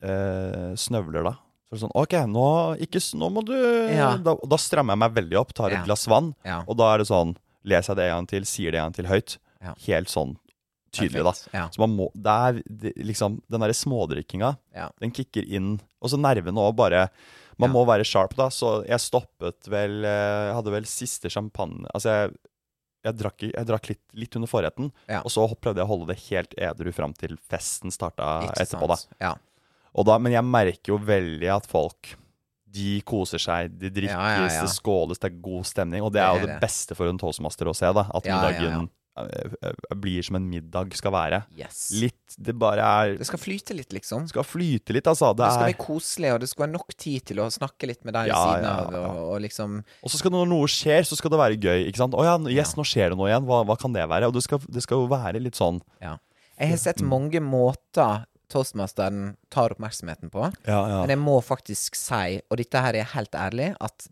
eh, 0.02 0.72
snøvler 0.78 1.24
da, 1.26 1.34
så 1.68 1.74
er 1.74 1.76
det 1.76 1.82
sånn, 1.82 1.96
ok, 2.00 2.14
nå, 2.32 2.46
ikke, 2.86 3.02
nå 3.18 3.28
må 3.34 3.42
du 3.44 3.52
Ja. 3.92 4.16
da, 4.16 4.34
da 4.40 4.56
strammer 4.56 4.94
jeg 4.94 5.02
meg 5.04 5.14
veldig 5.18 5.38
opp, 5.40 5.52
tar 5.52 5.70
et 5.70 5.78
Ja. 5.80 5.84
glass 5.84 6.06
vann, 6.08 6.34
Ja. 6.44 6.62
og 6.66 6.76
da 6.78 6.94
er 6.94 6.98
det 6.98 7.08
sånn, 7.08 7.36
leser 7.64 7.92
jeg 7.92 7.96
det 7.96 8.04
en 8.10 8.16
gang 8.18 8.26
til, 8.28 8.42
sier 8.44 8.70
det 8.72 8.78
en 8.80 8.86
gang 8.86 8.94
til 8.94 9.06
høyt, 9.06 9.38
Ja. 9.60 9.74
helt 9.86 10.08
sånn 10.08 10.36
tydelig 10.92 11.22
da. 11.24 11.32
Perfekt. 11.32 11.52
Ja. 11.52 11.68
Så 11.68 11.78
man 11.80 11.96
må, 11.96 12.10
det 12.14 12.26
er 12.26 12.62
det, 12.64 12.94
liksom, 12.96 13.42
den 13.50 13.60
der 13.60 13.70
smådrikkinga, 13.76 14.56
Ja. 14.74 14.88
den 15.00 15.10
kicker 15.10 15.44
inn. 15.44 15.80
Og 16.00 16.08
så 16.10 16.16
nervene 16.18 16.56
òg 16.56 16.74
bare, 16.76 17.10
man 17.58 17.70
Ja. 17.70 17.74
må 17.74 17.86
være 17.86 18.04
sharp 18.06 18.34
da, 18.38 18.48
så 18.54 18.84
jeg 18.86 18.98
stoppet 19.02 19.66
vel, 19.68 20.04
eh, 20.04 20.46
jeg 20.48 20.54
hadde 20.54 20.70
vel 20.76 20.84
siste 20.86 21.30
champagne, 21.30 21.86
altså 21.94 22.12
jeg, 22.14 22.34
jeg 23.04 23.16
drakk, 23.18 23.42
jeg 23.54 23.66
drakk 23.66 23.88
litt, 23.88 24.02
litt 24.14 24.36
under 24.36 24.48
forretten, 24.50 24.92
Ja. 25.08 25.20
og 25.24 25.30
så 25.30 25.46
prøvde 25.58 25.78
jeg 25.82 25.86
å 25.86 25.92
holde 25.92 26.06
det 26.12 26.18
helt 26.30 26.54
edru 26.58 26.92
fram 26.92 27.12
til 27.14 27.36
festen 27.50 27.90
starta 27.94 28.52
etterpå 28.54 28.88
da. 28.88 28.96
Ja. 29.20 29.34
Og 29.94 30.04
da. 30.06 30.18
Men 30.18 30.32
jeg 30.32 30.44
merker 30.44 30.92
jo 30.92 30.98
veldig 30.98 31.48
at 31.56 31.66
folk, 31.66 32.14
de 32.70 33.00
koser 33.08 33.38
seg, 33.40 33.70
de 33.80 33.88
drikkes, 33.90 34.58
det 34.60 34.68
skåles, 34.70 35.18
det 35.18 35.30
er 35.32 35.38
god 35.40 35.64
stemning, 35.64 36.02
og 36.04 36.12
det 36.12 36.20
er 36.20 36.34
Det 36.34 36.40
jo 36.42 36.46
det 36.52 36.60
beste 36.60 36.94
for 36.94 37.08
en 37.08 37.18
toastmaster 37.18 37.66
å 37.66 37.74
se 37.74 37.88
da, 37.96 38.04
at 38.12 38.22
middagen 38.28 38.66
eh, 38.74 38.82
eh, 38.82 38.86
blir 39.98 40.22
som 40.26 40.36
en 40.38 40.46
middag 40.50 40.94
skal 40.98 41.12
være. 41.14 41.40
Yes. 41.58 41.90
Litt, 41.98 42.36
det 42.38 42.54
bare 42.58 42.84
er 42.84 43.14
Det 43.18 43.26
skal 43.28 43.40
flyte 43.42 43.74
litt, 43.76 43.92
liksom. 43.92 44.28
skal 44.30 44.44
flyte 44.46 44.92
litt, 44.96 45.06
altså. 45.10 45.32
Det 45.36 45.44
Det 45.44 45.52
skal 45.54 45.64
er, 45.64 45.72
være 45.72 45.80
koselig, 45.86 46.32
og 46.34 46.40
det 46.44 46.48
skal 46.52 46.64
være 46.66 46.74
nok 46.76 46.94
tid 46.96 47.24
til 47.32 47.42
å 47.44 47.48
snakke 47.50 47.86
litt 47.90 48.04
med 48.04 48.14
deg 48.14 48.28
ved 48.28 48.34
Ja, 48.34 48.44
siden 48.44 48.64
ja, 48.68 48.74
av. 48.84 48.92
ja. 48.92 49.02
Og, 49.08 49.32
og 49.34 49.40
liksom 49.46 49.76
og 50.02 50.10
så 50.12 50.18
skal 50.20 50.30
det, 50.30 50.38
når 50.38 50.48
noe 50.54 50.66
skjer, 50.68 51.02
så 51.08 51.16
skal 51.18 51.30
det 51.34 51.38
være 51.42 51.58
gøy. 51.60 51.86
ikke 51.88 52.02
sant? 52.04 52.14
Å 52.14 52.24
ja, 52.24 52.38
yes, 52.60 52.74
nå 52.78 52.84
skjer 52.86 53.10
det 53.14 53.18
noe 53.20 53.28
igjen. 53.30 53.46
Hva, 53.48 53.62
hva 53.68 53.78
kan 53.80 53.92
det 53.96 54.06
være? 54.08 54.28
Og 54.30 54.34
det 54.38 54.42
skal, 54.46 54.58
det 54.68 54.82
skal 54.84 55.02
jo 55.04 55.10
være 55.12 55.40
litt 55.42 55.58
sånn 55.58 55.80
Ja. 56.02 56.16
Jeg 56.58 56.70
har 56.74 56.76
sett 56.82 56.98
Mm. 57.00 57.08
mange 57.08 57.40
måter 57.40 58.24
toastmasteren 58.50 59.36
tar 59.52 59.70
oppmerksomheten 59.74 60.30
på, 60.32 60.48
Ja, 60.66 60.80
men 61.04 61.10
jeg 61.12 61.18
må 61.20 61.36
faktisk 61.44 61.94
si, 61.94 62.40
og 62.50 62.56
dette 62.56 62.80
her 62.80 62.94
er 62.96 63.04
helt 63.04 63.30
ærlig, 63.32 63.76
at 63.80 64.08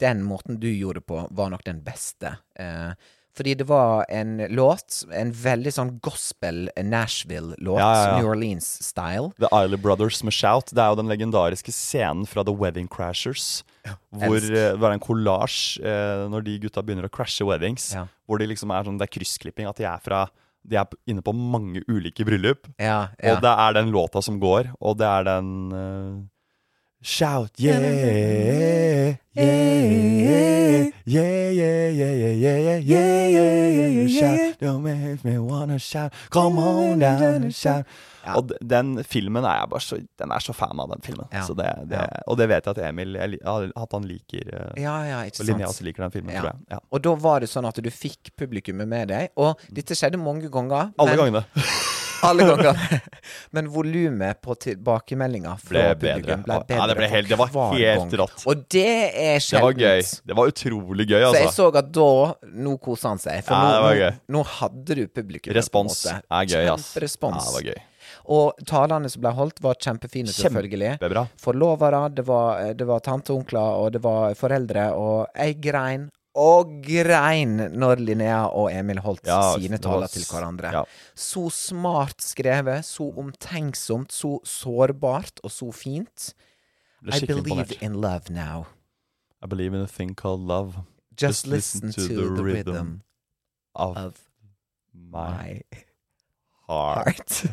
den 0.00 0.22
måten 0.24 0.58
du 0.60 0.66
gjorde 0.68 1.00
på, 1.00 1.28
var 1.30 1.50
nok 1.52 1.62
den 1.64 1.80
beste. 1.84 2.38
Eh, 2.58 2.92
fordi 3.36 3.54
det 3.60 3.66
var 3.68 4.06
en 4.08 4.38
låt, 4.56 5.02
en 5.12 5.30
veldig 5.36 5.72
sånn 5.76 5.90
gospel 6.04 6.66
Nashville-låt, 6.80 7.78
Ja, 7.78 7.90
ja, 7.94 8.06
ja. 8.08 8.16
New 8.18 8.30
Orleans-style. 8.32 9.30
The 9.38 9.50
Isley 9.52 9.76
Brothers 9.80 10.22
med 10.24 10.32
Shout. 10.32 10.72
Det 10.72 10.80
er 10.82 10.92
jo 10.94 10.98
den 11.02 11.10
legendariske 11.12 11.72
scenen 11.74 12.26
fra 12.28 12.44
The 12.44 12.54
Wedding 12.56 12.88
Crashers. 12.88 13.62
hvor 14.10 14.36
eh, 14.40 14.48
det 14.50 14.80
var 14.82 14.92
en 14.96 15.02
kollasj 15.04 15.78
eh, 15.84 16.24
når 16.32 16.42
de 16.48 16.58
gutta 16.64 16.82
begynner 16.82 17.06
å 17.06 17.12
crashe 17.12 17.44
weddings. 17.46 17.92
Hvor 18.26 18.40
de 18.42 18.48
liksom 18.50 18.72
er 18.74 18.82
sånn, 18.88 18.96
det 18.98 19.06
er 19.06 19.14
kryssklipping. 19.18 19.68
At 19.70 19.78
de 19.78 19.86
er 19.86 20.00
fra 20.02 20.24
De 20.66 20.74
er 20.80 20.88
inne 21.06 21.22
på 21.22 21.30
mange 21.36 21.84
ulike 21.86 22.24
bryllup. 22.26 22.66
Ja, 22.82 23.12
ja. 23.22 23.36
Og 23.36 23.42
det 23.44 23.52
er 23.52 23.76
den 23.76 23.92
låta 23.94 24.18
som 24.24 24.40
går, 24.42 24.72
og 24.82 24.96
det 24.98 25.06
er 25.06 25.22
den 25.28 25.52
eh, 25.70 26.16
Shout, 27.02 27.50
yeah, 27.60 27.78
yeah, 27.78 29.14
yeah, 29.34 29.50
yeah, 31.04 31.50
yeah, 31.50 31.90
yeah, 31.90 31.90
yeah, 31.92 32.78
yeah, 32.78 33.28
yeah, 33.28 33.88
yeah, 33.88 34.08
shout, 34.08 34.58
don't 34.58 34.82
make 34.82 35.22
me 35.24 35.38
wanna 35.38 35.78
shout, 35.78 36.12
come 36.30 36.58
on 36.58 36.98
down 36.98 37.22
and 37.44 37.54
shout. 37.54 37.84
Og 38.34 38.50
den 38.58 39.04
filmen 39.06 39.44
er 39.46 39.60
jeg 39.60 39.68
bare 39.70 39.80
så 39.84 39.96
Den 40.18 40.32
er 40.34 40.42
så 40.42 40.52
fan 40.56 40.80
av 40.82 40.88
den 40.90 41.02
filmen. 41.04 41.28
Det, 41.30 41.68
det, 41.90 42.00
Og 42.26 42.38
det 42.40 42.48
vet 42.50 42.66
jeg 42.66 42.74
at 42.74 42.80
Emil 42.88 43.14
At 43.22 43.92
han 43.94 44.08
liker 44.08 44.50
eh, 44.50 44.82
ja, 44.82 44.96
ja, 45.06 45.20
ikke 45.28 45.38
sant. 45.38 45.48
Linnea 45.52 45.68
også 45.70 45.86
liker 45.86 46.02
den 46.02 46.14
filmen, 46.16 46.34
tror 46.34 46.50
jeg. 46.50 46.64
Ja. 46.74 46.80
Og 46.90 47.04
da 47.06 47.14
var 47.22 47.44
det 47.44 47.50
sånn 47.52 47.68
at 47.70 47.78
du 47.78 47.90
fikk 47.94 48.32
publikummet 48.34 48.88
med 48.90 49.12
deg, 49.12 49.30
og 49.38 49.62
dette 49.70 49.94
skjedde 49.94 50.18
mange 50.18 50.50
ganger. 50.50 50.90
Alle 50.98 51.14
gangene. 51.20 51.44
Alle 52.24 52.44
ganger. 52.48 53.00
Men 53.56 53.68
volumet 53.72 54.40
på 54.44 54.54
tilbakemeldinga 54.54 55.56
fra 55.60 55.94
Ble 55.94 56.12
publikum 56.14 56.44
ble 56.46 56.58
bedre. 56.62 56.78
Ja, 56.80 56.86
det 56.90 56.96
ble 57.00 57.08
helt- 57.12 57.28
det 57.28 57.38
var 57.38 57.74
helt 57.76 58.16
rått. 58.20 58.46
Og 58.46 58.62
det 58.72 58.86
er 59.12 59.40
Det 59.40 59.62
var 59.62 59.72
gøy. 59.72 60.02
Det 60.26 60.36
var 60.36 60.52
utrolig 60.52 61.06
gøy, 61.10 61.20
Så 61.26 61.34
jeg 61.34 61.46
altså. 61.46 61.66
så 61.72 61.76
at 61.82 61.90
da 61.92 62.08
Nå 62.66 62.76
koser 62.80 63.08
han 63.12 63.18
seg. 63.22 63.44
For 63.44 63.54
Ja, 63.54 63.80
nå, 63.82 63.92
gøy. 64.00 64.14
nå, 64.28 64.44
hadde 64.60 64.94
du 65.00 65.06
publikum. 65.08 65.52
Respons 65.54 66.06
er 66.06 66.46
gøy, 66.46 66.66
ass. 66.72 66.92
Kjemperespons. 66.94 67.36
Ja, 67.36 67.44
det 67.50 67.54
var 67.58 67.68
gøy. 67.72 67.82
Og 68.26 68.58
talene 68.66 69.08
som 69.10 69.22
ble 69.22 69.30
holdt, 69.34 69.60
var 69.62 69.74
kjempefine, 69.82 70.30
selvfølgelig. 70.34 70.96
Kjempebra. 70.98 71.26
Forlovere, 71.42 72.00
det 72.14 72.24
var, 72.26 72.72
det 72.74 72.86
var 72.86 73.00
tante 73.00 73.30
og 73.34 73.42
onkler, 73.42 73.76
og 73.82 73.92
det 73.92 74.02
var 74.02 74.34
foreldre, 74.34 74.88
og 74.98 75.26
jeg 75.36 75.60
grein 75.62 76.08
og 76.36 76.72
grein 76.84 77.56
når 77.72 78.00
Linnea 78.04 78.42
og 78.52 78.68
Emil 78.72 79.00
holdt 79.04 79.26
Ja, 79.28 79.54
sine 79.56 79.78
taler 79.82 80.10
til 80.12 80.26
hverandre. 80.28 80.72
ja. 80.72 80.82
Så 81.16 81.46
smart 81.54 82.20
skrevet, 82.20 82.84
så 82.84 83.08
omtenksomt, 83.18 84.12
så 84.12 84.36
sårbart 84.44 85.40
og 85.42 85.50
så 85.50 85.70
fint. 85.72 86.34
I 87.06 87.20
believe 87.24 87.38
imponert. 87.38 87.82
in 87.82 88.00
love 88.00 88.28
now. 88.30 88.66
I 89.42 89.46
believe 89.46 89.74
in 89.74 89.80
a 89.80 89.86
thing 89.86 90.14
called 90.14 90.40
love. 90.40 90.74
Just, 91.16 91.46
listen, 91.46 91.92
to, 91.92 92.06
the 92.08 92.42
rhythm 92.44 93.00
of 93.74 93.96
of 93.96 94.14
my 94.92 95.62
heart. 96.68 97.06
heart. 97.06 97.44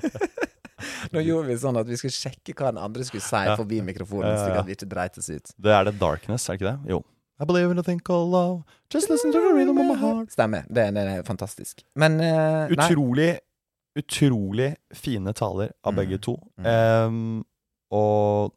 Nå 1.13 1.21
gjorde 1.23 1.47
vi 1.47 1.55
sånn 1.61 1.77
at 1.79 1.87
vi 1.87 1.95
skulle 1.99 2.15
sjekke 2.15 2.55
hva 2.57 2.73
den 2.73 2.81
andre 2.81 3.05
skulle 3.07 3.23
si 3.23 3.43
forbi 3.55 3.79
mikrofonen, 3.85 4.33
slik 4.35 4.57
at 4.59 4.67
vi 4.67 4.75
ikke 4.75 4.89
dreit 4.91 5.17
oss 5.21 5.29
ut. 5.31 5.53
Det 5.55 5.71
er 5.71 5.87
det 5.87 5.93
Darkness, 6.01 6.49
er 6.49 6.57
det 6.57 6.59
ikke 6.61 6.71
det? 6.73 6.91
Jo. 6.95 6.99
I 7.41 7.45
believe 7.45 7.71
in 7.71 7.79
a 7.79 7.83
thing 7.83 7.99
called 7.99 8.31
love. 8.31 8.63
Just 8.93 9.09
listen 9.09 9.31
to 9.31 9.39
the 9.39 9.53
rhythm 9.53 9.77
of 9.77 9.85
my 9.85 9.95
heart. 9.97 10.31
Stemmer. 10.31 10.63
Det, 10.69 10.91
det 10.95 11.01
er 11.01 11.23
fantastisk. 11.23 11.81
Men 11.95 12.19
uh, 12.21 12.69
nei. 12.69 12.75
Utrolig, 12.75 13.39
utrolig 13.99 14.75
fine 14.93 15.33
taler 15.33 15.71
av 15.83 15.93
Mm. 15.93 15.97
begge 15.97 16.17
to. 16.21 16.35
Mm. 16.57 16.65
Em, 16.65 17.43
og 17.91 18.53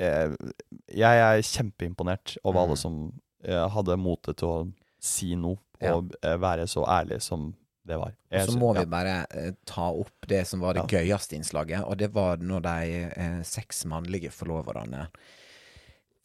eh, 0.00 0.32
jeg 0.94 1.20
er 1.22 1.40
kjempeimponert 1.42 2.36
over 2.44 2.60
Mm. 2.60 2.64
alle 2.68 2.76
som 2.76 2.98
eh, 3.44 3.68
hadde 3.68 3.96
motet 3.96 4.36
til 4.38 4.48
å 4.48 4.58
si 5.00 5.34
noe 5.36 5.58
og 5.92 6.12
eh, 6.22 6.36
være 6.40 6.66
så 6.66 6.84
ærlig 6.88 7.20
som 7.22 7.54
det 7.88 7.96
var. 7.96 8.12
Og 8.32 8.50
så 8.50 8.58
må 8.58 8.74
ja. 8.74 8.80
vi 8.82 8.90
bare 8.92 9.26
eh, 9.30 9.52
ta 9.64 9.88
opp 9.90 10.26
det 10.28 10.42
som 10.46 10.60
var 10.60 10.74
det 10.76 10.88
gøyeste 10.92 11.36
innslaget, 11.38 11.84
og 11.84 11.96
det 11.98 12.10
var 12.12 12.36
når 12.36 12.60
de 12.66 13.04
eh, 13.16 13.42
seks 13.48 13.84
mannlige 13.88 14.30
forloverne 14.34 15.06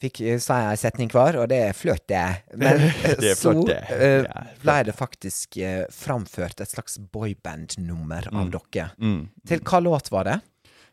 fikk 0.04 0.20
sa 0.44 0.60
jeg 0.62 0.76
en 0.76 0.80
setning 0.84 1.10
hver, 1.12 1.38
og 1.42 1.48
det 1.52 1.58
er 1.70 1.74
flørt, 1.76 2.04
det. 2.10 2.22
Men 2.60 2.80
eh, 2.86 3.00
Det 3.22 3.32
er 3.32 3.38
fløt 3.40 3.66
det. 3.70 3.78
så 3.88 3.96
er 3.98 4.28
ble 4.62 4.76
det 4.88 4.94
faktisk 4.98 5.56
eh, 5.64 5.84
framført 5.92 6.60
et 6.64 6.70
slags 6.72 6.98
boyband-nummer 7.12 8.28
av 8.32 8.44
Mm. 8.46 8.52
dere. 8.54 8.90
Mm. 9.00 9.18
Til 9.48 9.60
hva 9.64 9.80
låt 9.84 10.10
var 10.14 10.24
det? 10.30 10.38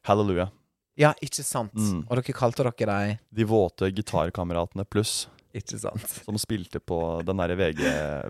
Halleluja. 0.08 0.50
Ja, 1.00 1.13
ikke 1.24 1.43
sant. 1.47 1.74
Mm. 1.78 2.02
Og 2.10 2.17
dere 2.19 2.36
kalte 2.36 2.65
dere 2.67 2.97
de 3.08 3.19
De 3.41 3.45
våte 3.47 3.88
gitarkameratene 3.95 4.84
pluss, 4.86 5.28
Ikke 5.56 5.79
sant. 5.79 6.04
som 6.25 6.38
spilte 6.40 6.79
på 6.79 6.98
den 7.27 7.38
derre 7.40 7.56
VG 7.60 7.81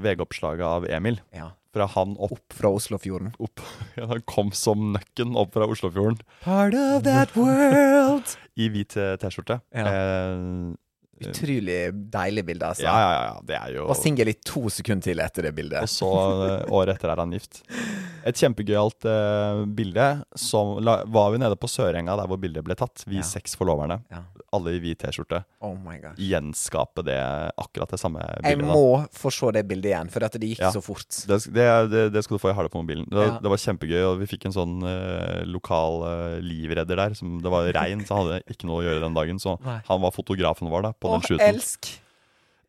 VG-oppslaget 0.01 0.65
av 0.65 0.85
Emil. 0.89 1.19
Ja. 1.35 1.51
Fra 1.71 1.85
han 1.93 2.17
opp, 2.19 2.33
Opp 2.35 2.53
fra 2.57 2.69
Oslofjorden. 2.75 3.31
opp 3.39 3.61
ja, 3.99 4.05
Han 4.09 4.21
kom 4.27 4.51
som 4.51 4.91
nøkken 4.95 5.37
opp 5.39 5.53
fra 5.55 5.67
Oslofjorden 5.71 6.19
Part 6.43 6.75
of 6.75 7.03
that 7.07 7.35
world. 7.39 8.35
i 8.61 8.67
hvit 8.73 8.97
eh, 8.99 9.13
T-skjorte. 9.21 9.61
Ja. 9.71 9.87
Eh, 9.87 10.73
Utrolig 11.21 11.91
deilig 12.09 12.43
bilde, 12.47 12.65
altså. 12.65 12.83
ja, 12.87 12.95
ja, 12.97 13.09
ja. 13.27 13.33
Det 13.45 13.57
er 13.57 13.73
jo 13.75 13.83
Var 13.91 13.97
singel 13.99 14.31
i 14.31 14.33
to 14.41 14.63
sekunder 14.73 15.05
til 15.05 15.21
etter 15.21 15.45
det 15.47 15.51
bildet. 15.57 15.83
Og 15.85 15.91
så 15.91 16.09
eh, 16.47 16.63
året 16.73 16.95
etter 16.97 17.13
er 17.13 17.21
han 17.21 17.35
gift. 17.35 17.61
Et 18.25 18.37
kjempegøyalt 18.37 19.05
uh, 19.09 19.63
bilde. 19.65 20.05
Som 20.37 20.75
la, 20.83 20.99
var 21.09 21.31
vi 21.33 21.39
nede 21.41 21.55
på 21.57 21.69
Sørenga, 21.71 22.15
der 22.19 22.27
hvor 22.29 22.37
bildet 22.41 22.63
ble 22.67 22.75
tatt. 22.77 23.03
Vi 23.07 23.17
Ja. 23.21 23.25
seks 23.25 23.55
forloverne. 23.57 24.01
Ja. 24.11 24.23
Alle 24.53 24.73
i 24.75 24.79
hvit 24.83 24.99
T-skjorte. 24.99 25.43
Oh. 25.63 25.77
Gjenskape 26.19 27.03
det 27.07 27.17
akkurat 27.57 27.89
det 27.93 27.99
samme 28.01 28.19
Jeg 28.43 28.57
bildet. 28.57 28.67
da. 28.67 28.73
må 28.75 29.07
få 29.15 29.31
se 29.31 29.51
det 29.55 29.63
bildet 29.69 29.91
igjen, 29.93 30.11
for 30.11 30.23
at 30.27 30.33
det 30.37 30.49
gikk 30.51 30.59
Ja. 30.59 30.71
så 30.75 30.81
fort. 30.83 31.07
Det, 31.25 31.39
det, 31.53 31.67
det, 31.89 32.03
det 32.13 32.23
skal 32.25 32.35
du 32.37 32.41
få. 32.43 32.49
Jeg 32.51 32.55
har 32.59 32.63
det 32.67 32.73
på 32.73 32.81
mobilen. 32.83 33.07
Det, 33.09 33.41
det 33.41 33.49
var 33.53 33.57
kjempegøy, 33.63 34.03
og 34.11 34.19
vi 34.19 34.27
fikk 34.27 34.45
en 34.49 34.57
sånn 34.57 34.77
uh, 34.83 35.41
lokal 35.47 36.03
uh, 36.03 36.39
livredder 36.43 36.95
der. 36.99 37.13
Som, 37.17 37.39
det 37.41 37.49
var 37.53 37.71
regn, 37.73 38.03
så 38.05 38.17
han 38.19 38.27
hadde 38.27 38.43
ikke 38.51 38.67
noe 38.69 38.83
å 38.83 38.85
gjøre 38.85 39.01
den 39.07 39.15
dagen. 39.17 39.39
Så 39.39 39.57
Nei. 39.63 39.79
han 39.87 40.01
var 40.01 40.11
fotografen 40.11 40.69
vår 40.69 40.81
da, 40.89 40.91
på 40.93 41.09
Åh, 41.09 41.17
den 41.19 41.27
shooten. 41.31 41.47
elsk! 41.47 41.91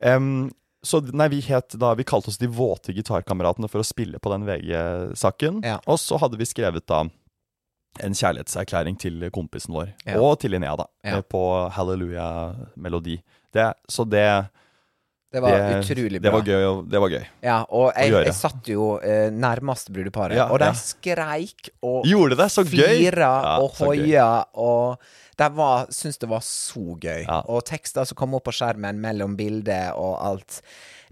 Em, 0.02 0.50
så 0.82 0.98
nei, 1.14 1.28
vi, 1.30 1.40
het, 1.46 1.76
da, 1.78 1.92
vi 1.94 2.02
kalte 2.04 2.28
oss 2.32 2.38
De 2.42 2.48
våte 2.50 2.92
gitarkameratene 2.96 3.68
for 3.70 3.82
å 3.82 3.86
spille 3.86 4.18
på 4.18 4.32
den 4.34 4.46
VG-saken. 4.48 5.60
Ja. 5.62 5.76
Og 5.86 6.00
så 6.02 6.18
hadde 6.18 6.36
vi 6.40 6.48
skrevet 6.48 6.86
da 6.90 7.04
en 8.00 8.14
kjærlighetserklæring 8.16 8.96
til 8.98 9.28
kompisen 9.30 9.74
vår, 9.76 9.92
Ja. 10.08 10.16
og 10.18 10.38
til 10.40 10.50
Linnea, 10.54 10.74
da, 10.80 10.86
Ja. 11.04 11.20
på 11.22 11.42
Hallelujah-melodi. 11.70 13.18
Det, 13.52 13.74
så 13.88 14.04
det, 14.08 14.48
Det 15.32 15.40
var 15.40 15.50
det, 15.58 15.84
utrolig 15.84 16.20
det 16.22 16.32
var 16.32 16.42
gøy. 16.42 16.88
Det 16.88 17.00
var 17.00 17.08
gøy. 17.12 17.26
Ja, 17.42 17.58
og 17.68 17.92
jeg, 17.96 18.10
jeg 18.12 18.34
satt 18.34 18.66
jo 18.68 18.98
eh, 19.00 19.30
nærmest 19.30 19.92
brudeparet, 19.92 20.36
Ja, 20.36 20.48
og 20.52 20.58
de 20.60 20.70
ja. 20.70 20.72
skreik 20.72 21.70
og 21.82 22.04
Gjorde 22.08 22.36
det? 22.36 22.48
Så 22.52 22.64
gøy! 22.64 22.98
Fira 23.06 23.30
Ja, 23.44 23.58
og 23.60 23.70
hoia 23.78 24.44
og 24.54 24.98
De 25.38 25.48
syns 25.94 26.18
det 26.20 26.28
var 26.30 26.42
så 26.44 26.96
gøy. 27.00 27.22
Ja. 27.24 27.40
Og 27.48 27.64
tekster 27.68 28.04
som 28.08 28.18
kom 28.18 28.34
opp 28.36 28.44
på 28.48 28.54
skjermen 28.56 29.00
mellom 29.02 29.36
bildet 29.38 29.94
og 29.96 30.18
alt. 30.20 30.60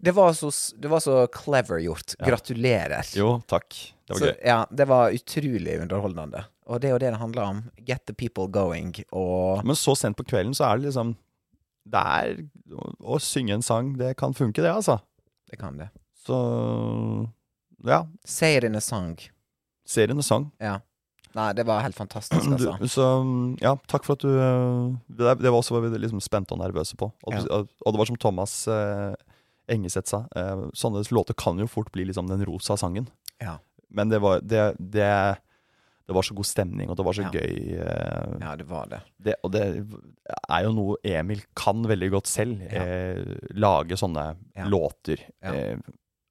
Det 0.01 0.12
var 0.16 0.33
så, 0.37 0.51
det 0.81 0.91
var 0.93 1.03
så 1.05 1.23
clever 1.35 1.81
gjort. 1.85 2.16
Gratulerer. 2.25 3.07
Jo, 3.16 3.39
takk. 3.51 3.75
Det 4.07 4.14
var 4.14 4.21
så, 4.21 4.31
gøy. 4.33 4.39
Ja, 4.51 4.59
det 4.71 4.89
var 4.91 5.16
utrolig 5.16 5.79
underholdende. 5.83 6.45
Og 6.71 6.81
det 6.81 6.91
er 6.91 6.95
jo 6.95 7.01
det 7.03 7.11
det 7.14 7.21
handler 7.21 7.43
om. 7.49 7.62
Get 7.87 8.07
the 8.07 8.14
people 8.14 8.47
going. 8.53 8.95
Og 9.11 9.64
Men 9.66 9.79
så 9.79 9.97
sent 9.99 10.18
på 10.18 10.27
kvelden 10.29 10.55
så 10.55 10.68
er 10.68 10.79
det 10.79 10.91
liksom 10.91 11.16
Det 11.91 12.01
er 12.01 12.37
Å, 13.01 13.18
synge 13.18 13.57
en 13.57 13.64
sang, 13.66 13.95
det 13.99 14.14
kan 14.21 14.37
funke, 14.37 14.62
det, 14.62 14.71
altså. 14.71 15.01
det 15.51 15.59
kan 15.59 15.81
det. 15.81 15.89
Så 16.27 16.37
Ja. 17.85 18.05
Say 18.25 18.57
it 18.57 18.64
in 18.64 18.77
a 18.77 18.81
song. 18.81 19.16
Serien 19.91 20.18
er 20.18 20.23
sang. 20.23 20.51
Ja. 20.61 20.79
Nei, 21.35 21.53
det 21.55 21.62
var 21.66 21.81
helt 21.85 21.95
fantastisk, 21.95 22.43
Du, 22.59 22.66
altså. 22.72 22.89
så 22.91 23.05
ja, 23.62 23.76
takk 23.87 24.05
for 24.05 24.16
at 24.18 24.24
du 24.24 24.31
øh, 24.35 24.97
Det, 25.07 25.37
det 25.39 25.51
var 25.53 25.61
også 25.61 25.76
hva 25.76 25.85
vi 25.85 25.99
liksom 26.03 26.20
spente 26.20 26.53
og 26.57 26.59
nervøse 26.59 26.97
på. 26.99 27.12
Og, 27.22 27.33
Ja. 27.37 27.45
og, 27.55 27.68
og 27.87 27.93
det 27.95 27.99
var 28.03 28.09
som 28.11 28.16
Thomas 28.18 28.55
eh, 28.68 29.14
Engeseth 29.70 30.11
sa, 30.11 30.24
eh, 30.35 30.64
sånne 30.74 31.05
låter 31.14 31.35
kan 31.39 31.59
jo 31.62 31.68
fort 31.70 31.93
bli 31.95 32.05
liksom 32.09 32.26
den 32.26 32.43
rosa 32.49 32.74
sangen. 32.76 33.07
Ja. 33.41 33.59
Men 33.91 34.09
det 34.11 34.18
var 34.22 34.41
det, 34.43 34.64
det, 34.78 35.07
det 36.11 36.14
var 36.16 36.22
så 36.26 36.35
god 36.35 36.47
stemning, 36.51 36.91
og 36.91 36.97
det 36.99 37.05
var 37.07 37.14
så 37.14 37.22
Ja. 37.22 37.31
gøy. 37.31 37.78
eh, 37.78 38.35
Ja, 38.41 38.57
det 38.59 38.66
var 38.66 38.87
det. 38.91 39.01
det, 39.22 39.35
og 39.47 39.53
det 39.55 39.62
er 40.51 40.64
jo 40.66 40.72
noe 40.74 40.97
Emil 41.07 41.45
kan 41.55 41.83
veldig 41.87 42.11
godt 42.11 42.26
selv. 42.26 42.59
Eh, 42.66 43.22
lage 43.55 43.95
sånne 43.99 44.33
låter. 44.66 45.22
Eh, 45.43 45.76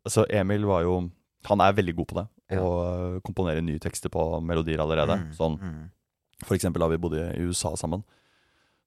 altså 0.03 0.25
Emil 0.29 0.65
var 0.67 0.83
jo 0.83 0.99
Han 1.47 1.61
er 1.61 1.73
veldig 1.73 1.95
god 1.95 2.07
på 2.07 2.15
det. 2.19 2.27
Ja. 2.51 2.61
Og 2.65 3.21
komponerer 3.23 3.61
nye 3.63 3.79
tekster 3.79 4.09
på 4.09 4.41
melodier 4.43 4.79
allerede. 4.83 5.15
Mm, 5.21 5.31
Sånn 5.37 5.59
mm. 5.61 5.89
For 6.45 6.55
eksempel 6.55 6.79
da 6.79 6.87
vi 6.87 6.97
bodde 6.97 7.19
i 7.35 7.41
USA 7.43 7.73
sammen, 7.75 8.03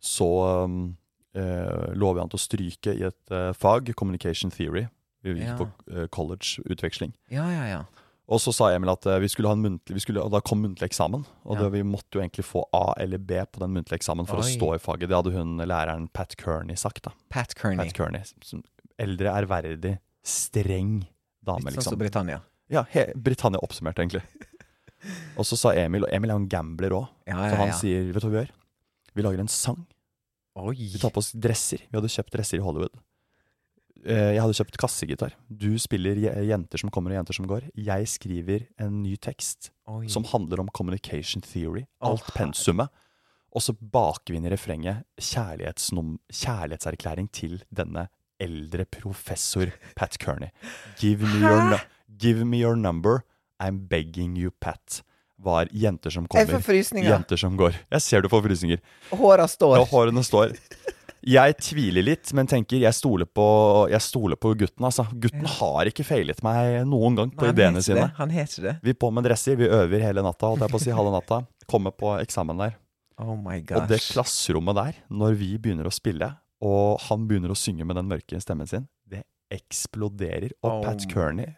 så 0.01 0.65
um, 0.65 0.97
eh, 1.37 1.93
lå 1.95 2.15
vi 2.17 2.21
an 2.23 2.31
til 2.33 2.39
å 2.41 2.43
stryke 2.43 2.95
i 2.97 3.03
et 3.07 3.31
eh, 3.35 3.53
fag, 3.53 3.93
Communication 3.95 4.51
Theory. 4.51 4.87
Vi 5.23 5.35
gikk 5.37 5.47
Ja. 5.53 5.57
på 5.61 5.69
eh, 5.93 6.07
college-utveksling. 6.09 7.13
Ja, 7.31 7.45
ja, 7.53 7.67
ja. 7.69 7.83
Og 8.33 8.41
så 8.41 8.53
sa 8.55 8.71
Emil 8.73 8.89
at 8.91 9.05
eh, 9.07 9.19
vi 9.21 9.29
skulle 9.29 9.49
ha 9.51 9.55
en 9.55 9.63
muntlig, 9.63 9.95
vi 9.99 10.01
skulle, 10.01 10.23
og 10.25 10.33
da 10.33 10.41
kom 10.41 10.63
muntlig 10.65 10.89
eksamen. 10.89 11.27
Og 11.45 11.57
Ja. 11.57 11.63
det, 11.67 11.73
vi 11.77 11.83
måtte 11.87 12.17
jo 12.17 12.23
egentlig 12.25 12.45
få 12.49 12.65
A 12.73 12.95
eller 12.99 13.19
B 13.19 13.35
på 13.45 13.61
den 13.61 13.75
muntlige 13.77 14.01
eksamen 14.01 14.27
for 14.27 14.41
å 14.41 14.47
stå 14.47 14.75
i 14.75 14.81
faget. 14.83 15.09
Det 15.13 15.19
hadde 15.21 15.33
hun 15.37 15.59
læreren 15.59 16.09
Pat 16.13 16.35
Kearney 16.41 16.75
sagt. 16.77 17.03
da. 17.05 17.13
Pat 17.29 17.55
Kearney. 17.55 17.85
Pat 17.85 17.95
Kearney, 17.95 18.23
som 18.43 18.65
Eldre, 18.99 19.29
ærverdig, 19.29 19.99
streng 20.25 21.05
dame, 21.43 21.71
Litt 21.71 21.79
sånn 21.81 21.91
som 21.91 21.97
liksom. 21.97 22.03
Britannia. 22.05 22.41
Ja, 22.73 22.85
Britannia 23.17 23.61
oppsummert, 23.63 23.99
egentlig. 23.99 24.23
Og 25.39 25.45
så 25.49 25.57
sa 25.59 25.73
Emil, 25.75 26.05
og 26.07 26.13
Emil 26.15 26.31
er 26.31 26.37
jo 26.39 26.43
en 26.45 26.49
gambler 26.53 26.95
òg, 26.95 27.09
Ja, 27.27 27.35
så 27.41 27.49
ja, 27.51 27.57
han 27.59 27.73
ja. 27.73 27.79
sier 27.79 28.05
Vet 28.15 28.23
du 28.23 28.29
hva 28.29 28.33
vi 28.37 28.41
gjør? 28.45 28.53
Vi 29.19 29.25
lager 29.27 29.41
en 29.43 29.51
sang. 29.51 29.81
Oi. 30.63 30.77
Vi 30.77 31.01
tar 31.03 31.11
på 31.13 31.19
oss 31.21 31.33
dresser. 31.35 31.83
Vi 31.89 31.97
hadde 31.99 32.09
kjøpt 32.13 32.33
dresser 32.37 32.61
i 32.61 32.63
Hollywood. 32.65 32.95
Eh, 34.07 34.33
Jeg 34.37 34.41
hadde 34.45 34.57
kjøpt 34.57 34.79
kassegitar. 34.81 35.35
Du 35.49 35.71
spiller 35.83 36.17
jenter 36.47 36.79
som 36.81 36.91
kommer 36.95 37.13
og 37.13 37.19
jenter 37.21 37.37
som 37.37 37.49
går. 37.51 37.67
Jeg 37.77 38.09
skriver 38.09 38.65
en 38.81 39.03
ny 39.03 39.17
tekst 39.21 39.71
Oi. 39.91 40.07
som 40.13 40.25
handler 40.31 40.61
om 40.63 40.69
communication 40.73 41.43
theory. 41.45 41.85
Alt 42.01 42.23
Alt 42.29 42.35
pensumet. 42.39 42.89
Og 43.53 43.61
så 43.67 43.75
baker 43.77 44.33
vi 44.33 44.39
inn 44.41 44.47
i 44.49 44.53
refrenget 44.55 45.03
kjærlighetserklæring 46.33 47.29
til 47.37 47.59
denne 47.75 48.07
eldre 48.43 48.85
professor 48.99 49.71
Pat 49.99 50.19
Kearney. 50.23 50.51
Give 51.01 51.23
me, 51.23 51.41
your 51.43 51.81
give 52.19 52.45
me 52.45 52.63
your 52.63 52.77
number. 52.77 53.23
I'm 53.63 53.79
begging 53.89 54.37
you, 54.37 54.51
Pat. 54.61 55.03
Var 55.43 55.69
jenter 55.75 56.11
som 56.15 56.27
Jeg 56.31 56.47
kommer, 56.47 56.61
får 56.61 56.67
frysninger. 56.71 57.11
jenter 57.11 57.39
som 57.41 57.57
går. 57.59 57.75
Jeg 57.91 58.03
ser 58.05 58.23
du 58.23 58.29
får 58.31 58.43
frysninger. 58.45 58.83
Håra 59.11 59.47
står. 59.51 59.79
Ja, 59.81 59.87
hårene 59.91 60.23
står. 60.27 60.53
Jeg 61.23 61.55
tviler 61.63 62.03
litt, 62.03 62.33
men 62.35 62.49
tenker 62.51 62.81
jeg 62.83 62.95
stoler 62.99 63.29
på, 63.31 63.45
jeg 63.91 64.03
stoler 64.03 64.39
på 64.39 64.55
gutten. 64.59 64.83
Altså. 64.89 65.05
Gutten 65.23 65.47
har 65.47 65.87
ikke 65.91 66.03
feilet 66.07 66.43
meg 66.43 66.81
noen 66.91 67.19
gang 67.19 67.31
på 67.35 67.47
Nei, 67.47 67.53
ideene 67.55 67.83
sine. 67.83 68.09
Det. 68.09 68.17
Han 68.19 68.35
heter 68.35 68.67
det. 68.69 68.75
Vi 68.83 68.95
på 68.99 69.11
med 69.15 69.27
dresser, 69.29 69.55
vi 69.59 69.71
øver 69.71 70.03
hele 70.03 70.25
natta, 70.27 70.51
holdt 70.51 70.67
jeg 70.67 70.75
på 70.75 70.81
å 70.81 70.83
si, 70.83 70.95
halve 70.95 71.15
natta. 71.15 71.41
Kommer 71.71 71.95
på 71.95 72.17
eksamen 72.19 72.59
der. 72.59 72.75
Oh 73.23 73.37
my 73.39 73.61
gosh. 73.63 73.79
Og 73.85 73.91
det 73.93 74.01
klasserommet 74.03 74.79
der, 74.81 74.99
når 75.15 75.39
vi 75.39 75.53
begynner 75.63 75.87
å 75.87 75.95
spille, 75.95 76.33
og 76.63 77.01
han 77.09 77.27
begynner 77.29 77.51
å 77.53 77.59
synge 77.59 77.85
med 77.89 77.97
den 77.99 78.09
mørke 78.11 78.39
stemmen 78.43 78.69
sin, 78.71 78.87
det 79.09 79.25
eksploderer. 79.53 80.53
Og 80.63 80.71
Oh. 80.79 80.83
Pat 80.85 81.03
Kearney, 81.11 81.55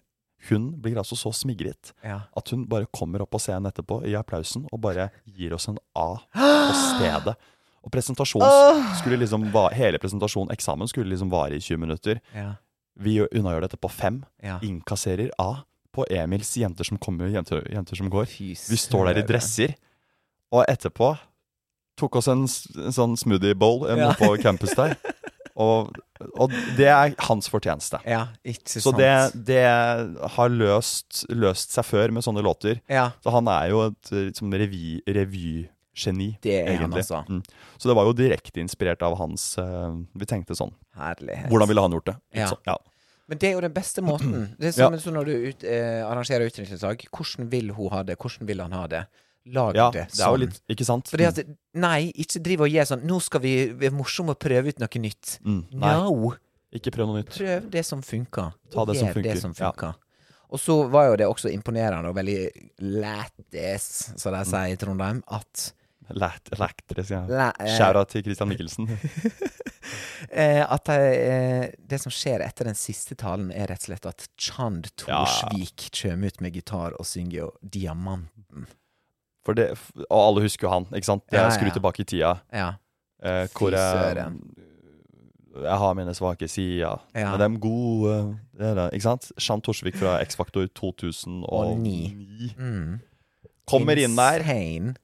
hun 0.49 0.71
blir 0.81 0.97
altså 1.01 1.17
så 1.17 1.31
smigret 1.33 1.93
ja. 2.05 2.23
at 2.37 2.49
hun 2.53 2.67
bare 2.69 2.87
kommer 2.93 3.23
opp 3.25 3.31
på 3.37 3.41
scenen 3.41 3.69
etterpå 3.71 4.03
i 4.09 4.15
applausen 4.19 4.67
og 4.73 4.81
bare 4.85 5.11
gir 5.25 5.55
oss 5.57 5.69
en 5.69 5.79
A 5.97 6.17
på 6.35 6.75
stedet. 6.81 7.37
Og 7.85 7.93
presentasjons 7.93 8.99
skulle 9.03 9.19
liksom 9.21 9.51
va 9.53 9.67
hele 9.77 9.99
presentasjonen, 10.01 10.53
eksamen, 10.57 10.89
skulle 10.89 11.11
liksom 11.13 11.29
vare 11.33 11.59
i 11.59 11.61
20 11.61 11.77
minutter. 11.85 12.21
Ja. 12.35 12.55
Vi 12.97 13.19
gjør- 13.19 13.33
unnagjør 13.37 13.61
dette 13.69 13.77
på 13.81 13.91
fem. 13.93 14.23
ja. 14.43 14.59
Innkasserer 14.63 15.31
A 15.39 15.65
på 15.93 16.07
Emils 16.11 16.57
jenter 16.57 16.85
som 16.85 16.97
kommer, 16.99 17.29
jenter, 17.29 17.61
jenter 17.71 17.97
som 17.97 18.09
går. 18.11 18.25
Vi 18.39 18.55
står 18.81 19.13
der 19.13 19.19
i 19.23 19.27
dresser. 19.29 19.75
Og 20.53 20.65
etterpå 20.69 21.13
tok 21.97 22.17
oss 22.17 22.29
en, 22.29 22.47
en 22.85 22.93
sånn 22.95 23.17
smoothie 23.21 23.55
bowl 23.55 23.85
Ja. 23.89 24.13
på 24.19 24.33
campus 24.43 24.75
der. 24.75 24.97
Og, 25.55 25.93
og 26.43 26.51
det 26.75 26.89
er 26.91 27.13
hans 27.29 27.47
fortjeneste. 27.47 28.01
Ja, 28.11 28.25
ikke 28.43 28.73
Så 28.83 28.91
sant. 28.91 28.99
det, 28.99 29.45
det 29.47 29.61
har 30.35 30.49
løst, 30.51 31.21
løst 31.31 31.71
seg 31.77 31.87
før 31.87 32.11
med 32.11 32.25
sånne 32.27 32.43
låter. 32.43 32.81
Ja, 32.91 33.13
Så 33.23 33.31
han 33.31 33.47
er 33.47 33.69
jo 33.71 33.85
et 33.87 34.11
liksom 34.11 34.51
revy, 34.51 34.97
revygeni, 35.07 36.33
egentlig. 36.43 37.05
altså. 37.05 37.21
Mm. 37.29 37.43
Så 37.79 37.87
det 37.89 37.95
var 38.01 38.09
jo 38.09 38.17
direkte 38.19 38.61
inspirert 38.65 39.03
av 39.07 39.15
hans 39.21 39.45
uh, 39.63 39.95
Vi 40.19 40.27
tenkte 40.27 40.57
sånn 40.59 40.75
Herlighet. 40.99 41.47
Hvordan 41.53 41.71
ville 41.71 41.85
han 41.87 41.95
gjort 42.01 42.11
det? 42.11 42.17
Ja. 42.35 42.49
sånn, 42.51 42.65
ja. 42.67 42.77
Men 43.31 43.39
det 43.41 43.49
er 43.49 43.55
jo 43.55 43.63
den 43.65 43.73
beste 43.79 44.03
måten. 44.05 44.35
Det 44.59 44.73
er 44.75 44.83
Ja. 44.83 44.91
som 44.99 45.15
når 45.15 45.25
du 45.31 45.33
ut, 45.53 45.63
eh, 45.65 46.03
arrangerer 46.05 46.51
utdrikningslag. 46.51 47.07
Hvordan 47.15 47.47
vil 47.55 47.71
hun 47.79 47.91
ha 47.95 48.03
det? 48.03 48.19
Hvordan 48.19 48.47
vil 48.51 48.61
han 48.61 48.73
ha 48.73 48.89
det? 48.91 49.07
Lag 49.53 49.77
ja, 49.77 49.91
det 49.93 50.07
sånn. 50.17 50.41
litt 50.41 50.61
Ikke 50.73 50.87
sant? 50.89 51.11
Fordi 51.13 51.27
at, 51.29 51.41
nei, 51.77 52.09
ikke 52.17 52.41
driv 52.47 52.63
og 52.65 52.71
gi 52.73 52.87
sånn 52.89 53.03
Nå 53.05 53.19
skal 53.21 53.43
vi 53.45 53.53
være 53.77 53.93
morsomme 53.93 54.33
og 54.33 54.41
prøve 54.41 54.73
ut 54.73 54.81
noe 54.81 55.03
nytt. 55.05 55.37
Mm, 55.45 55.61
No! 55.83 56.33
ikke 56.75 56.91
prøv 56.95 57.11
noe 57.11 57.21
nytt. 57.21 57.37
Prøv 57.37 57.69
det 57.71 57.85
som 57.87 58.01
funker. 58.03 58.57
Ta 58.73 58.87
det 58.89 58.97
som 58.99 59.13
funker. 59.13 59.31
det 59.37 59.43
funker, 59.45 59.93
ja. 59.93 59.93
Og 60.55 60.61
så 60.61 60.75
var 60.91 61.09
jo 61.11 61.17
det 61.19 61.27
også 61.29 61.51
imponerende 61.51 62.11
og 62.11 62.17
veldig 62.19 62.39
lættis, 63.03 63.87
som 64.21 64.35
de 64.35 64.43
sier 64.47 64.75
i 64.75 64.79
Trondheim, 64.79 65.23
at 65.35 65.71
Lættis, 66.13 67.11
ja. 67.11 67.23
eh, 67.59 67.77
Shout-out 67.79 68.11
til 68.13 68.25
Christian 68.27 68.51
Michelsen. 68.51 68.91
eh, 70.31 70.61
At 70.61 70.85
det, 70.91 71.77
det 71.81 72.01
som 72.03 72.13
skjer 72.13 72.45
etter 72.45 72.69
den 72.69 72.77
siste 72.77 73.17
talen, 73.17 73.49
er 73.55 73.71
rett 73.73 73.87
og 73.87 73.89
slett 73.89 74.09
at 74.11 74.27
Chand 74.37 74.91
Torsvik 75.01 75.89
kommer 75.97 76.29
ut 76.29 76.43
med 76.45 76.59
gitar 76.59 76.99
og 76.99 77.09
synger 77.09 77.39
jo 77.39 77.51
'Diamanten'. 77.65 78.69
For 79.45 79.53
det, 79.59 79.71
og 80.09 80.21
alle 80.29 80.43
husker 80.47 80.67
jo 80.69 80.73
han, 80.73 80.87
ikke 80.97 81.07
sant? 81.11 81.23
Det 81.31 81.39
er 81.41 81.51
skru 81.53 81.69
tilbake 81.75 82.01
i 82.01 82.05
tida. 82.09 82.35
Ja. 82.53 82.71
Eh, 83.25 83.47
hvor 83.57 83.73
jeg, 83.73 84.33
jeg 85.65 85.79
har 85.79 85.95
mine 85.95 86.15
svake 86.17 86.49
sider. 86.51 87.03
Ja. 87.15 87.37
Men 87.37 87.41
de 87.55 87.61
gode 87.63 88.15
det 88.59 88.67
er 88.71 88.75
det, 88.79 88.87
Ikke 88.97 89.07
sant? 89.09 89.29
Jean 89.41 89.61
Torsvik 89.65 89.97
fra 90.01 90.17
X-Faktor 90.25 90.67
2009 90.75 92.55
Mm. 92.59 93.01
kommer 93.67 93.97
inn 93.97 94.17
der. 94.17 94.45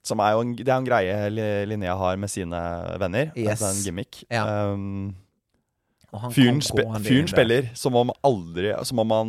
Som 0.04 0.20
er 0.20 0.32
jo 0.34 0.40
en, 0.44 0.54
det 0.56 0.68
er 0.68 0.76
en 0.76 0.84
greie 0.88 1.30
Linnea 1.66 1.94
har 1.96 2.16
med 2.16 2.28
sine 2.28 2.60
venner. 3.00 3.30
Yes. 3.36 3.60
Altså 3.62 3.70
en 3.70 3.84
gimmick. 3.84 4.24
Ja. 4.30 4.72
Um, 4.72 5.14
Fyren, 6.34 6.58
spe, 6.64 6.82
fyren 7.06 7.28
spiller 7.30 7.68
som 7.78 7.94
om 7.94 8.08
aldri 8.26 8.72
Som 8.84 8.98
om 8.98 9.12
han 9.14 9.28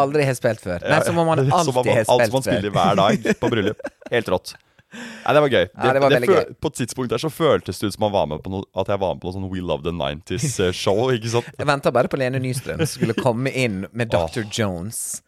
Aldri 0.00 0.24
har 0.24 0.36
spilt 0.38 0.62
før. 0.64 0.80
Nei, 0.88 1.00
som 1.04 1.18
om 1.20 1.28
han 1.28 1.42
Som 1.50 1.58
alltid 1.58 1.76
om 1.76 1.88
har 1.92 2.04
før 2.04 2.04
som 2.08 2.20
han 2.20 2.28
spilt 2.30 2.44
spiller 2.46 2.70
hver 2.76 3.00
dag 3.02 3.26
på 3.42 3.50
bryllup. 3.52 3.82
Helt 4.10 4.30
rått. 4.32 4.54
Nei, 4.92 5.32
det 5.32 5.40
var 5.44 5.48
gøy. 5.52 5.66
Ja, 5.72 5.92
det 5.96 6.00
var 6.04 6.10
veldig 6.12 6.28
fø- 6.28 6.38
gøy. 6.38 6.54
På 6.60 6.68
et 6.72 6.74
tidspunkt 6.80 7.12
der 7.14 7.20
så 7.22 7.30
føltes 7.32 7.78
det 7.80 7.88
ut 7.90 7.94
som 7.96 8.04
han 8.08 8.12
var 8.12 8.26
med 8.28 8.42
på 8.44 8.50
noe, 8.52 8.64
at 8.76 8.88
jeg 8.92 9.00
var 9.00 9.14
med 9.14 9.22
på 9.22 9.28
noe 9.30 9.36
sånn 9.38 9.46
We 9.52 9.62
Love 9.64 9.84
the 9.86 9.92
90s-show. 9.96 11.06
ikke 11.16 11.30
sant? 11.32 11.48
Jeg 11.56 11.68
venta 11.68 11.92
bare 11.96 12.10
på 12.12 12.20
Lene 12.20 12.40
Nystrøm 12.44 12.80
som 12.82 12.90
skulle 12.98 13.16
komme 13.16 13.52
inn 13.56 13.86
med 13.92 14.12
Dr. 14.12 14.44
Jones. 14.52 15.22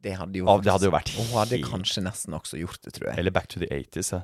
Det 0.00 0.16
hadde 0.16 0.40
jo 0.40 0.48
Ja, 0.48 0.56
det 0.64 0.72
hadde 0.72 0.88
jo 0.88 0.92
vært 0.94 1.10
Hun 1.16 1.30
hadde 1.34 1.58
kanskje 1.64 2.02
nesten 2.04 2.36
også 2.36 2.60
gjort 2.60 2.80
det, 2.86 2.94
tror 2.96 3.10
jeg. 3.10 3.18
Eller 3.20 3.34
Back 3.34 3.50
to 3.52 3.60
the 3.60 3.68
80s. 3.68 4.14
Ja. 4.16 4.22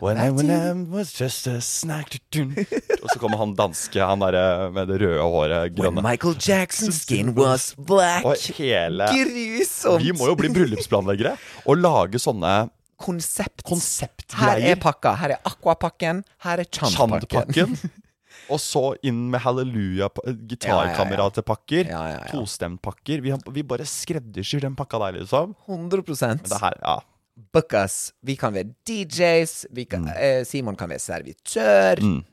when, 0.00 0.18
I, 0.20 0.30
when 0.30 0.50
I 0.52 0.72
was 0.92 1.10
just 1.18 1.48
a 1.48 1.60
snack 1.60 2.18
Og 2.36 3.08
så 3.10 3.18
kommer 3.18 3.40
han 3.40 3.54
danske, 3.58 3.98
han 3.98 4.20
derre 4.22 4.70
med 4.70 4.90
det 4.92 5.00
røde 5.02 5.24
håret, 5.24 5.78
When. 5.80 5.98
Michael 6.04 6.36
Jackson's 6.36 7.00
skin 7.02 7.32
was 7.34 7.72
black. 7.74 8.24
Og 8.28 8.36
hele 8.58 9.08
Grusomt! 9.10 10.04
Vi 10.04 10.12
må 10.12 10.28
jo 10.30 10.36
bli 10.38 10.52
bryllupsplanleggere 10.54 11.36
og 11.64 11.80
lage 11.80 12.20
sånne 12.22 12.68
Konsept. 12.98 14.34
Her 14.34 14.58
er 14.58 14.74
pakka. 14.82 15.12
Her 15.20 15.36
er 15.36 15.44
Aquapakken. 15.46 16.24
Her 16.42 16.64
er 16.64 16.66
Chandpakken. 16.66 17.76
Og 18.48 18.60
så 18.62 18.82
inn 19.06 19.26
med 19.32 19.42
halleluja, 19.44 20.08
gitarkameratepakker, 20.48 21.90
Ja, 21.90 22.02
ja, 22.12 22.16
ja. 22.22 22.30
tostemtpakker. 22.32 23.22
Vi, 23.24 23.34
vi 23.58 23.64
bare 23.66 23.86
skreddersyr 23.88 24.64
den 24.64 24.76
pakka 24.78 25.00
der, 25.04 25.20
liksom. 25.20 25.54
100 25.66 26.02
Men 26.26 26.42
det 26.44 26.60
her, 26.62 26.80
ja. 26.82 26.98
Book 27.54 27.74
us. 27.78 28.12
Vi 28.26 28.34
kan 28.36 28.54
være 28.54 28.72
DJs. 28.88 29.66
Vi 29.70 29.84
kan, 29.84 30.08
eh, 30.08 30.42
Simon 30.44 30.76
kan 30.76 30.90
være 30.90 31.04
servitør. 31.04 32.02
Mm. 32.02 32.24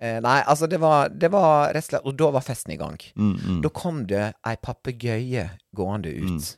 Eh, 0.00 0.18
nei, 0.20 0.40
altså, 0.42 0.66
det 0.66 0.80
var, 0.82 1.08
det 1.08 1.30
var 1.30 1.70
rett 1.72 1.86
og 1.86 1.90
slett 1.92 2.08
Og 2.08 2.16
da 2.18 2.30
var 2.34 2.44
festen 2.44 2.74
i 2.74 2.78
gang. 2.80 2.98
Mm, 3.14 3.34
mm. 3.38 3.62
Da 3.62 3.70
kom 3.70 4.02
det 4.10 4.26
ei 4.44 4.56
papegøye 4.58 5.48
gående 5.76 6.10
ut. 6.10 6.54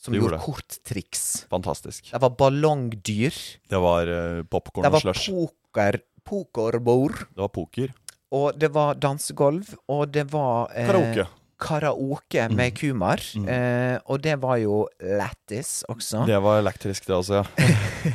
Som 0.00 0.16
gjorde 0.16 0.38
gjorde 0.38 0.44
korttriks. 0.46 1.24
Fantastisk. 1.52 2.10
Det 2.10 2.20
var 2.22 2.32
ballongdyr. 2.40 3.36
Det 3.68 3.80
var 3.80 4.08
uh, 4.08 4.42
popkorn 4.48 4.86
Det 4.86 4.92
var 4.94 5.04
poker, 5.12 6.00
pokerbord. 6.24 7.18
Det 7.28 7.44
var 7.44 7.52
poker. 7.52 7.92
Og 8.32 8.54
det 8.58 8.70
var 8.74 8.94
dansegulv. 8.94 9.74
Og 9.88 10.08
det 10.14 10.28
var 10.32 10.70
eh, 10.74 10.86
Karaoke. 10.86 11.26
Karaoke 11.60 12.46
Mm. 12.48 12.56
med 12.56 12.78
kumar. 12.78 13.20
Eh, 13.36 13.98
og 14.06 14.22
det 14.22 14.36
var 14.40 14.56
jo 14.62 14.86
lættis 15.02 15.82
også. 15.88 16.24
Det 16.26 16.38
var 16.42 16.58
elektrisk, 16.62 17.06
det 17.06 17.16
også, 17.16 17.42
ja. 17.42 18.12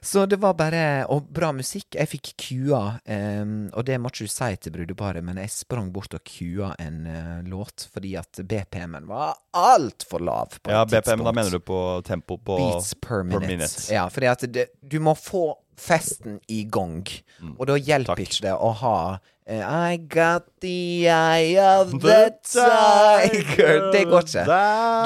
Så 0.00 0.26
det 0.30 0.36
var 0.38 0.54
bare 0.54 1.04
Og 1.10 1.26
bra 1.34 1.50
musikk. 1.52 1.96
Jeg 1.98 2.08
fikk 2.08 2.28
kua, 2.38 3.00
um, 3.42 3.68
og 3.74 3.84
det 3.84 3.96
må 4.00 4.08
ikke 4.12 4.28
du 4.28 4.30
si 4.30 4.50
til 4.62 4.72
brudeparet, 4.72 5.24
men 5.26 5.40
jeg 5.42 5.50
sprang 5.50 5.88
bort 5.92 6.14
og 6.14 6.22
kua 6.24 6.70
en 6.80 7.00
uh, 7.10 7.40
låt 7.50 7.88
fordi 7.92 8.14
at 8.16 8.40
BPM-en 8.46 9.08
var 9.10 9.34
altfor 9.58 10.22
lav. 10.22 10.54
på 10.62 10.70
Ja, 10.70 10.84
BPM, 10.86 11.24
da 11.26 11.32
mener 11.34 11.50
du 11.50 11.58
på 11.58 11.80
tempo 12.06 12.38
på 12.38 12.56
Beats 12.60 12.94
per 12.94 13.24
minute. 13.26 13.46
minute. 13.50 13.92
Ja, 13.92 14.06
fordi 14.08 14.26
at 14.30 14.46
det, 14.54 14.68
du 14.86 15.00
må 15.02 15.16
få 15.18 15.48
festen 15.78 16.38
i 16.48 16.64
gang. 16.70 17.06
Mm. 17.40 17.54
Og 17.58 17.66
da 17.70 17.76
hjelper 17.78 18.18
Takk. 18.18 18.24
ikke 18.26 18.44
det 18.48 18.54
å 18.54 18.70
ha 18.82 18.98
eh, 19.46 19.62
I 19.62 19.96
got 19.96 20.48
the 20.60 21.06
eye 21.08 21.56
of 21.62 21.92
the 22.02 22.20
tiger. 22.44 23.90
Det 23.94 24.04
går 24.10 24.26
ikke. 24.26 24.44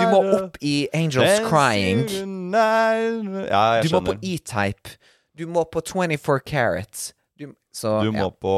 Du 0.02 0.06
må 0.12 0.20
opp 0.40 0.58
i 0.60 0.76
Angels 0.96 1.40
Crying. 1.48 2.06
Ja, 2.52 3.80
Du 3.82 3.88
må 3.94 4.00
på. 4.10 4.16
E-Type. 4.22 4.96
Du 5.38 5.46
må 5.48 5.64
på 5.64 5.80
24 5.80 6.40
Carats. 6.46 7.12
Du, 7.38 7.52
så, 7.72 8.02
Du 8.04 8.12
må 8.12 8.28
ja. 8.28 8.30
på 8.30 8.54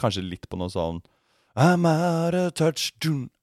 Kanskje 0.00 0.24
litt 0.24 0.48
på 0.48 0.56
noe 0.60 0.72
sånn 0.72 1.02
I'm 1.58 1.84
out 1.86 2.34
of 2.38 2.54
touch, 2.54 2.92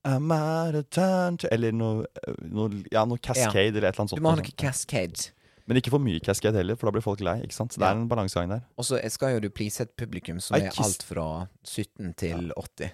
I'm 0.05 0.32
out 0.32 0.76
of 0.76 0.86
touch 0.89 1.43
Eller 1.51 1.74
noe, 1.76 2.05
noe, 2.47 2.84
ja, 2.91 3.03
noe 3.05 3.20
Cascade 3.20 3.76
eller 3.76 3.89
et 3.89 3.97
eller 3.97 4.05
annet 4.05 4.16
Du 4.16 4.24
må 4.24 4.32
ha 4.32 4.39
noe 4.39 4.45
sånt. 4.47 4.57
Cascade. 4.61 5.32
Men 5.66 5.80
ikke 5.80 5.89
for 5.95 6.03
mye 6.03 6.22
Cascade 6.22 6.59
heller, 6.59 6.78
for 6.78 6.89
da 6.89 6.93
blir 6.93 7.03
folk 7.05 7.24
lei. 7.26 7.39
ikke 7.41 7.55
sant? 7.57 7.74
Så 7.74 7.82
det 7.82 7.88
er 7.88 7.97
en 7.97 8.07
balansegang 8.09 8.51
der. 8.53 8.63
Og 8.78 8.86
så 8.86 8.99
skal 9.09 9.36
jo 9.36 9.39
du 9.47 9.49
please 9.49 9.82
et 9.82 9.95
publikum 9.97 10.39
som 10.43 10.57
I 10.59 10.68
er 10.68 10.82
alt 10.84 11.05
fra 11.07 11.47
17 11.66 12.13
til 12.22 12.51
80. 12.53 12.91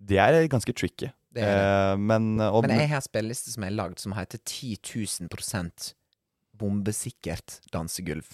Det 0.00 0.18
er 0.18 0.48
ganske 0.48 0.72
tricky. 0.72 1.10
Det 1.30 1.44
er 1.44 1.92
Eh, 1.92 1.96
men 2.00 2.40
og, 2.40 2.64
Men 2.64 2.78
jeg 2.80 2.88
har 2.88 2.96
en 2.96 3.06
spilleliste 3.06 3.52
som 3.52 3.62
er 3.64 3.70
lagd, 3.70 4.00
som 4.00 4.12
heter 4.16 4.38
10 4.38 4.78
000 5.28 5.94
bombesikkert 6.60 7.60
dansegulv. 7.72 8.26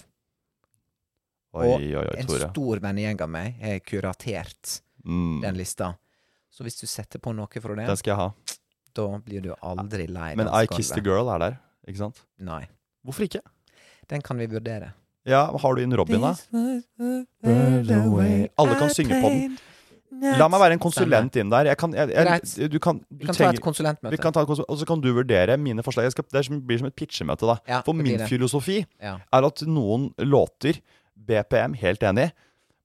Oi, 1.57 1.67
og 1.67 1.75
oi, 1.79 1.93
oi, 1.95 2.07
En 2.17 2.27
stor 2.27 2.79
vennegjeng 2.83 3.21
av 3.23 3.29
meg 3.31 3.59
har 3.61 3.79
kuratert 3.79 4.81
Mm, 5.07 5.41
den 5.41 5.55
lista. 5.55 5.93
Så 6.51 6.65
hvis 6.65 6.75
du 6.81 6.87
setter 6.89 7.21
på 7.23 7.31
noe 7.35 7.47
fra 7.47 7.75
det, 7.77 7.85
den 7.87 7.99
skal 7.99 8.11
jeg 8.11 8.19
ha. 8.19 8.57
da 8.97 9.05
blir 9.23 9.41
du 9.45 9.53
aldri 9.61 10.07
lei 10.09 10.33
Men 10.35 10.49
I 10.49 10.65
Kissed 10.67 10.97
a. 10.97 11.01
Girl 11.05 11.29
er 11.31 11.39
der, 11.39 11.55
ikke 11.87 12.01
sant? 12.01 12.23
Nei. 12.43 12.65
Hvorfor 13.07 13.23
ikke? 13.27 13.39
Den 14.11 14.21
kan 14.21 14.37
vi 14.39 14.47
vurdere. 14.51 14.91
Ja, 15.27 15.45
Har 15.59 15.75
du 15.75 15.81
inn 15.83 15.91
Robin, 15.95 16.21
da? 16.23 16.35
Alle 18.57 18.75
kan 18.79 18.89
synge 18.93 19.17
på 19.21 19.29
den. 19.31 19.57
La 20.39 20.47
meg 20.49 20.61
være 20.63 20.75
en 20.77 20.81
konsulent 20.81 21.35
inn 21.37 21.49
der. 21.51 21.67
Jeg 21.73 21.77
kan, 21.77 21.91
jeg, 21.93 22.09
jeg, 22.15 22.69
du 22.71 22.77
kan, 22.81 23.01
Vi 23.11 23.25
kan 23.27 23.35
kan 23.35 23.37
ta 23.37 23.49
et 23.53 23.59
konsulentmøte. 23.61 24.11
vi 24.15 24.17
kan 24.23 24.33
ta 24.33 24.41
et 24.41 24.47
konsul- 24.49 24.65
Og 24.71 24.77
så 24.79 24.85
kan 24.87 25.01
du 25.03 25.09
vurdere 25.13 25.57
mine 25.59 25.83
forslag. 25.83 26.07
Jeg 26.07 26.11
skal, 26.15 26.25
det 26.31 26.45
blir 26.65 26.79
som 26.79 26.87
et 26.87 26.95
pitchemøte, 26.95 27.45
da. 27.45 27.57
Ja, 27.67 27.81
For 27.85 27.93
min 27.93 28.17
det. 28.17 28.27
filosofi 28.29 28.85
Ja. 29.01 29.17
er 29.33 29.45
at 29.45 29.61
noen 29.67 30.13
låter 30.17 30.79
BPM, 31.17 31.73
helt 31.75 32.01
enig, 32.03 32.31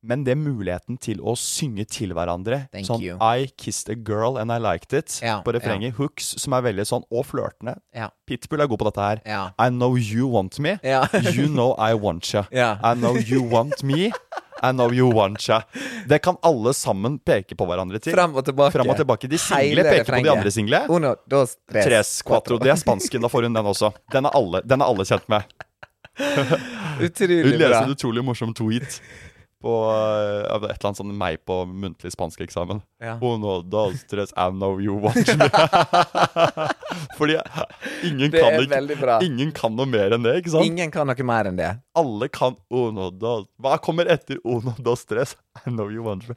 men 0.03 0.25
det 0.27 0.35
er 0.35 0.41
muligheten 0.41 0.99
til 1.03 1.21
å 1.23 1.37
synge 1.39 1.85
til 1.91 2.13
hverandre. 2.17 2.65
Thank 2.75 2.89
sånn 2.89 3.03
you. 3.05 3.17
I 3.23 3.47
kissed 3.61 3.91
a 3.93 3.95
girl 3.95 4.39
and 4.41 4.51
I 4.51 4.59
liked 4.63 4.93
it. 4.97 5.21
Ja, 5.23 5.39
på 5.47 5.55
refrenget. 5.55 5.95
Hooks 5.99 6.35
som 6.43 6.57
er 6.59 6.65
veldig 6.67 6.87
sånn, 6.89 7.07
og 7.11 7.29
flørtende. 7.31 7.77
Ja. 7.95 8.11
Pitbull 8.27 8.65
er 8.65 8.71
god 8.71 8.83
på 8.83 8.89
dette 8.91 9.07
her. 9.07 9.23
Ja. 9.29 9.43
I 9.63 9.71
know 9.71 9.95
you 9.95 10.27
want 10.33 10.59
me. 10.63 10.77
Ja. 10.83 11.05
you 11.37 11.47
know 11.47 11.77
I 11.79 11.95
want 11.95 12.33
you. 12.35 12.43
Ja. 12.51 12.75
I 12.91 12.97
know 12.99 13.15
you 13.17 13.45
want 13.47 13.87
me. 13.87 14.11
I 14.63 14.71
know 14.75 14.91
you 14.95 15.09
want 15.15 15.49
you. 15.49 15.59
Det 16.11 16.19
kan 16.23 16.37
alle 16.43 16.75
sammen 16.75 17.19
peke 17.23 17.55
på 17.59 17.67
hverandre 17.67 18.03
til. 18.03 18.15
Fram 18.15 18.35
og 18.35 18.47
tilbake. 18.47 18.75
Frem 18.75 18.91
og 18.91 18.99
tilbake. 18.99 19.31
De 19.31 19.39
single 19.39 19.87
peker 19.87 20.03
peker 20.03 20.19
på 20.19 20.23
de 20.27 20.35
andre 20.35 20.55
single. 20.55 20.85
Uno, 20.91 21.17
dos, 21.31 21.57
tres, 21.71 21.87
Tres, 21.87 22.15
quattro. 22.27 22.59
Det 22.63 22.75
er 22.75 22.79
spansken. 22.83 23.23
Da 23.23 23.31
får 23.31 23.47
hun 23.47 23.59
den 23.59 23.75
også. 23.75 23.95
Den 24.15 24.27
er 24.31 24.39
alle, 24.39 24.63
den 24.67 24.83
er 24.83 24.91
alle 24.91 25.07
kjent 25.07 25.31
med. 25.31 25.47
Utrolig 27.03 27.43
bra. 27.43 27.51
Hun 27.51 27.61
leser 27.63 27.83
en 27.83 27.95
utrolig 27.95 28.25
morsom 28.27 28.51
tweet 28.55 28.99
på 29.63 29.73
uh, 29.89 30.43
et 30.43 30.67
eller 30.67 30.89
annet 30.91 30.99
sånn 31.01 31.15
meg 31.19 31.39
på 31.49 31.61
muntlig 31.71 32.13
spanskeksamen. 32.15 32.83
Ja. 33.03 33.15
Uno, 33.23 33.61
dos, 33.63 34.03
tres, 34.11 34.35
I 34.37 34.49
know 34.51 34.81
you 34.83 34.99
want 35.03 35.31
me. 35.39 35.49
Fordi 37.19 37.39
ingen 38.05 38.31
Det 38.35 38.43
kan 38.43 38.59
ikke 38.61 39.01
bra. 39.01 39.17
Ingen 39.25 39.55
kan 39.57 39.75
noe 39.79 39.89
mer 39.89 40.17
enn 40.19 40.27
det, 40.27 40.37
ikke 40.43 40.55
sant? 40.57 40.67
Ingen 40.69 40.93
kan 40.95 41.09
noe 41.09 41.27
mer 41.29 41.51
enn 41.51 41.59
det. 41.61 41.71
Alle 41.99 42.29
kan 42.33 42.59
uno, 42.73 43.11
dos 43.11 43.49
Hva 43.63 43.79
kommer 43.83 44.11
etter 44.13 44.41
uno, 44.45 44.75
dos, 44.79 45.07
tres? 45.09 45.37
I 45.67 45.71
know 45.71 45.89
you 45.93 46.05
want 46.07 46.29
me. 46.29 46.37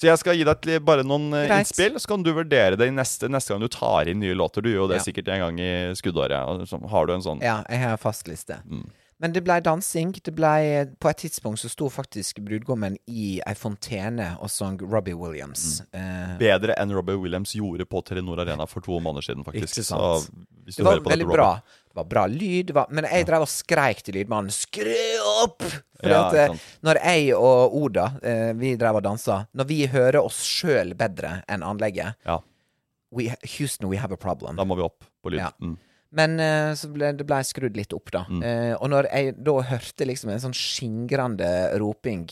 Så 0.00 0.08
jeg 0.08 0.16
skal 0.22 0.38
gi 0.38 0.44
deg 0.48 0.62
til 0.64 0.78
bare 0.80 1.02
noen 1.04 1.26
eh, 1.36 1.44
Greit. 1.44 1.66
innspill, 1.68 1.98
så 2.00 2.08
kan 2.14 2.22
du 2.24 2.30
vurdere 2.32 2.78
det 2.80 2.86
neste, 2.96 3.28
neste 3.28 3.52
gang 3.52 3.60
du 3.60 3.68
tar 3.68 4.08
inn 4.08 4.22
nye 4.22 4.32
låter. 4.38 4.64
Du 4.64 4.70
gjør 4.70 4.86
jo 4.86 4.88
det 4.94 5.02
Ja. 5.02 5.04
sikkert 5.04 5.28
en 5.28 5.42
gang 5.44 5.60
i 5.60 5.72
skuddåret. 5.98 6.40
Og 6.72 6.88
har 6.88 7.06
du 7.06 7.12
en 7.18 7.24
sånn 7.26 7.42
Ja, 7.44 7.58
jeg 7.68 7.82
har 7.84 8.00
fastliste. 8.00 8.62
Mm. 8.64 8.86
Men 9.20 9.34
det 9.34 9.42
blei 9.44 9.58
dansing. 9.60 10.14
Det 10.24 10.32
blei 10.32 10.86
På 10.98 11.10
et 11.10 11.18
tidspunkt 11.20 11.60
så 11.60 11.68
sto 11.68 11.90
faktisk 11.92 12.38
brudgommen 12.44 12.96
i 13.06 13.34
ei 13.44 13.54
fontene 13.58 14.30
og 14.40 14.48
sang 14.52 14.78
Robbie 14.80 15.16
Williams. 15.16 15.82
Mm. 15.92 15.98
Eh, 16.00 16.38
bedre 16.40 16.76
enn 16.80 16.94
Robbie 16.96 17.18
Williams 17.20 17.52
gjorde 17.56 17.84
på 17.84 18.00
Telenor 18.08 18.40
Arena 18.40 18.64
for 18.66 18.80
to 18.84 18.96
måneder 18.96 19.28
siden, 19.28 19.44
faktisk. 19.44 19.76
Ikke 19.76 19.84
sant. 19.84 20.30
Så 20.70 20.80
det 20.80 20.86
var 20.86 21.02
veldig 21.04 21.26
dette, 21.26 21.36
bra. 21.36 21.50
Det 21.90 21.98
var 21.98 22.06
bra 22.08 22.24
lyd, 22.30 22.70
det 22.70 22.74
var, 22.76 22.86
men 22.94 23.04
jeg 23.10 23.26
drev 23.26 23.44
og 23.44 23.50
skreik 23.50 24.00
til 24.06 24.14
lydmannen 24.14 24.52
'skru 24.54 24.94
opp'! 25.42 25.66
For 26.00 26.08
Ja, 26.08 26.20
at, 26.28 26.34
eh, 26.38 26.56
når 26.86 27.00
jeg 27.04 27.34
og 27.36 27.74
Oda, 27.76 28.06
eh, 28.22 28.52
vi 28.56 28.76
drev 28.76 28.96
og 28.96 29.02
dansa 29.04 29.46
Når 29.52 29.66
vi 29.68 29.86
hører 29.86 30.22
oss 30.22 30.38
sjøl 30.40 30.94
bedre 30.94 31.42
enn 31.48 31.62
anlegget 31.66 32.14
Ja, 32.24 32.38
we, 33.12 33.28
Houston, 33.58 33.90
we 33.90 33.98
have 33.98 34.12
a 34.12 34.16
problem. 34.16 34.56
da 34.56 34.64
må 34.64 34.76
vi 34.76 34.82
opp 34.82 35.04
på 35.22 35.30
lyd. 35.34 35.40
Ja. 35.40 35.50
Mm. 35.60 35.76
Men 36.12 36.32
uh, 36.42 36.72
så 36.74 36.88
ble 36.90 37.12
det 37.14 37.22
ble 37.28 37.38
skrudd 37.46 37.76
litt 37.78 37.92
opp, 37.94 38.10
da. 38.10 38.24
Eh, 38.42 38.72
og 38.82 38.88
når 38.90 39.06
jeg 39.12 39.34
da 39.46 39.52
hørte 39.68 40.06
liksom 40.08 40.32
en 40.34 40.40
sånn 40.42 40.56
skingrende 40.56 41.46
roping 41.78 42.24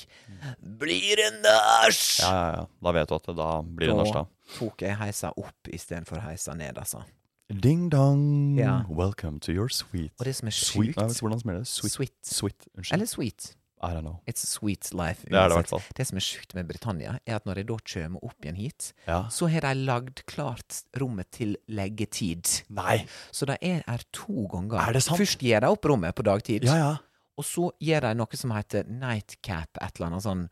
Blir 0.81 1.15
det 1.21 1.29
nach? 1.45 2.01
Ja, 2.19 2.33
ja, 2.33 2.49
ja. 2.57 2.65
Da 2.83 2.93
vet 2.97 3.09
du 3.13 3.15
at 3.15 3.29
det, 3.31 3.37
da 3.39 3.51
blir 3.63 3.93
det 3.93 3.97
norsk, 4.01 4.19
da. 4.19 4.25
tok 4.59 4.83
jeg 4.83 4.99
heisa 4.99 5.31
opp 5.39 5.71
istedenfor 5.71 6.25
heisa 6.27 6.57
ned, 6.59 6.79
altså. 6.79 7.05
Ding 7.49 7.87
dong, 7.89 8.59
Ja. 8.59 8.83
welcome 8.91 9.39
to 9.41 9.53
your 9.55 9.71
sweet 9.73 10.13
Og 10.21 10.27
det 10.27 10.35
som 10.37 10.51
er 10.51 10.53
Sweet, 10.53 10.93
sjukt 10.93 10.99
nei, 11.01 11.15
Hvordan 11.23 11.41
smeller 11.41 11.63
det? 11.65 11.69
Sweet. 11.71 11.93
Sweet. 11.95 12.13
Sweet. 12.29 12.67
Unnskyld. 12.77 12.93
Eller 12.99 13.07
sweet. 13.09 13.55
I 13.81 13.93
don't 13.95 14.03
know. 14.03 14.19
It's 14.27 14.43
a 14.43 14.47
sweet 14.47 14.93
life. 14.93 15.23
Det 15.25 15.33
er 15.35 15.49
det 15.49 15.55
i 15.55 15.59
hvert 15.61 15.69
fall. 15.71 15.83
Det 15.95 16.07
som 16.09 16.17
er 16.19 16.25
sjukt 16.27 16.55
med 16.55 16.67
Britannia, 16.67 17.19
er 17.27 17.37
at 17.37 17.45
når 17.47 17.61
jeg 17.63 17.67
da 17.69 17.77
kommer 17.93 18.25
opp 18.25 18.45
igjen 18.45 18.57
hit, 18.59 18.93
Ja. 19.07 19.21
så 19.31 19.49
har 19.51 19.61
de 19.61 19.75
lagd 19.87 20.25
klart 20.27 20.83
rommet 20.99 21.31
til 21.31 21.57
leggetid. 21.69 22.65
Nei! 22.71 23.07
Så 23.31 23.47
de 23.47 23.57
er 23.63 23.83
her 23.87 24.03
to 24.13 24.47
ganger. 24.51 24.81
Er 24.89 24.93
det 24.99 25.03
sant? 25.05 25.19
Først 25.21 25.39
gir 25.41 25.61
de 25.61 25.67
opp 25.71 25.85
rommet 25.85 26.15
på 26.15 26.23
dagtid, 26.27 26.65
Ja, 26.65 26.77
ja. 26.77 26.97
og 27.39 27.45
så 27.45 27.71
gjør 27.81 28.01
de 28.09 28.15
noe 28.19 28.37
som 28.37 28.51
heter 28.51 28.85
nightcap, 28.89 29.69
et 29.81 29.97
eller 30.01 30.07
annet 30.11 30.23
sånn. 30.27 30.49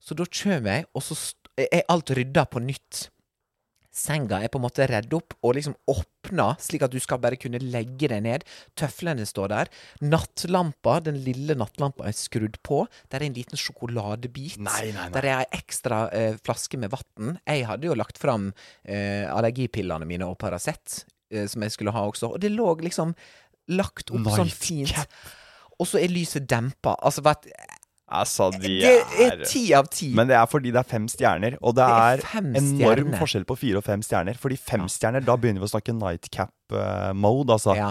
Så 0.00 0.14
da 0.14 0.24
kommer 0.28 0.70
jeg, 0.76 0.86
og 0.94 1.02
så 1.02 1.16
st 1.16 1.36
er 1.56 1.82
alt 1.88 2.10
rydda 2.12 2.44
på 2.52 2.60
nytt. 2.60 3.08
Senga 3.96 4.42
er 4.44 4.50
på 4.52 4.60
en 4.60 4.66
måte 4.66 4.84
redd 4.90 5.14
opp 5.16 5.34
og 5.40 5.54
liksom 5.56 5.76
åpna, 5.88 6.50
slik 6.60 6.84
at 6.84 6.92
du 6.92 6.98
skal 7.00 7.20
bare 7.22 7.38
kunne 7.40 7.60
legge 7.62 8.10
deg 8.12 8.22
ned. 8.26 8.44
Tøflene 8.76 9.24
står 9.28 9.52
der. 9.54 9.70
Nattlampa, 10.04 10.98
den 11.06 11.22
lille 11.24 11.56
nattlampa, 11.56 12.04
er 12.08 12.16
skrudd 12.16 12.58
på. 12.66 12.82
Der 13.12 13.22
er 13.22 13.30
en 13.30 13.38
liten 13.38 13.60
sjokoladebit. 13.60 14.58
Nei, 14.60 14.90
nei, 14.90 15.06
nei. 15.06 15.08
Der 15.16 15.30
er 15.30 15.40
ei 15.46 15.60
ekstra 15.62 16.02
eh, 16.12 16.36
flaske 16.44 16.80
med 16.80 16.92
vann. 16.92 17.38
Jeg 17.48 17.64
hadde 17.70 17.88
jo 17.88 17.96
lagt 17.96 18.20
fram 18.20 18.50
eh, 18.84 19.24
allergipillene 19.32 20.08
mine 20.08 20.28
og 20.28 20.36
Paracet, 20.42 21.00
eh, 21.32 21.48
som 21.48 21.64
jeg 21.64 21.74
skulle 21.78 21.96
ha 21.96 22.04
også. 22.10 22.34
Og 22.36 22.42
det 22.42 22.52
lå 22.52 22.68
liksom 22.84 23.16
lagt 23.72 24.12
opp 24.14 24.28
sånn 24.36 24.52
fint. 24.52 24.92
Og 25.80 25.88
så 25.88 26.00
er 26.00 26.12
lyset 26.12 26.46
dempa. 26.48 26.94
Altså, 27.04 27.24
vet, 27.24 27.48
Altså, 28.06 28.52
de 28.54 28.76
det 28.84 28.90
er 29.26 29.40
ti 29.50 29.64
av 29.74 29.88
ti. 29.90 30.12
Men 30.14 30.28
det 30.30 30.36
er 30.38 30.46
fordi 30.46 30.70
det 30.70 30.78
er 30.78 30.86
fem 30.86 31.08
stjerner, 31.10 31.56
og 31.60 31.74
det 31.74 31.86
Det 31.86 32.02
er 32.06 32.20
er, 32.22 32.50
enorm 32.60 33.16
forskjell 33.18 33.44
på 33.48 33.56
fire 33.58 33.80
og 33.80 33.84
fem 33.84 34.02
stjerner. 34.06 34.38
Fordi 34.38 34.56
fem 34.62 34.84
stjerner, 34.86 35.24
da 35.26 35.34
begynner 35.36 35.58
vi 35.64 35.66
å 35.66 35.72
snakke 35.74 35.94
nightcap-mode, 35.96 37.50
altså. 37.56 37.74
Ja, 37.74 37.88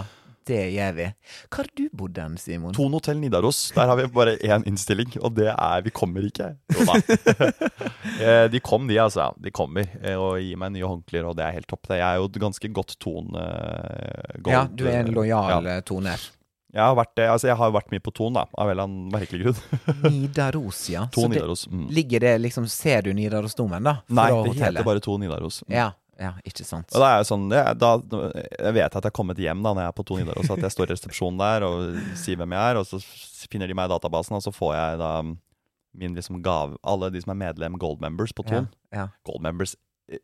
det 0.48 0.62
gjør 0.76 0.94
vi. 0.96 1.06
Hvor 1.50 1.58
har 1.66 1.70
du 1.76 1.84
bodd 2.00 2.18
hen, 2.22 2.38
Simon? 2.40 2.72
Thon 2.78 2.94
hotell 2.96 3.20
Nidaros, 3.20 3.60
der 3.76 3.90
har 3.92 3.98
vi 4.00 4.06
bare 4.14 4.38
én 4.46 4.64
innstilling, 4.70 5.18
og 5.20 5.36
det 5.36 5.50
er 5.52 5.82
Vi 5.84 5.92
kommer 5.92 6.24
ikke. 6.32 6.54
Jo 6.72 6.86
da. 6.86 7.00
Eh, 8.16 8.46
de 8.48 8.60
kom, 8.64 8.86
de, 8.88 8.96
altså. 9.02 9.34
De 9.42 9.52
kommer 9.52 9.90
eh, 10.00 10.16
og 10.16 10.38
gir 10.40 10.56
meg 10.62 10.72
nye 10.72 10.88
håndklær, 10.88 11.26
og 11.28 11.36
det 11.36 11.44
er 11.44 11.56
helt 11.58 11.68
topp. 11.68 11.90
Jeg 11.92 12.00
er 12.06 12.22
jo 12.22 12.30
et 12.30 12.38
ganske 12.40 12.70
godt 12.72 12.94
Thon 13.04 13.34
eh. 13.36 14.38
Ja, 14.48 14.62
du 14.72 14.86
er 14.88 15.02
en 15.02 15.12
lojal 15.12 15.50
Ja. 15.52 15.76
eh, 15.76 15.82
toner. 15.84 16.22
Jeg 16.76 16.84
har 16.84 16.96
vært, 16.98 17.20
altså, 17.24 17.48
jeg 17.48 17.56
har 17.56 17.70
vært 17.72 17.92
mye 17.94 18.04
på 18.04 18.12
Ton, 18.12 18.36
da, 18.36 18.42
av 18.52 18.68
en 18.68 18.74
eller 18.74 18.88
annen 18.90 19.12
merkelig 19.14 19.46
grunn. 19.46 19.84
Nidaros, 20.12 20.82
ja. 20.92 21.06
Så 21.16 21.30
Nidaros. 21.32 21.68
Mm. 21.72 21.86
Ligger 21.96 22.26
det 22.26 22.34
liksom 22.44 22.66
Ser 22.72 23.06
du 23.06 23.14
Nidarosdomen, 23.16 23.86
da? 23.86 24.02
Nei, 24.12 24.26
det 24.28 24.42
hotellet? 24.42 24.66
heter 24.82 24.90
bare 24.90 25.04
Ton 25.06 25.24
Nidaros. 25.24 25.62
Mm. 25.70 25.78
Ja, 25.78 25.86
ja, 26.20 26.34
ikke 26.44 26.66
sant. 26.68 26.90
Og 26.92 27.00
da 27.00 27.14
er 27.14 27.24
jo 27.24 27.30
sånn 27.30 27.48
jeg, 27.52 27.78
da, 27.80 27.94
jeg 28.02 28.76
vet 28.76 28.90
at 28.90 29.00
jeg 29.00 29.08
har 29.08 29.16
kommet 29.16 29.40
hjem 29.40 29.64
da 29.64 29.72
når 29.72 29.86
jeg 29.86 29.94
er 29.94 29.98
på 30.02 30.06
Ton 30.10 30.22
Nidaros, 30.22 30.52
at 30.52 30.68
jeg 30.68 30.76
står 30.76 30.92
i 30.92 30.94
resepsjonen 30.98 31.42
der 31.46 31.68
og 31.70 31.98
sier 32.20 32.40
hvem 32.40 32.56
jeg 32.58 32.76
er, 32.76 32.82
og 32.82 32.88
så 32.92 33.00
finner 33.52 33.72
de 33.72 33.78
meg 33.80 33.88
i 33.88 33.94
databasen, 33.96 34.36
og 34.36 34.44
så 34.44 34.54
får 34.56 34.76
jeg 34.76 35.02
da 35.06 35.12
min 35.96 36.16
liksom 36.18 36.42
gave 36.44 36.76
Alle 36.84 37.08
de 37.14 37.22
som 37.24 37.32
er 37.32 37.40
medlem 37.40 37.78
Gold 37.80 38.02
Members 38.04 38.36
på 38.36 38.44
Ton. 38.48 38.68
Ja, 38.92 39.06
ja. 39.06 39.10
Gold 39.28 39.44
Members, 39.48 39.78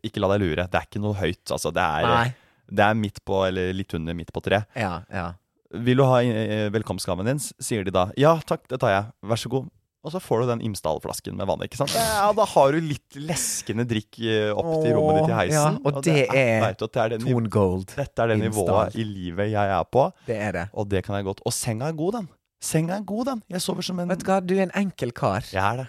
ikke 0.04 0.20
la 0.20 0.34
deg 0.34 0.44
lure, 0.44 0.68
det 0.68 0.80
er 0.80 0.88
ikke 0.90 1.04
noe 1.04 1.16
høyt. 1.16 1.46
Altså, 1.48 1.72
det 1.72 1.84
er, 1.84 2.34
det 2.68 2.88
er 2.88 2.98
midt 3.00 3.24
på, 3.28 3.40
eller 3.48 3.72
litt 3.76 3.96
under 3.96 4.18
midt 4.18 4.34
på 4.36 4.44
tre. 4.44 4.66
Ja, 4.76 4.98
ja. 5.08 5.30
Vil 5.74 5.98
du 6.02 6.04
ha 6.04 6.18
eh, 6.24 6.70
velkomstgaven 6.74 7.26
din, 7.30 7.40
sier 7.40 7.86
de 7.88 7.92
da. 7.96 8.10
Ja 8.20 8.34
takk, 8.46 8.66
det 8.68 8.80
tar 8.82 8.92
jeg. 8.92 9.06
Vær 9.24 9.40
så 9.40 9.50
god. 9.54 9.70
Og 10.02 10.10
så 10.10 10.18
får 10.18 10.42
du 10.42 10.48
den 10.50 10.62
Imsdal-flasken 10.66 11.36
med 11.38 11.46
vann. 11.46 11.62
ikke 11.62 11.78
sant? 11.78 11.94
Ja, 11.94 12.32
Da 12.34 12.46
har 12.50 12.72
du 12.74 12.80
litt 12.82 13.14
leskende 13.22 13.86
drikk 13.86 14.18
eh, 14.26 14.50
opp 14.50 14.82
til 14.82 14.96
rommet 14.98 15.20
ditt 15.22 15.30
i 15.30 15.36
heisen. 15.38 15.78
ja, 15.78 15.78
og 15.86 16.00
det 16.04 16.16
er 16.26 16.66
er, 16.66 16.74
det 16.80 16.90
er 17.04 17.10
det 17.14 17.20
Ton 17.22 17.50
Gold. 17.54 17.86
dette 17.96 18.24
er 18.24 18.28
det 18.34 18.40
nivået 18.42 18.96
i 18.98 19.06
livet 19.06 19.52
jeg 19.54 19.76
er 19.78 19.84
på, 19.86 20.08
Det 20.26 20.36
er 20.42 20.52
det. 20.58 20.66
og 20.74 20.90
det 20.90 21.04
kan 21.06 21.16
jeg 21.20 21.26
godt. 21.30 21.42
Og 21.46 21.54
senga 21.54 21.88
er 21.88 21.94
god, 21.94 22.14
den. 22.18 22.28
Senga 22.62 22.98
er 22.98 23.06
god, 23.06 23.26
den. 23.26 23.44
Jeg 23.50 23.62
sover 23.62 23.82
som 23.86 24.00
en 24.02 24.10
Vet 24.10 24.20
du 24.26 24.26
hva, 24.32 24.40
du 24.42 24.56
er 24.58 24.64
en 24.64 24.74
enkel 24.76 25.14
kar. 25.14 25.46
Jeg 25.54 25.62
er 25.62 25.84
det. 25.84 25.88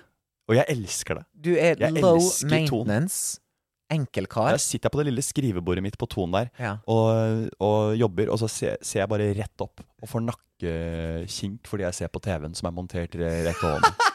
Og 0.48 0.56
jeg 0.60 0.64
elsker 0.68 1.14
det. 1.14 1.24
Du 1.48 1.50
er 1.56 1.80
Jeg 1.80 1.92
low 1.96 2.16
elsker 2.20 2.66
Ton. 2.68 2.86
Enkel 3.92 4.26
kar. 4.32 4.50
Der 4.54 4.62
sitter 4.62 4.88
jeg 4.88 4.94
på 4.96 5.02
det 5.02 5.08
lille 5.10 5.24
skrivebordet 5.26 5.84
mitt 5.84 5.98
på 6.00 6.08
Ton 6.10 6.32
der 6.34 6.48
Ja. 6.60 6.76
og, 6.88 7.48
og 7.62 7.92
jobber, 8.00 8.32
og 8.32 8.40
så 8.42 8.48
ser, 8.50 8.78
ser 8.82 9.04
jeg 9.04 9.10
bare 9.12 9.28
rett 9.36 9.64
opp 9.64 9.82
og 10.02 10.08
får 10.10 10.24
nakkekink 10.30 11.68
fordi 11.68 11.84
jeg 11.88 11.94
ser 12.00 12.10
på 12.12 12.22
TV-en 12.24 12.54
som 12.58 12.68
er 12.70 12.74
montert 12.76 13.14
rett 13.18 13.62
over 13.62 13.78
hånden. 13.80 13.94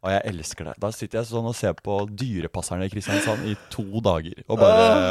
Og 0.00 0.08
jeg 0.08 0.22
elsker 0.30 0.64
det. 0.64 0.72
Da 0.80 0.88
sitter 0.96 1.18
jeg 1.18 1.28
sånn 1.28 1.44
og 1.50 1.52
ser 1.52 1.74
på 1.76 1.98
Dyrepasserne 2.08 2.86
i 2.88 2.88
Kristiansand 2.88 3.42
i 3.44 3.52
to 3.68 4.00
dager. 4.00 4.38
Og 4.48 4.56
bare 4.56 5.10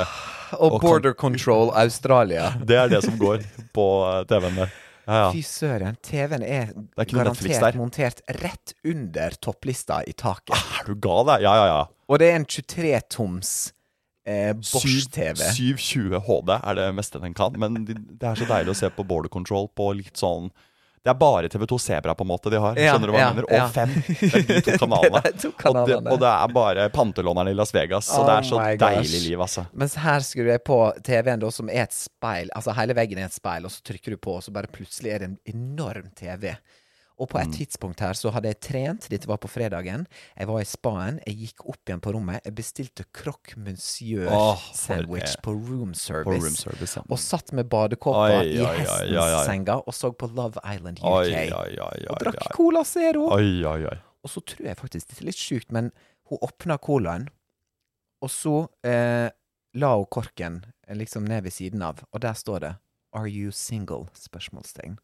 Og 0.57 0.71
og 0.73 0.79
Border 0.81 1.13
Control 1.13 1.69
Australia. 1.77 2.47
Det 2.71 2.73
er 2.73 2.89
det 2.89 3.03
som 3.05 3.13
går 3.21 3.43
på 3.77 3.85
eh, 4.07 4.23
TV-en 4.31 4.57
der. 4.63 4.71
Ja, 5.05 5.19
ja. 5.19 5.27
Fy 5.35 5.43
søren, 5.45 5.99
TV-en 6.01 6.41
er, 6.41 6.73
er 6.97 7.05
garantert 7.11 7.77
montert 7.77 8.23
rett 8.41 8.73
under 8.81 9.37
topplista 9.41 10.01
i 10.09 10.15
taket. 10.17 10.57
Er 10.57 10.89
du 10.89 10.97
gal, 10.97 11.21
da? 11.29 11.37
Ja, 11.37 11.53
ja, 11.61 11.69
ja. 11.69 11.79
Og 12.09 12.17
det 12.23 12.31
er 12.31 12.39
en 12.41 12.49
23-toms 12.49 13.53
eh, 14.29 14.53
Bosch-TV. 14.53 15.43
720 15.57 16.23
HD 16.27 16.55
er 16.59 16.79
det 16.79 16.89
meste 16.97 17.21
den 17.21 17.35
kan. 17.37 17.55
Men 17.59 17.83
det 17.85 18.25
er 18.25 18.39
så 18.39 18.47
deilig 18.49 18.75
å 18.75 18.81
se 18.83 18.89
på 18.93 19.05
border 19.07 19.31
control 19.33 19.69
på 19.75 19.91
litt 19.97 20.19
sånn 20.19 20.51
Det 20.99 21.13
er 21.13 21.15
bare 21.15 21.47
TV2 21.47 21.77
Sebra 21.79 22.13
på 22.15 22.25
en 22.25 22.29
måte 22.29 22.51
de 22.51 22.59
har. 22.59 22.75
Ja, 22.77 22.93
Skjønner 22.93 23.07
du 23.07 23.13
hva 23.15 23.21
ja, 23.21 23.29
mener? 23.31 23.45
Og 23.47 23.55
ja. 23.55 23.67
Fem. 23.71 23.93
Det 24.19 24.29
er 24.35 24.47
de 24.49 24.57
to 24.65 24.75
kanalene. 24.81 25.21
Det 25.23 25.43
to 25.43 25.51
kanalene. 25.55 25.99
Og, 25.99 26.03
det, 26.03 26.13
og 26.13 26.19
det 26.23 26.31
er 26.33 26.55
bare 26.57 26.87
pantelåneren 26.93 27.51
i 27.51 27.55
Las 27.55 27.71
Vegas. 27.75 28.09
Så 28.11 28.19
Oh 28.19 28.27
det 28.27 28.35
er 28.35 28.49
så 28.49 28.65
deilig 28.83 29.21
liv, 29.29 29.45
altså. 29.47 29.63
Mens 29.73 29.95
her 30.03 30.25
skrur 30.27 30.51
jeg 30.51 30.63
på 30.67 30.81
TV-en, 31.07 31.39
da, 31.45 31.53
som 31.55 31.71
er 31.71 31.85
et 31.87 31.95
speil. 31.95 32.51
Altså 32.57 32.75
hele 32.77 32.97
veggen 32.99 33.23
er 33.23 33.29
et 33.29 33.37
speil, 33.37 33.65
og 33.65 33.73
så 33.73 33.85
trykker 33.91 34.17
du 34.17 34.21
på, 34.21 34.35
og 34.41 34.45
så 34.45 34.53
bare 34.55 34.71
plutselig 34.71 35.15
er 35.15 35.23
det 35.23 35.31
en 35.31 35.39
enorm 35.55 36.11
TV. 36.19 36.51
Og 37.19 37.27
på 37.29 37.37
et 37.41 37.47
Mm. 37.47 37.53
tidspunkt 37.53 37.99
her 37.99 38.13
så 38.13 38.31
hadde 38.31 38.47
jeg 38.47 38.59
trent, 38.61 39.09
dette 39.09 39.27
var 39.27 39.37
på 39.37 39.49
fredagen. 39.51 40.05
Jeg 40.37 40.47
var 40.47 40.61
i 40.61 40.63
spaen, 40.65 41.19
jeg 41.27 41.35
gikk 41.35 41.65
opp 41.67 41.81
igjen 41.85 41.99
på 41.99 42.13
rommet. 42.15 42.39
Jeg 42.45 42.55
bestilte 42.55 43.03
croque 43.11 43.57
monsieur 43.57 44.29
Åh, 44.31 44.55
for 44.55 44.73
sandwich 44.73 45.35
det. 45.35 45.41
på 45.43 45.51
room 45.51 45.93
service. 45.93 46.23
På 46.23 46.31
room 46.31 46.55
service, 46.55 46.95
ja. 46.95 47.03
Og 47.09 47.19
satt 47.19 47.51
med 47.51 47.67
badekåpa 47.69 48.29
i 48.45 48.55
oi, 48.59 48.65
oi, 48.65 48.77
hestens 48.77 49.11
oi, 49.11 49.33
oi. 49.35 49.45
senga 49.45 49.75
og 49.85 49.93
så 49.93 50.11
på 50.15 50.27
Love 50.33 50.59
Island 50.63 50.99
UK. 50.99 51.03
Oi, 51.03 51.51
oi, 51.51 51.75
oi, 51.79 52.05
og 52.09 52.17
drakk. 52.23 52.53
Cola 52.55 52.83
Zero. 52.85 53.27
Og 54.23 54.29
så 54.29 54.41
tror 54.45 54.65
jeg 54.65 54.77
faktisk, 54.77 55.07
det 55.09 55.19
er 55.21 55.25
litt 55.25 55.35
sjukt, 55.35 55.71
men 55.71 55.91
hun 56.29 56.39
åpna 56.41 56.77
colaen, 56.79 57.27
og 58.21 58.29
så 58.29 58.67
eh, 58.83 59.29
la 59.75 59.91
hun 59.95 60.05
korken 60.11 60.63
eh, 60.87 60.95
liksom 60.95 61.25
ned 61.27 61.43
ved 61.43 61.51
siden 61.51 61.81
av, 61.81 61.99
og 62.13 62.21
der 62.21 62.33
står 62.33 62.59
det 62.59 62.75
'Are 63.15 63.27
you 63.27 63.51
single?' 63.51 64.07
spørsmålstegn. 64.13 64.97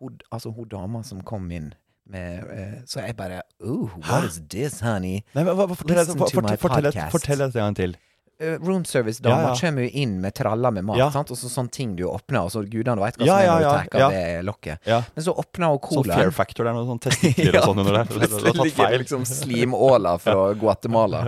Hun, 0.00 0.18
altså 0.30 0.52
hun 0.54 0.68
dama 0.70 1.02
som 1.04 1.20
kom 1.26 1.50
inn 1.50 1.72
med 2.08 2.44
eh, 2.54 2.74
Så 2.86 3.00
jeg 3.04 3.16
bare 3.18 3.42
oh, 3.60 3.90
what 4.08 4.24
is 4.24 4.40
this, 4.48 4.80
honey? 4.80 5.22
Nei, 5.34 5.42
hva, 5.44 5.54
hva, 5.58 5.66
fortell, 5.76 5.96
Listen 5.98 6.16
for, 6.20 6.30
to 6.30 6.40
my 6.40 6.54
fortell, 6.56 6.58
fortell, 6.62 6.92
podcast. 6.92 7.12
fortell 7.16 7.38
det 7.42 7.48
en 7.50 7.66
gang 7.66 7.76
til. 7.76 7.96
Eh, 8.40 8.54
room 8.62 8.84
service-dama 8.86 9.34
Ja, 9.42 9.48
ja. 9.50 9.54
kommer 9.58 9.82
jo 9.82 9.90
inn 9.98 10.12
med 10.22 10.34
traller 10.38 10.70
med 10.70 10.84
mat, 10.86 10.96
Ja. 11.00 11.08
sant? 11.10 11.32
og 11.34 11.36
så 11.40 11.50
sånne 11.50 11.72
ting 11.74 11.96
du 11.98 12.04
åpner, 12.06 12.44
og 12.46 12.52
så 12.54 12.62
gudene 12.70 12.94
veit 13.02 13.18
hva 13.18 13.26
Ja, 13.26 13.34
som 13.34 13.42
er 13.42 13.48
ja, 13.48 13.56
du 13.58 13.64
ja, 13.64 13.72
tar 13.74 13.98
ja. 13.98 14.06
av 14.06 14.12
det 14.14 14.44
lokket. 14.46 14.86
Ja. 14.86 15.00
Men 15.16 15.24
så 15.26 15.34
åpner 15.42 15.66
hun 15.72 15.80
Sånn 15.80 15.88
colaen. 16.04 16.20
fair 16.22 16.30
factor, 16.36 16.68
det 16.68 16.70
er 16.70 16.86
sånn 16.92 17.02
testikler 17.08 17.58
og 17.58 17.66
sånn 17.72 17.82
under 17.82 17.96
der. 17.98 18.04
Du, 18.06 18.14
har 18.14 18.20
Plutselig 18.22 18.44
tatt 18.54 18.62
ligger 18.62 18.78
det 18.78 18.86
feil. 18.86 19.02
liksom 19.02 19.26
slimåler 19.26 20.22
fra 20.22 20.36
Guatemala. 20.62 21.24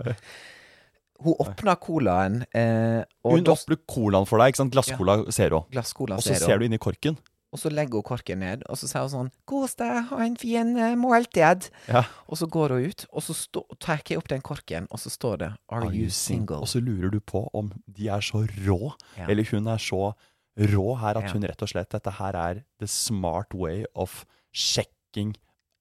Hun 1.20 1.34
åpna 1.44 1.74
colaen, 1.76 2.38
eh, 2.56 3.02
og 3.26 3.34
Hun 3.36 3.44
da 3.44 3.52
åpner 3.58 3.76
colaen 3.90 4.24
for 4.30 4.40
deg, 4.40 4.54
ikke 4.54 4.62
sant? 4.62 4.72
Glasscola 4.72 5.18
Zero. 5.34 5.66
glasscola 5.74 6.16
Og 6.16 6.24
så 6.24 6.38
ser 6.38 6.62
du 6.62 6.64
inni 6.70 6.78
korken. 6.80 7.18
Og 7.52 7.58
så 7.58 7.70
legger 7.72 7.98
hun 7.98 8.02
korken 8.06 8.38
ned, 8.38 8.62
og 8.70 8.78
så 8.78 8.86
sier 8.86 9.02
hun 9.02 9.10
sånn 9.10 9.30
'Kos 9.46 9.74
deg, 9.74 10.04
ha 10.10 10.18
en 10.22 10.36
fin 10.36 10.76
eh, 10.78 10.94
måltid'. 10.94 11.70
Ja. 11.88 12.04
Og 12.28 12.38
så 12.38 12.46
går 12.46 12.68
hun 12.76 12.84
ut, 12.90 13.06
og 13.12 13.22
så 13.22 13.34
stå, 13.34 13.64
tar 13.80 14.02
jeg 14.06 14.18
opp 14.18 14.28
den 14.28 14.40
korken, 14.40 14.86
og 14.90 14.98
så 15.02 15.10
står 15.10 15.36
det 15.38 15.50
'Are, 15.68 15.90
you 15.92 16.08
single?' 16.10 16.60
Og 16.62 16.68
så 16.68 16.80
lurer 16.80 17.10
du 17.10 17.18
på 17.20 17.48
om 17.52 17.72
de 17.90 18.08
er 18.08 18.20
så 18.20 18.46
rå, 18.46 18.92
Ja. 19.18 19.26
eller 19.28 19.44
hun 19.50 19.66
er 19.66 19.78
så 19.78 20.14
rå 20.58 20.98
her 20.98 21.16
at 21.18 21.24
Ja. 21.24 21.32
hun 21.32 21.42
rett 21.42 21.62
og 21.62 21.68
slett 21.68 21.90
Dette 21.90 22.10
her 22.10 22.34
er 22.36 22.62
the 22.78 22.86
smart 22.86 23.52
way 23.54 23.84
of 23.94 24.24
sjekking 24.54 25.34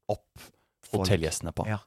opp 0.10 0.40
hotellgjestene 0.92 1.52
på. 1.54 1.68
Ja. 1.68 1.78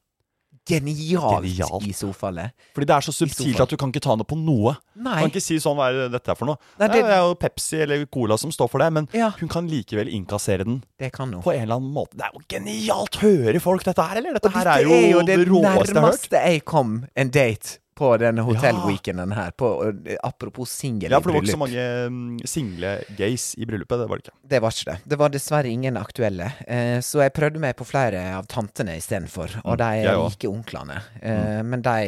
Genialt, 0.68 1.42
Genialt. 1.42 1.86
i 1.88 1.92
sofaet. 1.92 2.52
Fordi 2.74 2.86
det 2.86 2.94
er 2.94 3.00
så 3.02 3.12
subtilt 3.12 3.58
at 3.60 3.68
du 3.72 3.76
kan 3.76 3.90
ikke 3.90 4.02
ta 4.04 4.14
noe 4.14 4.24
på 4.28 4.36
noe. 4.38 4.76
Nei. 4.94 5.16
Du 5.16 5.24
kan 5.24 5.32
ikke 5.32 5.42
si 5.42 5.56
sånn 5.58 5.74
hva 5.76 5.88
er 5.90 6.08
dette 6.12 6.36
for 6.38 6.46
noe. 6.52 6.56
Nei, 6.78 6.86
det... 6.88 7.00
det- 7.02 7.10
er 7.16 7.18
jo 7.26 7.34
Pepsi 7.34 7.80
eller 7.82 8.04
Cola 8.06 8.38
som 8.38 8.52
står 8.54 8.70
for 8.70 8.78
det, 8.78 8.92
men 8.92 9.08
Ja. 9.12 9.30
hun 9.40 9.48
kan 9.50 9.66
likevel 9.68 10.06
innkassere 10.08 10.64
den 10.64 10.84
Det 10.98 11.12
kan 11.12 11.32
hun. 11.32 11.42
på 11.42 11.52
en 11.52 11.62
eller 11.66 11.80
annen 11.80 11.92
måte. 11.92 12.14
Det 12.16 12.28
er 12.28 12.30
jo 12.38 12.44
genialt! 12.48 13.18
Hører 13.22 13.58
folk 13.60 13.82
dette 13.84 14.02
her, 14.06 14.16
eller? 14.22 14.34
Dette 14.38 14.48
dette 14.48 14.58
her 14.58 14.64
dette 14.64 14.78
er 14.78 15.10
jo, 15.10 15.18
det 15.26 15.26
det 15.26 15.48
råeste 15.48 15.62
jeg 15.62 15.66
har 15.66 15.78
hørt. 15.78 15.86
Det 15.86 15.94
nærmeste 15.98 16.44
jeg 16.46 16.64
kom 16.64 16.94
en 17.16 17.30
date 17.30 17.78
på 17.94 18.08
denne 18.18 18.40
hotellweekenden 18.46 19.32
her. 19.36 19.50
På, 19.56 19.68
eh, 20.06 20.16
apropos 20.24 20.70
singel 20.70 21.10
Ja, 21.12 21.20
for 21.20 21.30
det 21.30 21.34
var 21.36 21.42
ikke 21.42 21.52
så 21.56 21.60
mange 21.60 21.86
mm, 22.08 22.38
single 22.48 22.92
gays 23.18 23.54
i 23.58 23.66
bryllupet. 23.68 23.98
Det 24.02 24.08
var 24.08 24.16
det 24.22 24.24
ikke. 24.26 24.36
Det 24.48 24.60
var 24.64 24.70
ikke 24.76 24.90
det. 24.92 24.98
Det 25.12 25.18
var 25.18 25.28
dessverre 25.34 25.68
ingen 25.68 25.96
aktuelle. 26.00 26.52
Eh, 26.66 26.98
så 27.04 27.22
jeg 27.22 27.34
prøvde 27.36 27.60
meg 27.60 27.76
på 27.76 27.84
flere 27.88 28.22
av 28.38 28.46
tantene 28.48 28.96
istedenfor. 28.96 29.60
Og 29.64 29.76
de 29.78 29.84
Mm, 29.84 30.04
jeg 30.04 30.16
også. 30.16 30.30
like 30.38 30.48
onklene. 30.48 31.02
Eh, 31.22 31.62
Men 31.62 31.82
de 31.82 31.98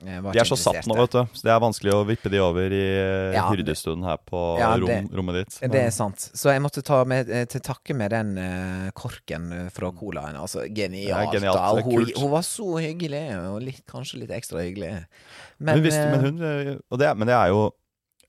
De 0.00 0.38
er 0.40 0.48
så 0.48 0.56
satt 0.56 0.86
nå, 0.88 0.94
vet 0.96 1.12
du. 1.12 1.20
Så 1.36 1.44
det 1.44 1.52
er 1.52 1.60
vanskelig 1.60 1.92
å 1.92 2.00
vippe 2.08 2.30
de 2.32 2.38
over 2.40 2.72
i 2.72 2.80
eh, 2.80 3.34
Ja, 3.36 3.42
hyrdestunden 3.50 4.06
her 4.08 4.16
på 4.24 4.40
Ja, 4.58 4.70
rom, 4.80 4.88
det- 4.88 5.16
rommet 5.18 5.36
ditt. 5.40 5.58
Det 5.74 5.82
er 5.82 5.90
sant. 5.92 6.30
Så 6.32 6.52
jeg 6.54 6.62
måtte 6.64 6.82
ta 6.86 7.02
med, 7.04 7.28
eh, 7.28 7.44
til 7.44 7.60
takke 7.60 7.94
med 7.96 8.10
den 8.14 8.32
eh, 8.40 8.90
korken 8.96 9.50
eh, 9.52 9.68
fra 9.74 9.90
colaen. 9.92 10.38
Altså, 10.40 10.64
genialt. 10.72 11.34
Genialt, 11.34 11.60
da. 11.60 11.82
Hun, 11.84 12.08
hun 12.16 12.30
var 12.32 12.46
så 12.48 12.70
hyggelig, 12.80 13.24
og 13.50 13.60
litt, 13.62 13.82
kanskje 13.90 14.22
litt 14.22 14.30
ekstra 14.32 14.64
hyggelig. 14.64 14.94
Men, 15.58 15.74
Men, 15.74 15.82
hvis, 15.84 15.94
eh, 16.00 16.10
men 16.14 16.20
hun 16.24 16.42
eh, 16.42 16.76
og 16.90 16.98
det, 16.98 17.12
Men 17.20 17.28
det 17.28 17.36
er 17.36 17.48
jo 17.52 17.66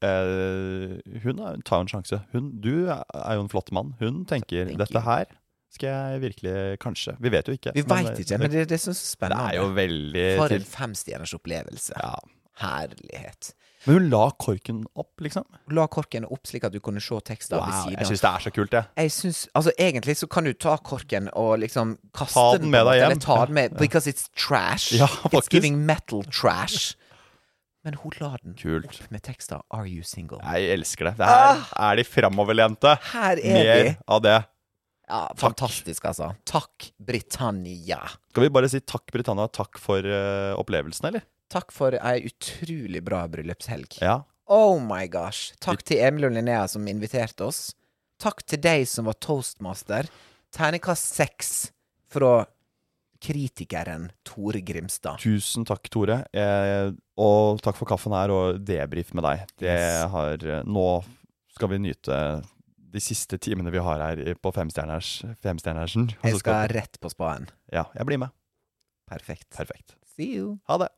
eh, 0.04 0.98
Hun 1.24 1.38
tar 1.64 1.80
jo 1.80 1.86
en 1.86 1.92
sjanse. 1.94 2.20
Hun, 2.34 2.52
du 2.62 2.74
er 2.90 3.36
jo 3.38 3.46
en 3.46 3.52
flott 3.52 3.72
mann. 3.72 3.94
Hun 4.02 4.26
tenker 4.26 4.66
Thank 4.68 4.82
dette 4.84 5.04
her 5.06 5.26
Skal 5.72 5.90
jeg 5.90 6.22
virkelig 6.22 6.54
Kanskje. 6.84 7.14
Vi 7.24 7.30
vet 7.32 7.48
jo 7.48 7.54
ikke. 7.56 7.72
Vi 7.76 7.82
veit 7.88 8.20
ikke, 8.20 8.38
men 8.42 8.52
det, 8.52 8.68
det 8.70 8.76
er 8.76 8.84
så 8.84 8.94
spennende. 8.98 9.48
det 9.50 9.56
er 9.56 9.62
jo 9.62 9.70
veldig 9.78 10.28
For 10.42 10.56
en 10.58 10.66
femstjerners 10.76 11.34
opplevelse. 11.38 11.94
ja. 12.02 12.16
Herlighet. 12.62 13.54
Men 13.88 13.96
hun 13.96 14.10
la 14.12 14.26
korken 14.38 14.84
opp, 15.00 15.22
liksom. 15.26 15.46
Hun 15.66 15.74
La 15.80 15.88
korken 15.90 16.26
opp 16.30 16.46
slik 16.46 16.68
at 16.68 16.74
du 16.76 16.80
kunne 16.84 17.02
se 17.02 17.18
teksten 17.26 17.56
ved 17.58 17.64
Wow, 17.64 17.88
av. 17.88 17.96
jeg 17.96 18.10
syns 18.12 18.22
det 18.22 18.30
er 18.30 18.44
så 18.44 18.52
kult, 18.54 18.72
det. 18.76 18.82
Jeg 19.02 19.12
synes, 19.16 19.40
Altså, 19.58 19.72
egentlig 19.80 20.18
så 20.20 20.28
kan 20.30 20.44
du 20.46 20.54
ta 20.54 20.76
korken 20.78 21.30
og 21.34 21.56
liksom 21.64 21.96
kaste 22.14 22.36
Ta 22.38 22.58
den 22.62 22.70
med 22.70 22.86
deg 22.86 23.00
hjem. 23.00 23.06
Eller 23.16 23.22
ta 23.26 23.46
den 23.48 23.54
med. 23.58 23.78
Because 23.80 24.06
it's 24.12 24.28
trash. 24.38 24.92
Ja, 24.94 25.08
it's 25.34 25.50
giving 25.50 25.80
metal 25.88 26.22
trash. 26.30 26.96
Men 27.84 27.96
hun 28.04 28.12
la 28.22 28.36
den 28.44 28.54
Kult. 28.54 28.86
opp 28.86 29.10
med 29.12 29.24
tekster 29.26 29.64
Are 29.72 29.88
you 29.90 30.04
single? 30.04 30.38
Jeg 30.44 30.70
elsker 30.78 31.06
det. 31.10 31.16
Det 31.18 31.26
her 31.26 31.64
er 31.90 31.96
de 31.98 32.04
framoverlente. 32.06 32.98
Her 33.14 33.40
er 33.42 33.54
Mer 33.58 33.84
de. 33.84 33.96
av 34.08 34.22
det. 34.22 34.38
Ja, 35.12 35.26
fantastisk, 35.36 36.06
altså. 36.08 36.30
Takk, 36.48 36.88
Britannia. 37.04 38.00
Skal 38.32 38.46
vi 38.46 38.52
bare 38.56 38.70
si 38.72 38.80
takk, 38.80 39.04
Britannia, 39.12 39.50
takk 39.52 39.76
for 39.82 40.06
uh, 40.08 40.54
opplevelsen, 40.62 41.10
eller? 41.12 41.26
Takk 41.52 41.74
for 41.76 41.98
ei 42.00 42.22
utrolig 42.30 43.02
bra 43.04 43.26
bryllupshelg. 43.28 43.98
Ja. 44.00 44.22
Oh 44.52 44.80
my 44.80 45.04
gosh. 45.12 45.52
Takk 45.64 45.84
til 45.88 46.00
Emil 46.04 46.30
og 46.30 46.34
Linnea 46.38 46.64
som 46.72 46.88
inviterte 46.88 47.44
oss. 47.50 47.74
Takk 48.24 48.44
til 48.48 48.62
deg 48.64 48.86
som 48.88 49.10
var 49.10 49.20
toastmaster. 49.20 50.08
Terningkast 50.56 51.12
seks 51.20 51.52
fra 52.12 52.46
kritikeren 53.22 54.10
Tore 54.26 54.62
Grimstad. 54.66 55.20
Tusen 55.22 55.66
takk, 55.68 55.90
Tore. 55.94 56.22
Eh, 56.34 56.90
og 57.22 57.60
takk 57.64 57.78
for 57.78 57.90
kaffen 57.92 58.16
her 58.16 58.32
og 58.34 58.64
debrief 58.66 59.12
med 59.18 59.28
deg. 59.28 59.44
Det 59.62 59.76
Yes. 59.76 60.08
har 60.16 60.48
eh, 60.48 60.64
Nå 60.66 60.88
skal 61.54 61.70
vi 61.76 61.82
nyte 61.84 62.18
de 62.92 63.02
siste 63.04 63.40
timene 63.42 63.72
vi 63.74 63.82
har 63.84 64.04
her 64.04 64.22
på 64.42 64.52
femstjerners, 64.56 65.22
femstjernersen. 65.44 66.10
Jeg 66.24 66.42
skal 66.42 66.68
rett 66.76 67.00
på 67.02 67.12
spaen. 67.14 67.50
Ja, 67.72 67.88
jeg 67.98 68.08
blir 68.10 68.22
med. 68.22 68.36
Perfekt. 69.12 69.50
Perfekt. 69.56 69.96
See 70.16 70.36
you. 70.38 70.58
Ha 70.70 70.78
det. 70.84 70.92